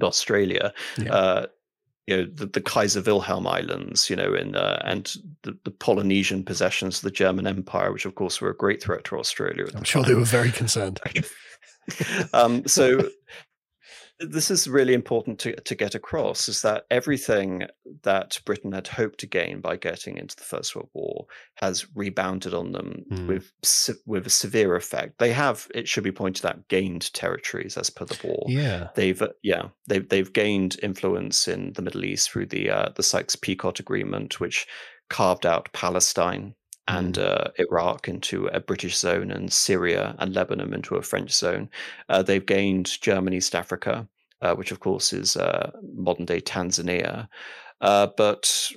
[0.00, 0.72] Australia?
[0.96, 1.12] Yeah.
[1.12, 1.46] Uh,
[2.06, 6.44] you know the, the Kaiser Wilhelm Islands, you know, in uh, and the, the Polynesian
[6.44, 9.66] possessions of the German Empire, which of course were a great threat to Australia.
[9.74, 10.12] I'm sure time.
[10.12, 11.00] they were very concerned.
[12.32, 13.08] um, so
[14.20, 17.64] this is really important to, to get across is that everything
[18.02, 21.26] that Britain had hoped to gain by getting into the First World War
[21.56, 23.26] has rebounded on them Mm.
[23.26, 23.52] with
[24.06, 25.18] with a severe effect.
[25.18, 28.44] They have, it should be pointed out, gained territories as per the war.
[28.48, 28.88] Yeah.
[28.94, 33.02] They've uh, yeah they've they've gained influence in the Middle East through the uh, the
[33.02, 34.66] Sykes-Picot Agreement, which
[35.10, 36.54] carved out Palestine
[36.86, 41.68] and uh, Iraq into a British zone, and Syria and Lebanon into a French zone.
[42.08, 44.08] Uh, they've gained German East Africa,
[44.42, 47.28] uh, which of course is uh, modern day Tanzania,
[47.80, 48.70] uh, but.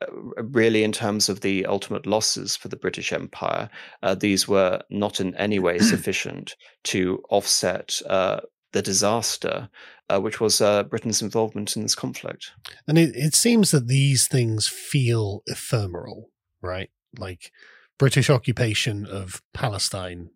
[0.00, 0.06] uh,
[0.36, 3.70] Really, in terms of the ultimate losses for the British Empire,
[4.02, 8.40] uh, these were not in any way sufficient to offset uh,
[8.74, 9.70] the disaster,
[10.10, 12.50] uh, which was uh, Britain's involvement in this conflict.
[12.86, 16.30] And it, it seems that these things feel ephemeral,
[16.64, 16.90] right?
[17.18, 17.52] Like
[17.98, 20.30] British occupation of Palestine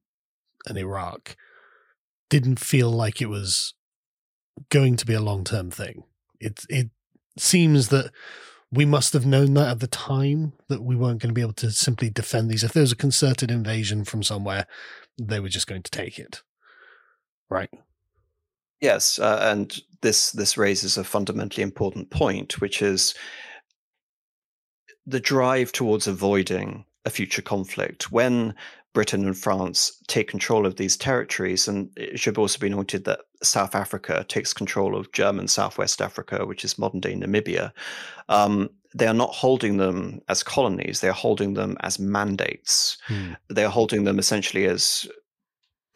[0.67, 1.37] and Iraq
[2.31, 3.75] didn't feel like it was
[4.71, 6.05] going to be a long term thing.
[6.41, 6.91] It it
[7.37, 8.11] seems that
[8.71, 11.55] we must have known that at the time that we weren't going to be able
[11.55, 12.63] to simply defend these.
[12.63, 14.67] If there was a concerted invasion from somewhere,
[15.19, 16.43] they were just going to take it.
[17.49, 17.71] Right.
[18.81, 23.15] Yes, uh, and this this raises a fundamentally important point, which is
[25.09, 28.13] the drive towards avoiding a future conflict.
[28.13, 28.55] When
[28.93, 33.21] Britain and France take control of these territories, and it should also be noted that
[33.43, 37.73] South Africa takes control of German Southwest Africa, which is modern day Namibia.
[38.29, 42.99] Um, they are not holding them as colonies; they are holding them as mandates.
[43.07, 43.33] Hmm.
[43.49, 45.09] They are holding them essentially as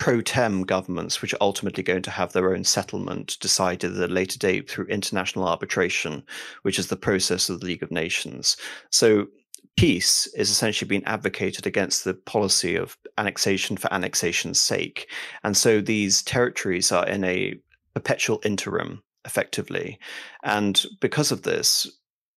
[0.03, 4.13] pro tem governments, which are ultimately going to have their own settlement decided at a
[4.13, 6.25] later date through international arbitration,
[6.63, 8.57] which is the process of the League of Nations.
[8.91, 9.29] So
[9.77, 15.09] peace is essentially being advocated against the policy of annexation for annexation's sake.
[15.45, 17.55] And so these territories are in a
[17.95, 20.01] perpetual interim, effectively.
[20.43, 21.87] And because of this,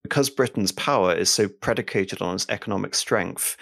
[0.04, 3.58] because Britain's power is so predicated on its economic strength,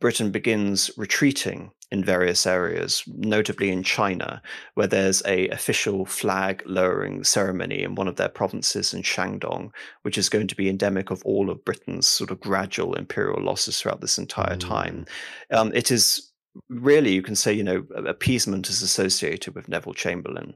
[0.00, 4.42] Britain begins retreating in various areas, notably in China,
[4.74, 9.70] where there's a official flag lowering ceremony in one of their provinces in Shandong,
[10.02, 13.80] which is going to be endemic of all of Britain's sort of gradual imperial losses
[13.80, 15.06] throughout this entire time.
[15.52, 16.32] Um, it is
[16.68, 20.54] really, you can say, you know, appeasement is associated with Neville Chamberlain.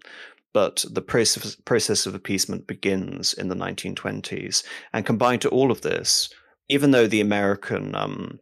[0.53, 4.65] But the process, process of appeasement begins in the 1920s.
[4.93, 6.29] And combined to all of this,
[6.69, 8.41] even though the American um,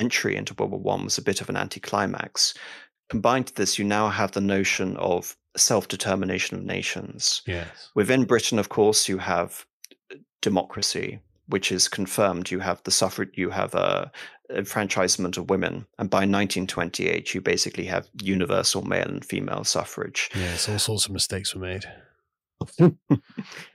[0.00, 2.54] entry into World War One was a bit of an anticlimax.
[3.08, 7.42] Combined to this, you now have the notion of self determination of nations.
[7.46, 7.90] Yes.
[7.94, 9.64] Within Britain, of course, you have
[10.42, 12.50] democracy, which is confirmed.
[12.50, 14.06] You have the suffrage, you have uh,
[14.54, 20.30] enfranchisement of women, and by 1928, you basically have universal male and female suffrage.
[20.34, 20.68] Yes.
[20.68, 21.84] All sorts of mistakes were made.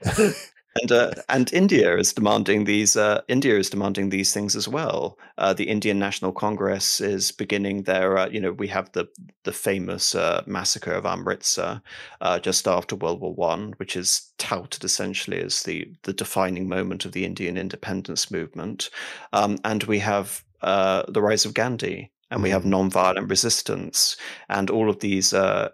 [0.80, 2.96] and uh, and India is demanding these.
[2.96, 5.18] Uh, India is demanding these things as well.
[5.36, 8.16] Uh, the Indian National Congress is beginning their.
[8.16, 9.06] Uh, you know, we have the
[9.44, 11.82] the famous uh, massacre of Amritsar
[12.20, 17.04] uh, just after World War One, which is touted essentially as the the defining moment
[17.04, 18.88] of the Indian independence movement.
[19.32, 24.16] Um, and we have uh, the rise of Gandhi, and we have nonviolent resistance,
[24.48, 25.68] and all of these uh,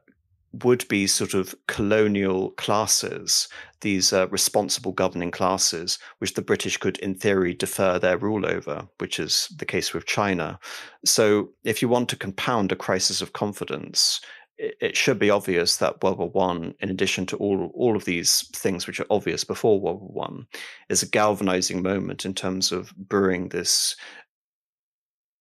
[0.65, 3.49] would be sort of colonial classes,
[3.81, 8.87] these uh, responsible governing classes, which the British could, in theory, defer their rule over,
[8.99, 10.59] which is the case with China.
[11.05, 14.21] So, if you want to compound a crisis of confidence,
[14.59, 18.49] it should be obvious that World War One, in addition to all all of these
[18.57, 20.47] things which are obvious before World War One,
[20.89, 23.95] is a galvanizing moment in terms of brewing this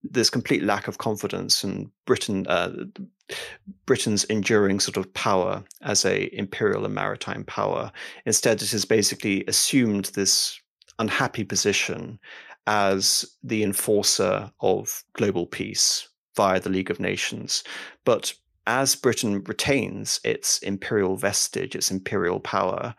[0.03, 2.71] this complete lack of confidence in Britain, uh,
[3.85, 7.91] Britain's enduring sort of power as a imperial and maritime power.
[8.25, 10.59] Instead, it has basically assumed this
[10.99, 12.19] unhappy position
[12.67, 17.63] as the enforcer of global peace via the League of Nations.
[18.05, 18.33] But
[18.67, 22.93] as Britain retains its imperial vestige, its imperial power,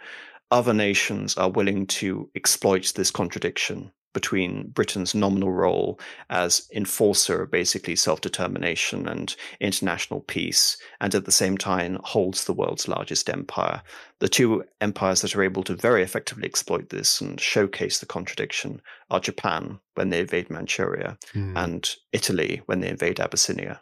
[0.50, 7.52] other nations are willing to exploit this contradiction between Britain's nominal role as enforcer of
[7.52, 13.30] basically self determination and international peace, and at the same time holds the world's largest
[13.30, 13.80] empire.
[14.18, 18.82] The two empires that are able to very effectively exploit this and showcase the contradiction
[19.08, 21.52] are Japan when they invade Manchuria mm.
[21.54, 23.80] and Italy when they invade Abyssinia.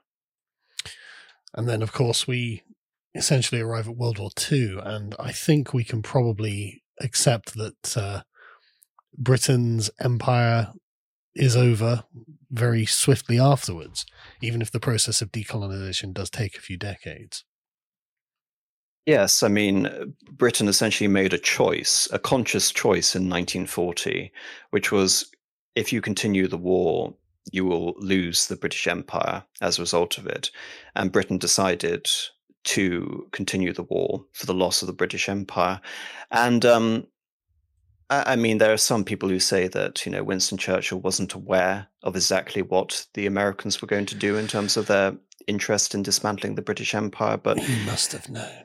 [1.54, 2.62] And then, of course, we
[3.14, 8.20] essentially arrive at World War II, and I think we can probably accept that uh,
[9.18, 10.72] Britain's empire
[11.34, 12.04] is over
[12.50, 14.06] very swiftly afterwards,
[14.40, 17.44] even if the process of decolonization does take a few decades.
[19.04, 24.32] Yes, I mean, Britain essentially made a choice, a conscious choice in 1940,
[24.70, 25.30] which was
[25.76, 27.14] if you continue the war,
[27.52, 30.50] you will lose the British Empire as a result of it.
[30.96, 32.08] And Britain decided
[32.64, 35.80] to continue the war for the loss of the British Empire.
[36.32, 37.06] And um,
[38.08, 41.88] I mean, there are some people who say that you know Winston Churchill wasn't aware
[42.04, 45.16] of exactly what the Americans were going to do in terms of their
[45.48, 48.64] interest in dismantling the British Empire, but he must have known.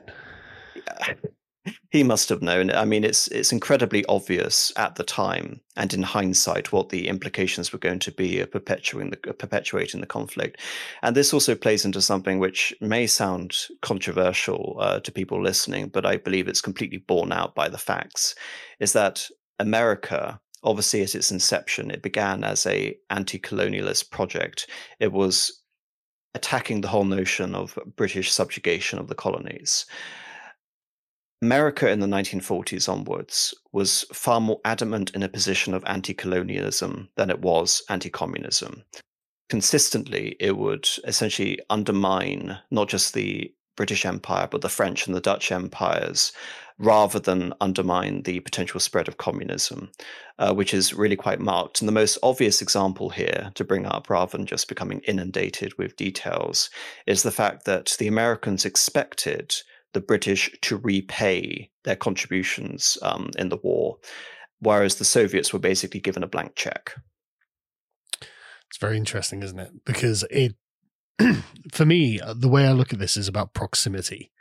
[1.90, 2.70] he must have known.
[2.70, 7.72] I mean, it's it's incredibly obvious at the time and in hindsight what the implications
[7.72, 10.60] were going to be of perpetuating the perpetuating the conflict.
[11.02, 16.06] And this also plays into something which may sound controversial uh, to people listening, but
[16.06, 18.34] I believe it's completely borne out by the facts.
[18.80, 19.28] Is that
[19.58, 24.68] America obviously at its inception it began as a anti-colonialist project
[25.00, 25.60] it was
[26.34, 29.86] attacking the whole notion of british subjugation of the colonies
[31.42, 37.08] America in the 1940s onwards was far more adamant in a position of anti colonialism
[37.16, 38.84] than it was anti communism.
[39.50, 45.20] Consistently, it would essentially undermine not just the British Empire, but the French and the
[45.20, 46.32] Dutch empires,
[46.78, 49.90] rather than undermine the potential spread of communism,
[50.38, 51.80] uh, which is really quite marked.
[51.80, 55.96] And the most obvious example here to bring up, rather than just becoming inundated with
[55.96, 56.70] details,
[57.06, 59.56] is the fact that the Americans expected
[59.92, 63.98] the British to repay their contributions um, in the war,
[64.60, 66.94] whereas the Soviets were basically given a blank check.
[68.20, 69.84] It's very interesting, isn't it?
[69.84, 70.54] Because it,
[71.72, 74.32] for me, uh, the way I look at this is about proximity.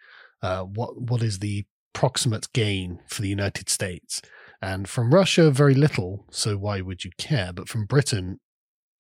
[0.41, 4.22] Uh, what what is the proximate gain for the United States?
[4.61, 6.26] And from Russia, very little.
[6.32, 7.52] So why would you care?
[7.52, 8.40] But from Britain,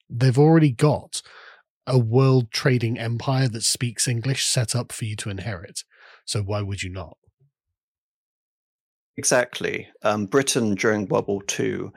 [0.09, 1.21] they've already got
[1.87, 5.83] a world trading empire that speaks English set up for you to inherit.
[6.25, 7.17] So why would you not?
[9.17, 9.87] Exactly.
[10.03, 11.91] Um, Britain during World War II,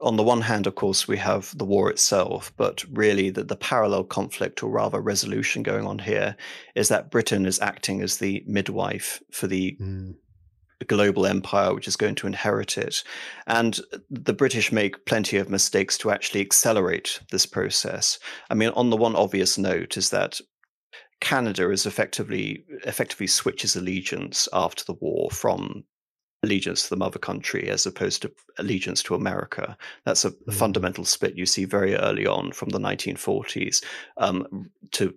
[0.00, 3.56] on the one hand, of course, we have the war itself, but really the, the
[3.56, 6.36] parallel conflict, or rather resolution going on here,
[6.74, 10.14] is that Britain is acting as the midwife for the mm.
[10.86, 13.02] global empire which is going to inherit it.
[13.46, 13.80] And
[14.10, 18.18] the British make plenty of mistakes to actually accelerate this process.
[18.50, 20.40] I mean, on the one obvious note is that
[21.20, 25.84] Canada is effectively effectively switches allegiance after the war from
[26.42, 29.76] allegiance to the mother country as opposed to allegiance to America.
[30.04, 30.54] That's a mm.
[30.54, 33.82] fundamental split you see very early on from the 1940s
[34.18, 35.14] um, to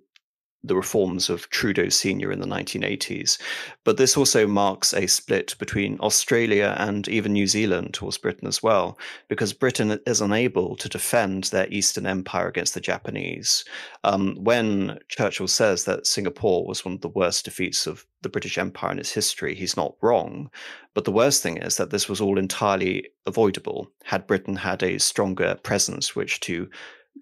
[0.64, 2.32] the reforms of Trudeau Sr.
[2.32, 3.40] in the 1980s.
[3.86, 8.62] But this also marks a split between Australia and even New Zealand towards Britain as
[8.62, 8.98] well,
[9.30, 13.64] because Britain is unable to defend their Eastern Empire against the Japanese.
[14.04, 18.58] Um, when Churchill says that Singapore was one of the worst defeats of the British
[18.58, 20.50] Empire in its history, he's not wrong.
[20.94, 24.98] But the worst thing is that this was all entirely avoidable had Britain had a
[24.98, 26.70] stronger presence which to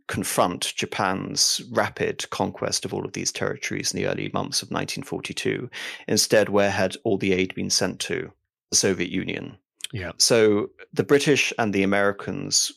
[0.08, 5.70] confront Japan's rapid conquest of all of these territories in the early months of 1942.
[6.08, 8.32] Instead, where had all the aid been sent to?
[8.72, 9.58] The Soviet Union.
[9.92, 10.12] Yeah.
[10.18, 12.72] So the British and the Americans,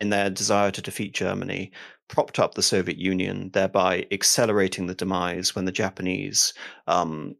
[0.00, 1.72] in their desire to defeat Germany,
[2.08, 6.54] propped up the Soviet Union, thereby accelerating the demise when the Japanese
[6.86, 7.34] um,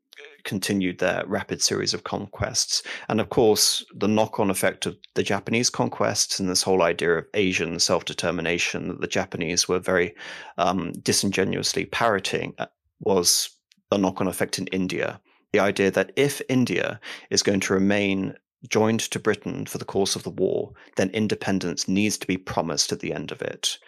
[0.46, 2.82] continued their rapid series of conquests.
[3.10, 7.18] And of course, the knock on effect of the Japanese conquests and this whole idea
[7.18, 10.14] of Asian self determination that the Japanese were very
[10.56, 12.66] um, disingenuously parroting uh,
[13.00, 13.50] was
[13.90, 15.20] the knock on effect in India.
[15.52, 16.98] The idea that if India
[17.30, 18.34] is going to remain
[18.68, 22.90] joined to Britain for the course of the war, then independence needs to be promised
[22.90, 23.78] at the end of it.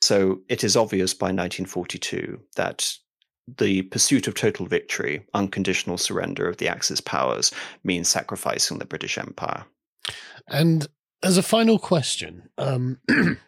[0.00, 2.92] So it is obvious by 1942 that
[3.56, 7.52] the pursuit of total victory, unconditional surrender of the Axis powers,
[7.84, 9.64] means sacrificing the British Empire.
[10.48, 10.86] And
[11.22, 13.00] as a final question, um,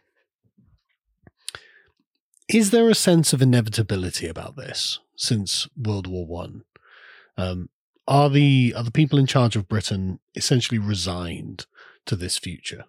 [2.48, 6.64] is there a sense of inevitability about this since World War One?
[7.36, 7.68] Um,
[8.08, 11.66] are the are the people in charge of Britain essentially resigned
[12.06, 12.84] to this future?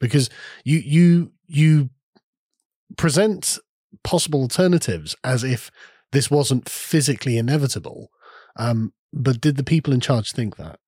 [0.00, 0.30] Because
[0.64, 1.90] you you you
[2.96, 3.58] present
[4.02, 5.70] possible alternatives as if
[6.12, 8.10] this wasn't physically inevitable.
[8.56, 10.78] Um, but did the people in charge think that?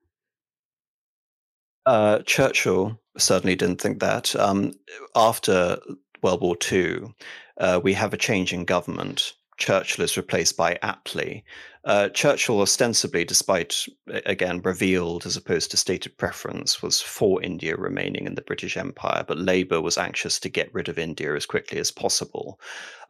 [1.86, 4.36] Uh, Churchill certainly didn't think that.
[4.36, 4.72] Um,
[5.14, 5.78] after
[6.22, 7.14] World War II,
[7.58, 9.32] uh, we have a change in government.
[9.56, 11.42] Churchill is replaced by Attlee.
[11.84, 13.86] Uh, Churchill, ostensibly, despite
[14.26, 19.24] again revealed as opposed to stated preference, was for India remaining in the British Empire,
[19.26, 22.60] but Labour was anxious to get rid of India as quickly as possible.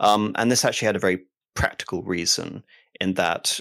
[0.00, 2.62] Um, and this actually had a very practical reason
[3.00, 3.60] in that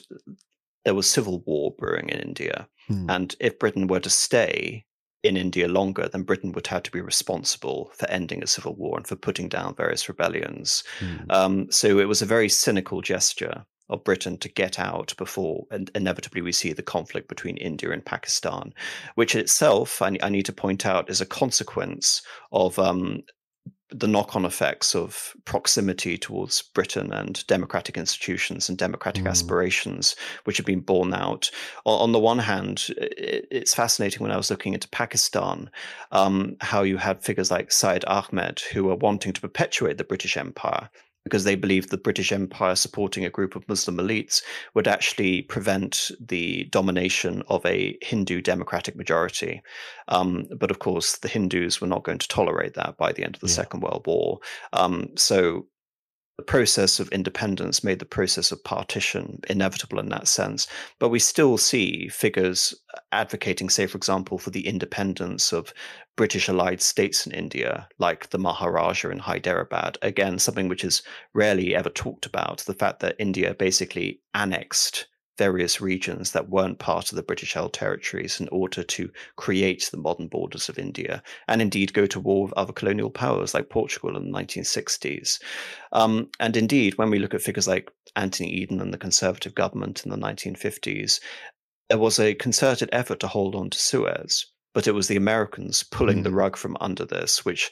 [0.85, 2.67] there was civil war brewing in India.
[2.87, 3.09] Hmm.
[3.09, 4.85] And if Britain were to stay,
[5.23, 8.97] in India longer, then Britain would have to be responsible for ending a civil war
[8.97, 10.83] and for putting down various rebellions.
[10.99, 11.31] Mm.
[11.31, 15.89] Um, so it was a very cynical gesture of Britain to get out before and
[15.95, 18.73] inevitably we see the conflict between India and Pakistan,
[19.15, 23.23] which itself, I, I need to point out, is a consequence of um,
[23.89, 29.29] the knock-on effects of proximity towards Britain and democratic institutions and democratic mm.
[29.29, 31.49] aspirations, which have been borne out.
[31.85, 35.69] On, the one hand, it's fascinating when I was looking into Pakistan,
[36.11, 40.35] um, how you had figures like Syed Ahmed who were wanting to perpetuate the British
[40.35, 40.89] Empire
[41.27, 44.41] because they believed the British Empire supporting a group of Muslim elites
[44.73, 49.61] would actually prevent the domination of a Hindu democratic majority.
[50.07, 53.35] Um, but of course, the Hindus were not going to tolerate that by the end
[53.35, 53.53] of the yeah.
[53.53, 54.39] Second World War.
[54.73, 55.67] Um, so
[56.37, 60.67] the process of independence made the process of partition inevitable in that sense.
[60.99, 62.75] But we still see figures
[63.11, 65.73] advocating, say, for example, for the independence of
[66.17, 69.97] British allied states in India, like the Maharaja in Hyderabad.
[70.01, 71.03] Again, something which is
[71.33, 75.07] rarely ever talked about the fact that India basically annexed
[75.37, 79.97] various regions that weren't part of the British held territories in order to create the
[79.97, 84.17] modern borders of India and indeed go to war with other colonial powers like Portugal
[84.17, 85.39] in the 1960s.
[85.91, 90.03] Um, and indeed, when we look at figures like Anthony Eden and the Conservative government
[90.03, 91.19] in the 1950s,
[91.89, 94.47] there was a concerted effort to hold on to Suez.
[94.77, 96.23] But it was the Americans pulling mm.
[96.23, 97.71] the rug from under this, which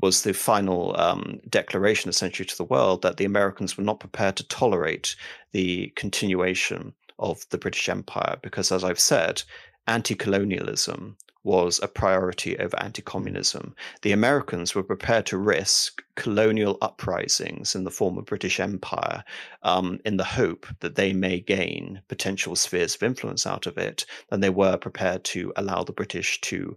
[0.00, 4.36] was the final um, declaration essentially to the world that the Americans were not prepared
[4.36, 5.14] to tolerate
[5.52, 9.42] the continuation of the British Empire because, as I've said,
[9.88, 11.18] anti colonialism
[11.48, 13.74] was a priority over anti communism.
[14.02, 19.24] The Americans were prepared to risk colonial uprisings in the former British Empire
[19.62, 24.04] um, in the hope that they may gain potential spheres of influence out of it,
[24.30, 26.76] and they were prepared to allow the British to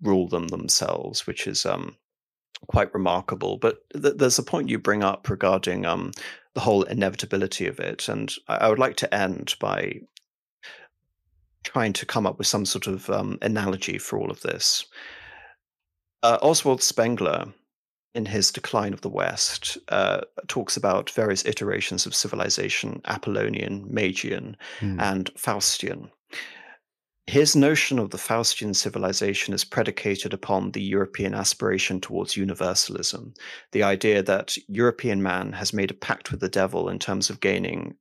[0.00, 1.96] rule them themselves, which is um,
[2.68, 3.56] quite remarkable.
[3.56, 6.12] But th- there's a point you bring up regarding um,
[6.54, 10.02] the whole inevitability of it, and I, I would like to end by
[11.62, 14.84] trying to come up with some sort of um, analogy for all of this.
[16.22, 17.46] Uh, Oswald Spengler,
[18.14, 24.56] in his Decline of the West, uh, talks about various iterations of civilization Apollonian, Magian,
[24.80, 25.00] mm.
[25.00, 26.10] and Faustian.
[27.26, 33.34] His notion of the Faustian civilization is predicated upon the European aspiration towards universalism,
[33.70, 37.40] the idea that European man has made a pact with the devil in terms of
[37.40, 37.96] gaining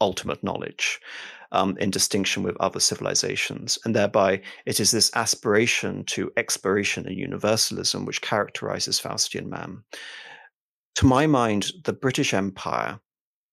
[0.00, 1.00] ultimate knowledge.
[1.52, 3.76] Um, in distinction with other civilizations.
[3.84, 9.82] And thereby, it is this aspiration to exploration and universalism which characterizes Faustian man.
[10.94, 13.00] To my mind, the British Empire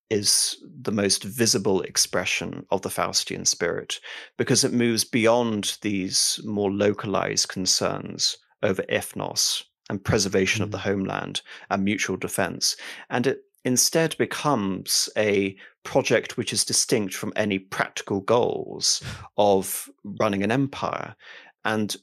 [0.10, 4.00] is the most visible expression of the Faustian spirit
[4.38, 10.66] because it moves beyond these more localized concerns over ethnos and preservation mm.
[10.66, 10.82] of the mm.
[10.82, 12.76] homeland and mutual defense.
[13.10, 19.02] And it instead becomes a project which is distinct from any practical goals
[19.38, 19.90] of
[20.20, 21.16] running an empire.
[21.66, 21.96] And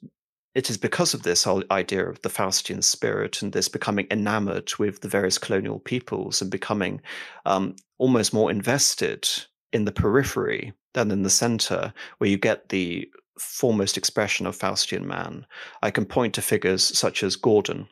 [0.54, 4.72] it is because of this whole idea of the Faustian spirit and this becoming enamored
[4.78, 7.00] with the various colonial peoples and becoming
[7.44, 9.28] um, almost more invested
[9.72, 15.02] in the periphery than in the center, where you get the foremost expression of Faustian
[15.02, 15.44] man.
[15.82, 17.88] I can point to figures such as Gordon.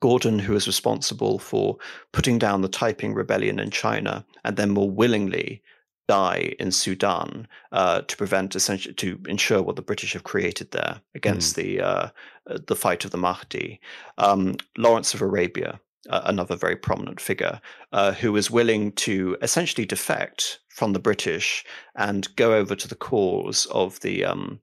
[0.00, 1.76] Gordon, who was responsible for
[2.12, 5.62] putting down the Taiping rebellion in China and then more willingly
[6.06, 11.00] die in Sudan uh, to prevent essentially to ensure what the British have created there
[11.14, 11.62] against mm.
[11.62, 12.08] the uh,
[12.50, 13.80] uh, the fight of the Mahdi.
[14.18, 15.80] Um, Lawrence of Arabia,
[16.10, 17.60] uh, another very prominent figure,
[17.92, 21.64] uh, who was willing to essentially defect from the British
[21.96, 24.60] and go over to the cause of the um,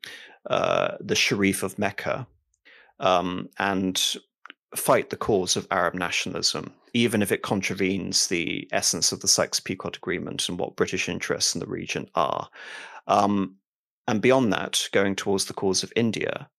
[0.49, 2.28] uh, the Sharif of Mecca
[2.99, 4.16] um, and
[4.76, 9.98] fight the cause of Arab nationalism even if it contravenes the essence of the Sykes-Picot
[9.98, 12.49] Agreement and what British interests in the region are.
[13.07, 13.56] Um,
[14.07, 16.49] and beyond that, going towards the cause of India,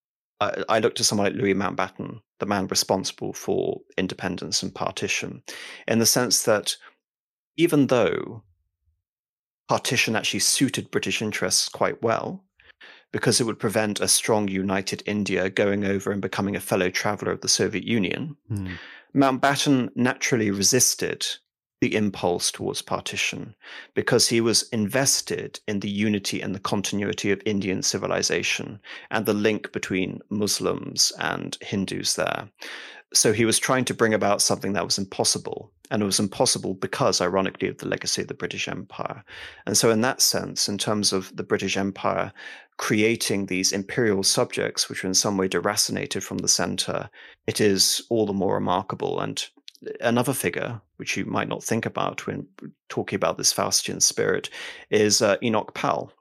[0.40, 5.43] I, I look to someone like Louis Mountbatten, the man responsible for independence and partition,
[5.86, 6.76] in the sense that
[7.56, 8.43] even though
[9.68, 12.43] partition actually suited British interests quite well,
[13.12, 17.32] because it would prevent a strong united India going over and becoming a fellow traveler
[17.32, 18.36] of the Soviet Union.
[18.51, 18.78] Mm.
[19.14, 21.26] Mountbatten naturally resisted
[21.82, 23.56] the impulse towards partition
[23.94, 28.80] because he was invested in the unity and the continuity of Indian civilization
[29.10, 32.48] and the link between Muslims and Hindus there.
[33.12, 35.72] So he was trying to bring about something that was impossible.
[35.90, 39.22] And it was impossible because, ironically, of the legacy of the British Empire.
[39.66, 42.32] And so, in that sense, in terms of the British Empire
[42.83, 47.09] creating these imperial subjects, which are in some way deracinated from the center,
[47.47, 49.21] it is all the more remarkable.
[49.21, 49.41] And
[50.01, 52.45] another figure, which you might not think about when
[52.89, 54.51] talking about this Faustian spirit,
[54.91, 56.13] is uh, Enoch Powell.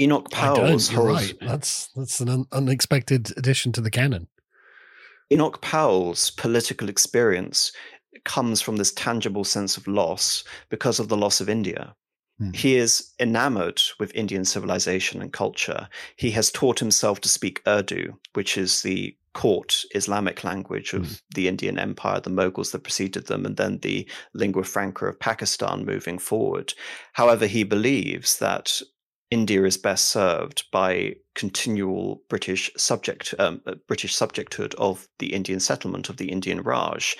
[0.00, 1.32] Enoch Powell's right.
[1.40, 4.26] That's that's an un- unexpected addition to the canon.
[5.32, 7.70] Enoch Powell's political experience
[8.24, 11.94] comes from this tangible sense of loss because of the loss of India.
[12.40, 12.54] Mm.
[12.54, 15.88] He is enamored with Indian civilization and culture.
[16.16, 21.22] He has taught himself to speak Urdu, which is the court Islamic language of mm.
[21.34, 25.84] the Indian Empire, the Mughals that preceded them, and then the lingua franca of Pakistan
[25.84, 26.74] moving forward.
[27.12, 28.80] However, he believes that
[29.30, 35.60] India is best served by continual British subject um, uh, British subjecthood of the Indian
[35.60, 37.16] settlement of the Indian Raj,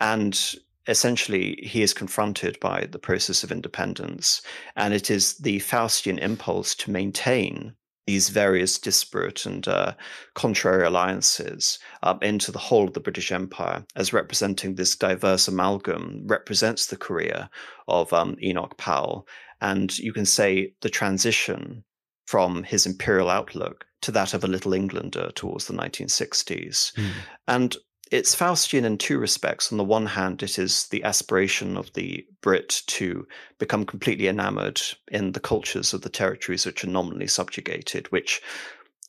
[0.00, 0.54] and
[0.86, 4.42] essentially he is confronted by the process of independence,
[4.76, 7.74] and it is the Faustian impulse to maintain
[8.06, 9.92] these various disparate and uh,
[10.34, 16.22] contrary alliances um, into the whole of the British Empire as representing this diverse amalgam
[16.26, 17.48] represents the career
[17.86, 19.28] of um, Enoch Powell
[19.60, 21.84] and you can say the transition
[22.26, 26.94] from his imperial outlook to that of a little Englander towards the 1960s.
[26.94, 27.10] Mm.
[27.48, 27.76] And
[28.10, 29.70] it's Faustian in two respects.
[29.70, 33.26] On the one hand, it is the aspiration of the Brit to
[33.58, 38.42] become completely enamored in the cultures of the territories which are nominally subjugated, which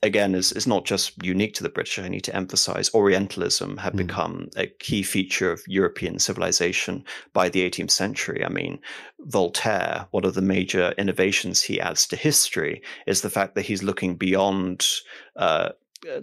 [0.04, 2.00] again is, is not just unique to the British.
[2.00, 3.98] I need to emphasize Orientalism had mm.
[3.98, 7.04] become a key feature of European civilization
[7.34, 8.44] by the 18th century.
[8.46, 8.80] I mean,
[9.20, 13.84] Voltaire, one of the major innovations he adds to history is the fact that he's
[13.84, 14.88] looking beyond
[15.36, 15.70] uh,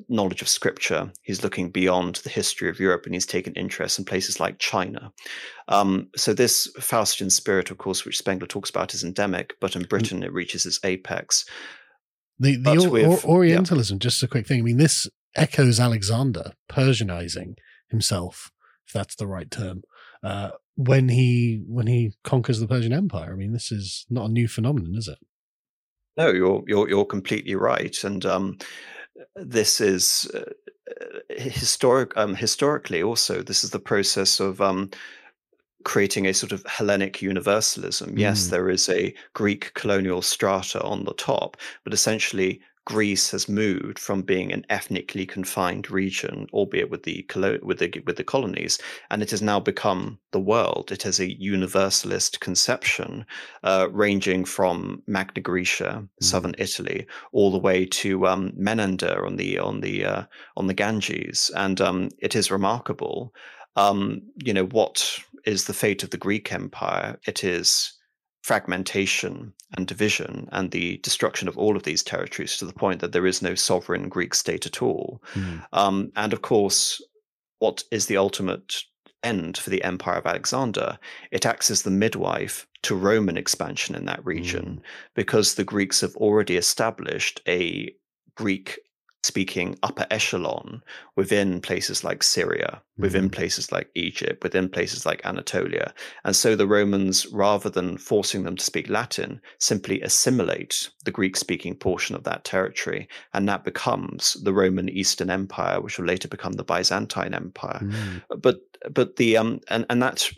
[0.09, 1.13] knowledge of scripture.
[1.23, 5.13] He's looking beyond the history of Europe and he's taken interest in places like China.
[5.69, 9.83] Um, so, this Faustian spirit, of course, which Spengler talks about, is endemic, but in
[9.83, 9.89] mm.
[9.89, 11.45] Britain it reaches its apex.
[12.39, 14.01] The the or, with, Orientalism, yeah.
[14.01, 14.61] just a quick thing.
[14.61, 17.55] I mean, this echoes Alexander Persianizing
[17.89, 18.51] himself,
[18.87, 19.83] if that's the right term,
[20.23, 23.33] uh, when he when he conquers the Persian Empire.
[23.33, 25.19] I mean, this is not a new phenomenon, is it?
[26.17, 28.59] No, you're you're you're completely right, and um,
[29.37, 30.53] this is uh,
[31.31, 32.17] historic.
[32.17, 34.91] Um, historically, also, this is the process of um,
[35.85, 38.11] creating a sort of Hellenic universalism.
[38.11, 38.19] Mm.
[38.19, 43.99] Yes, there is a Greek colonial strata on the top, but essentially Greece has moved
[43.99, 47.23] from being an ethnically confined region, albeit with the
[47.63, 48.79] with the with the colonies,
[49.11, 50.91] and it has now become the world.
[50.91, 53.27] It has a universalist conception,
[53.63, 56.09] uh, ranging from Magna Graecia, mm.
[56.19, 60.23] southern Italy, all the way to um, Menander on the on the uh,
[60.57, 63.35] on the Ganges, and um, it is remarkable.
[63.77, 67.93] Um, you know what is the fate of the Greek Empire, it is
[68.43, 73.13] fragmentation and division and the destruction of all of these territories to the point that
[73.13, 75.23] there is no sovereign Greek state at all.
[75.35, 75.65] Mm.
[75.73, 77.03] Um, and of course,
[77.59, 78.83] what is the ultimate
[79.23, 80.99] end for the Empire of Alexander?
[81.31, 84.83] It acts as the midwife to Roman expansion in that region mm.
[85.15, 87.93] because the Greeks have already established a
[88.37, 88.79] Greek
[89.29, 90.83] speaking upper echelon
[91.17, 93.39] within places like Syria, within mm-hmm.
[93.39, 95.93] places like Egypt, within places like Anatolia.
[96.25, 101.37] And so the Romans, rather than forcing them to speak Latin, simply assimilate the Greek
[101.37, 103.07] speaking portion of that territory.
[103.35, 107.81] And that becomes the Roman Eastern Empire, which will later become the Byzantine Empire.
[107.83, 108.23] Mm.
[108.41, 108.57] But
[108.91, 110.31] but the um and, and that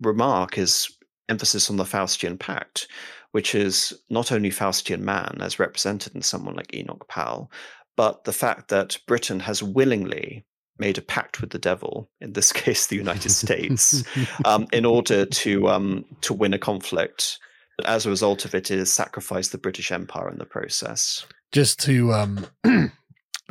[0.00, 0.88] remark is
[1.28, 2.88] emphasis on the Faustian Pact,
[3.32, 7.50] which is not only Faustian man, as represented in someone like Enoch Powell,
[7.96, 10.44] but the fact that Britain has willingly
[10.78, 14.04] made a pact with the devil, in this case the United States,
[14.44, 17.38] um, in order to um, to win a conflict.
[17.78, 21.24] But as a result of it, it has sacrificed the British Empire in the process.
[21.52, 22.46] Just to um,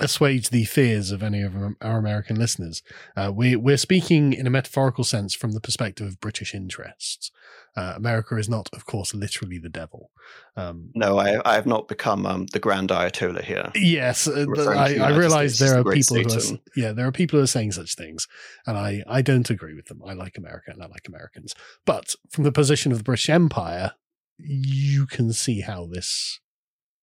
[0.02, 2.82] assuage the fears of any of our American listeners.
[3.15, 7.32] Uh, we, we're speaking in a metaphorical sense from the perspective of British interests.
[7.78, 10.11] Uh, America is not, of course, literally the devil.
[10.57, 13.72] Um, no, I, I, have not become um, the grand Ayatollah here.
[13.76, 17.44] Yes, uh, I, I realize there are people who are, yeah, there are people who
[17.44, 18.28] are saying such things,
[18.68, 20.02] and I, I don't agree with them.
[20.06, 21.56] I like America and I like Americans,
[21.86, 23.94] but from the position of the British Empire,
[24.38, 26.41] you can see how this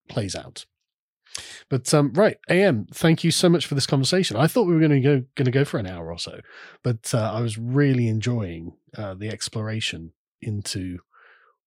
[0.07, 0.65] plays out.
[1.69, 4.37] But um, right, AM, thank you so much for this conversation.
[4.37, 6.39] I thought we were going to go going to go for an hour or so,
[6.83, 10.99] but uh, I was really enjoying uh, the exploration into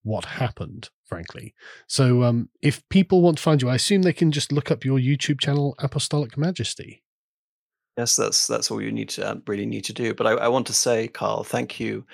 [0.03, 0.89] what happened.
[1.05, 1.53] Frankly,
[1.87, 4.83] so um, if people want to find you, I assume they can just look up
[4.83, 7.03] your YouTube channel, Apostolic Majesty.
[7.97, 10.13] Yes, that's that's all you need to um, really need to do.
[10.15, 12.05] But I, I, want to say, Carl, thank you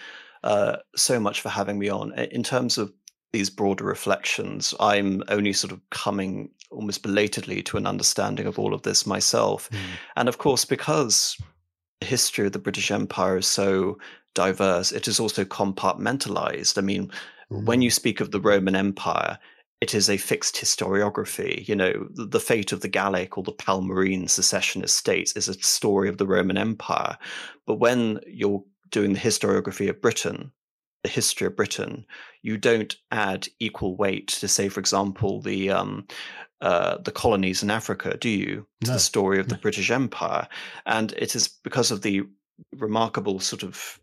[0.44, 2.12] uh, so much for having me on.
[2.20, 2.92] In terms of
[3.32, 8.74] these broader reflections, I'm only sort of coming almost belatedly to an understanding of all
[8.74, 9.70] of this myself.
[9.72, 9.78] Mm.
[10.18, 11.38] And of course, because
[12.00, 13.98] the history of the British Empire is so
[14.36, 16.78] diverse, it is also compartmentalized.
[16.78, 17.12] I mean,
[17.52, 17.66] mm.
[17.66, 19.40] when you speak of the Roman Empire,
[19.82, 21.68] it is a fixed historiography.
[21.68, 25.54] You know, the, the fate of the Gallic or the Palmyrene secessionist states is a
[25.54, 27.18] story of the Roman Empire.
[27.66, 30.52] But when you're doing the historiography of Britain,
[31.04, 32.06] the history of Britain,
[32.42, 36.08] you don't add equal weight to, say, for example, the um,
[36.62, 38.66] uh, the colonies in Africa, do you?
[38.82, 38.94] To no.
[38.94, 40.48] the story of the British Empire,
[40.86, 42.24] and it is because of the
[42.76, 44.00] remarkable sort of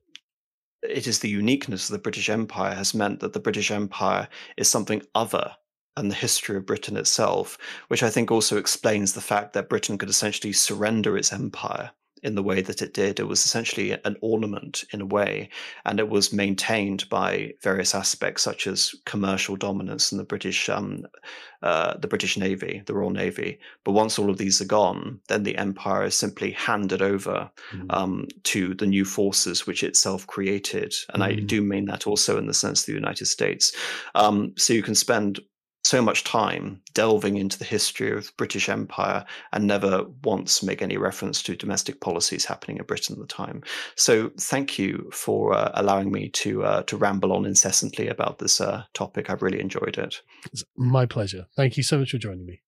[0.82, 4.68] it is the uniqueness of the British Empire has meant that the British Empire is
[4.68, 5.52] something other
[5.96, 7.58] than the history of Britain itself,
[7.88, 11.90] which I think also explains the fact that Britain could essentially surrender its empire
[12.22, 13.20] in the way that it did.
[13.20, 15.48] It was essentially an ornament in a way,
[15.84, 21.06] and it was maintained by various aspects such as commercial dominance in the British, um,
[21.62, 23.58] uh, the British Navy, the Royal Navy.
[23.84, 27.94] But once all of these are gone, then the empire is simply handed over mm.
[27.94, 31.26] um, to the new forces which itself created, and mm.
[31.26, 33.74] I do mean that also in the sense of the United States.
[34.14, 35.40] Um, so you can spend
[35.86, 40.82] so much time delving into the history of the British Empire and never once make
[40.82, 43.62] any reference to domestic policies happening in Britain at the time.
[43.94, 48.60] So thank you for uh, allowing me to uh, to ramble on incessantly about this
[48.60, 49.30] uh, topic.
[49.30, 50.20] I've really enjoyed it.
[50.52, 51.46] It's my pleasure.
[51.54, 52.62] Thank you so much for joining me.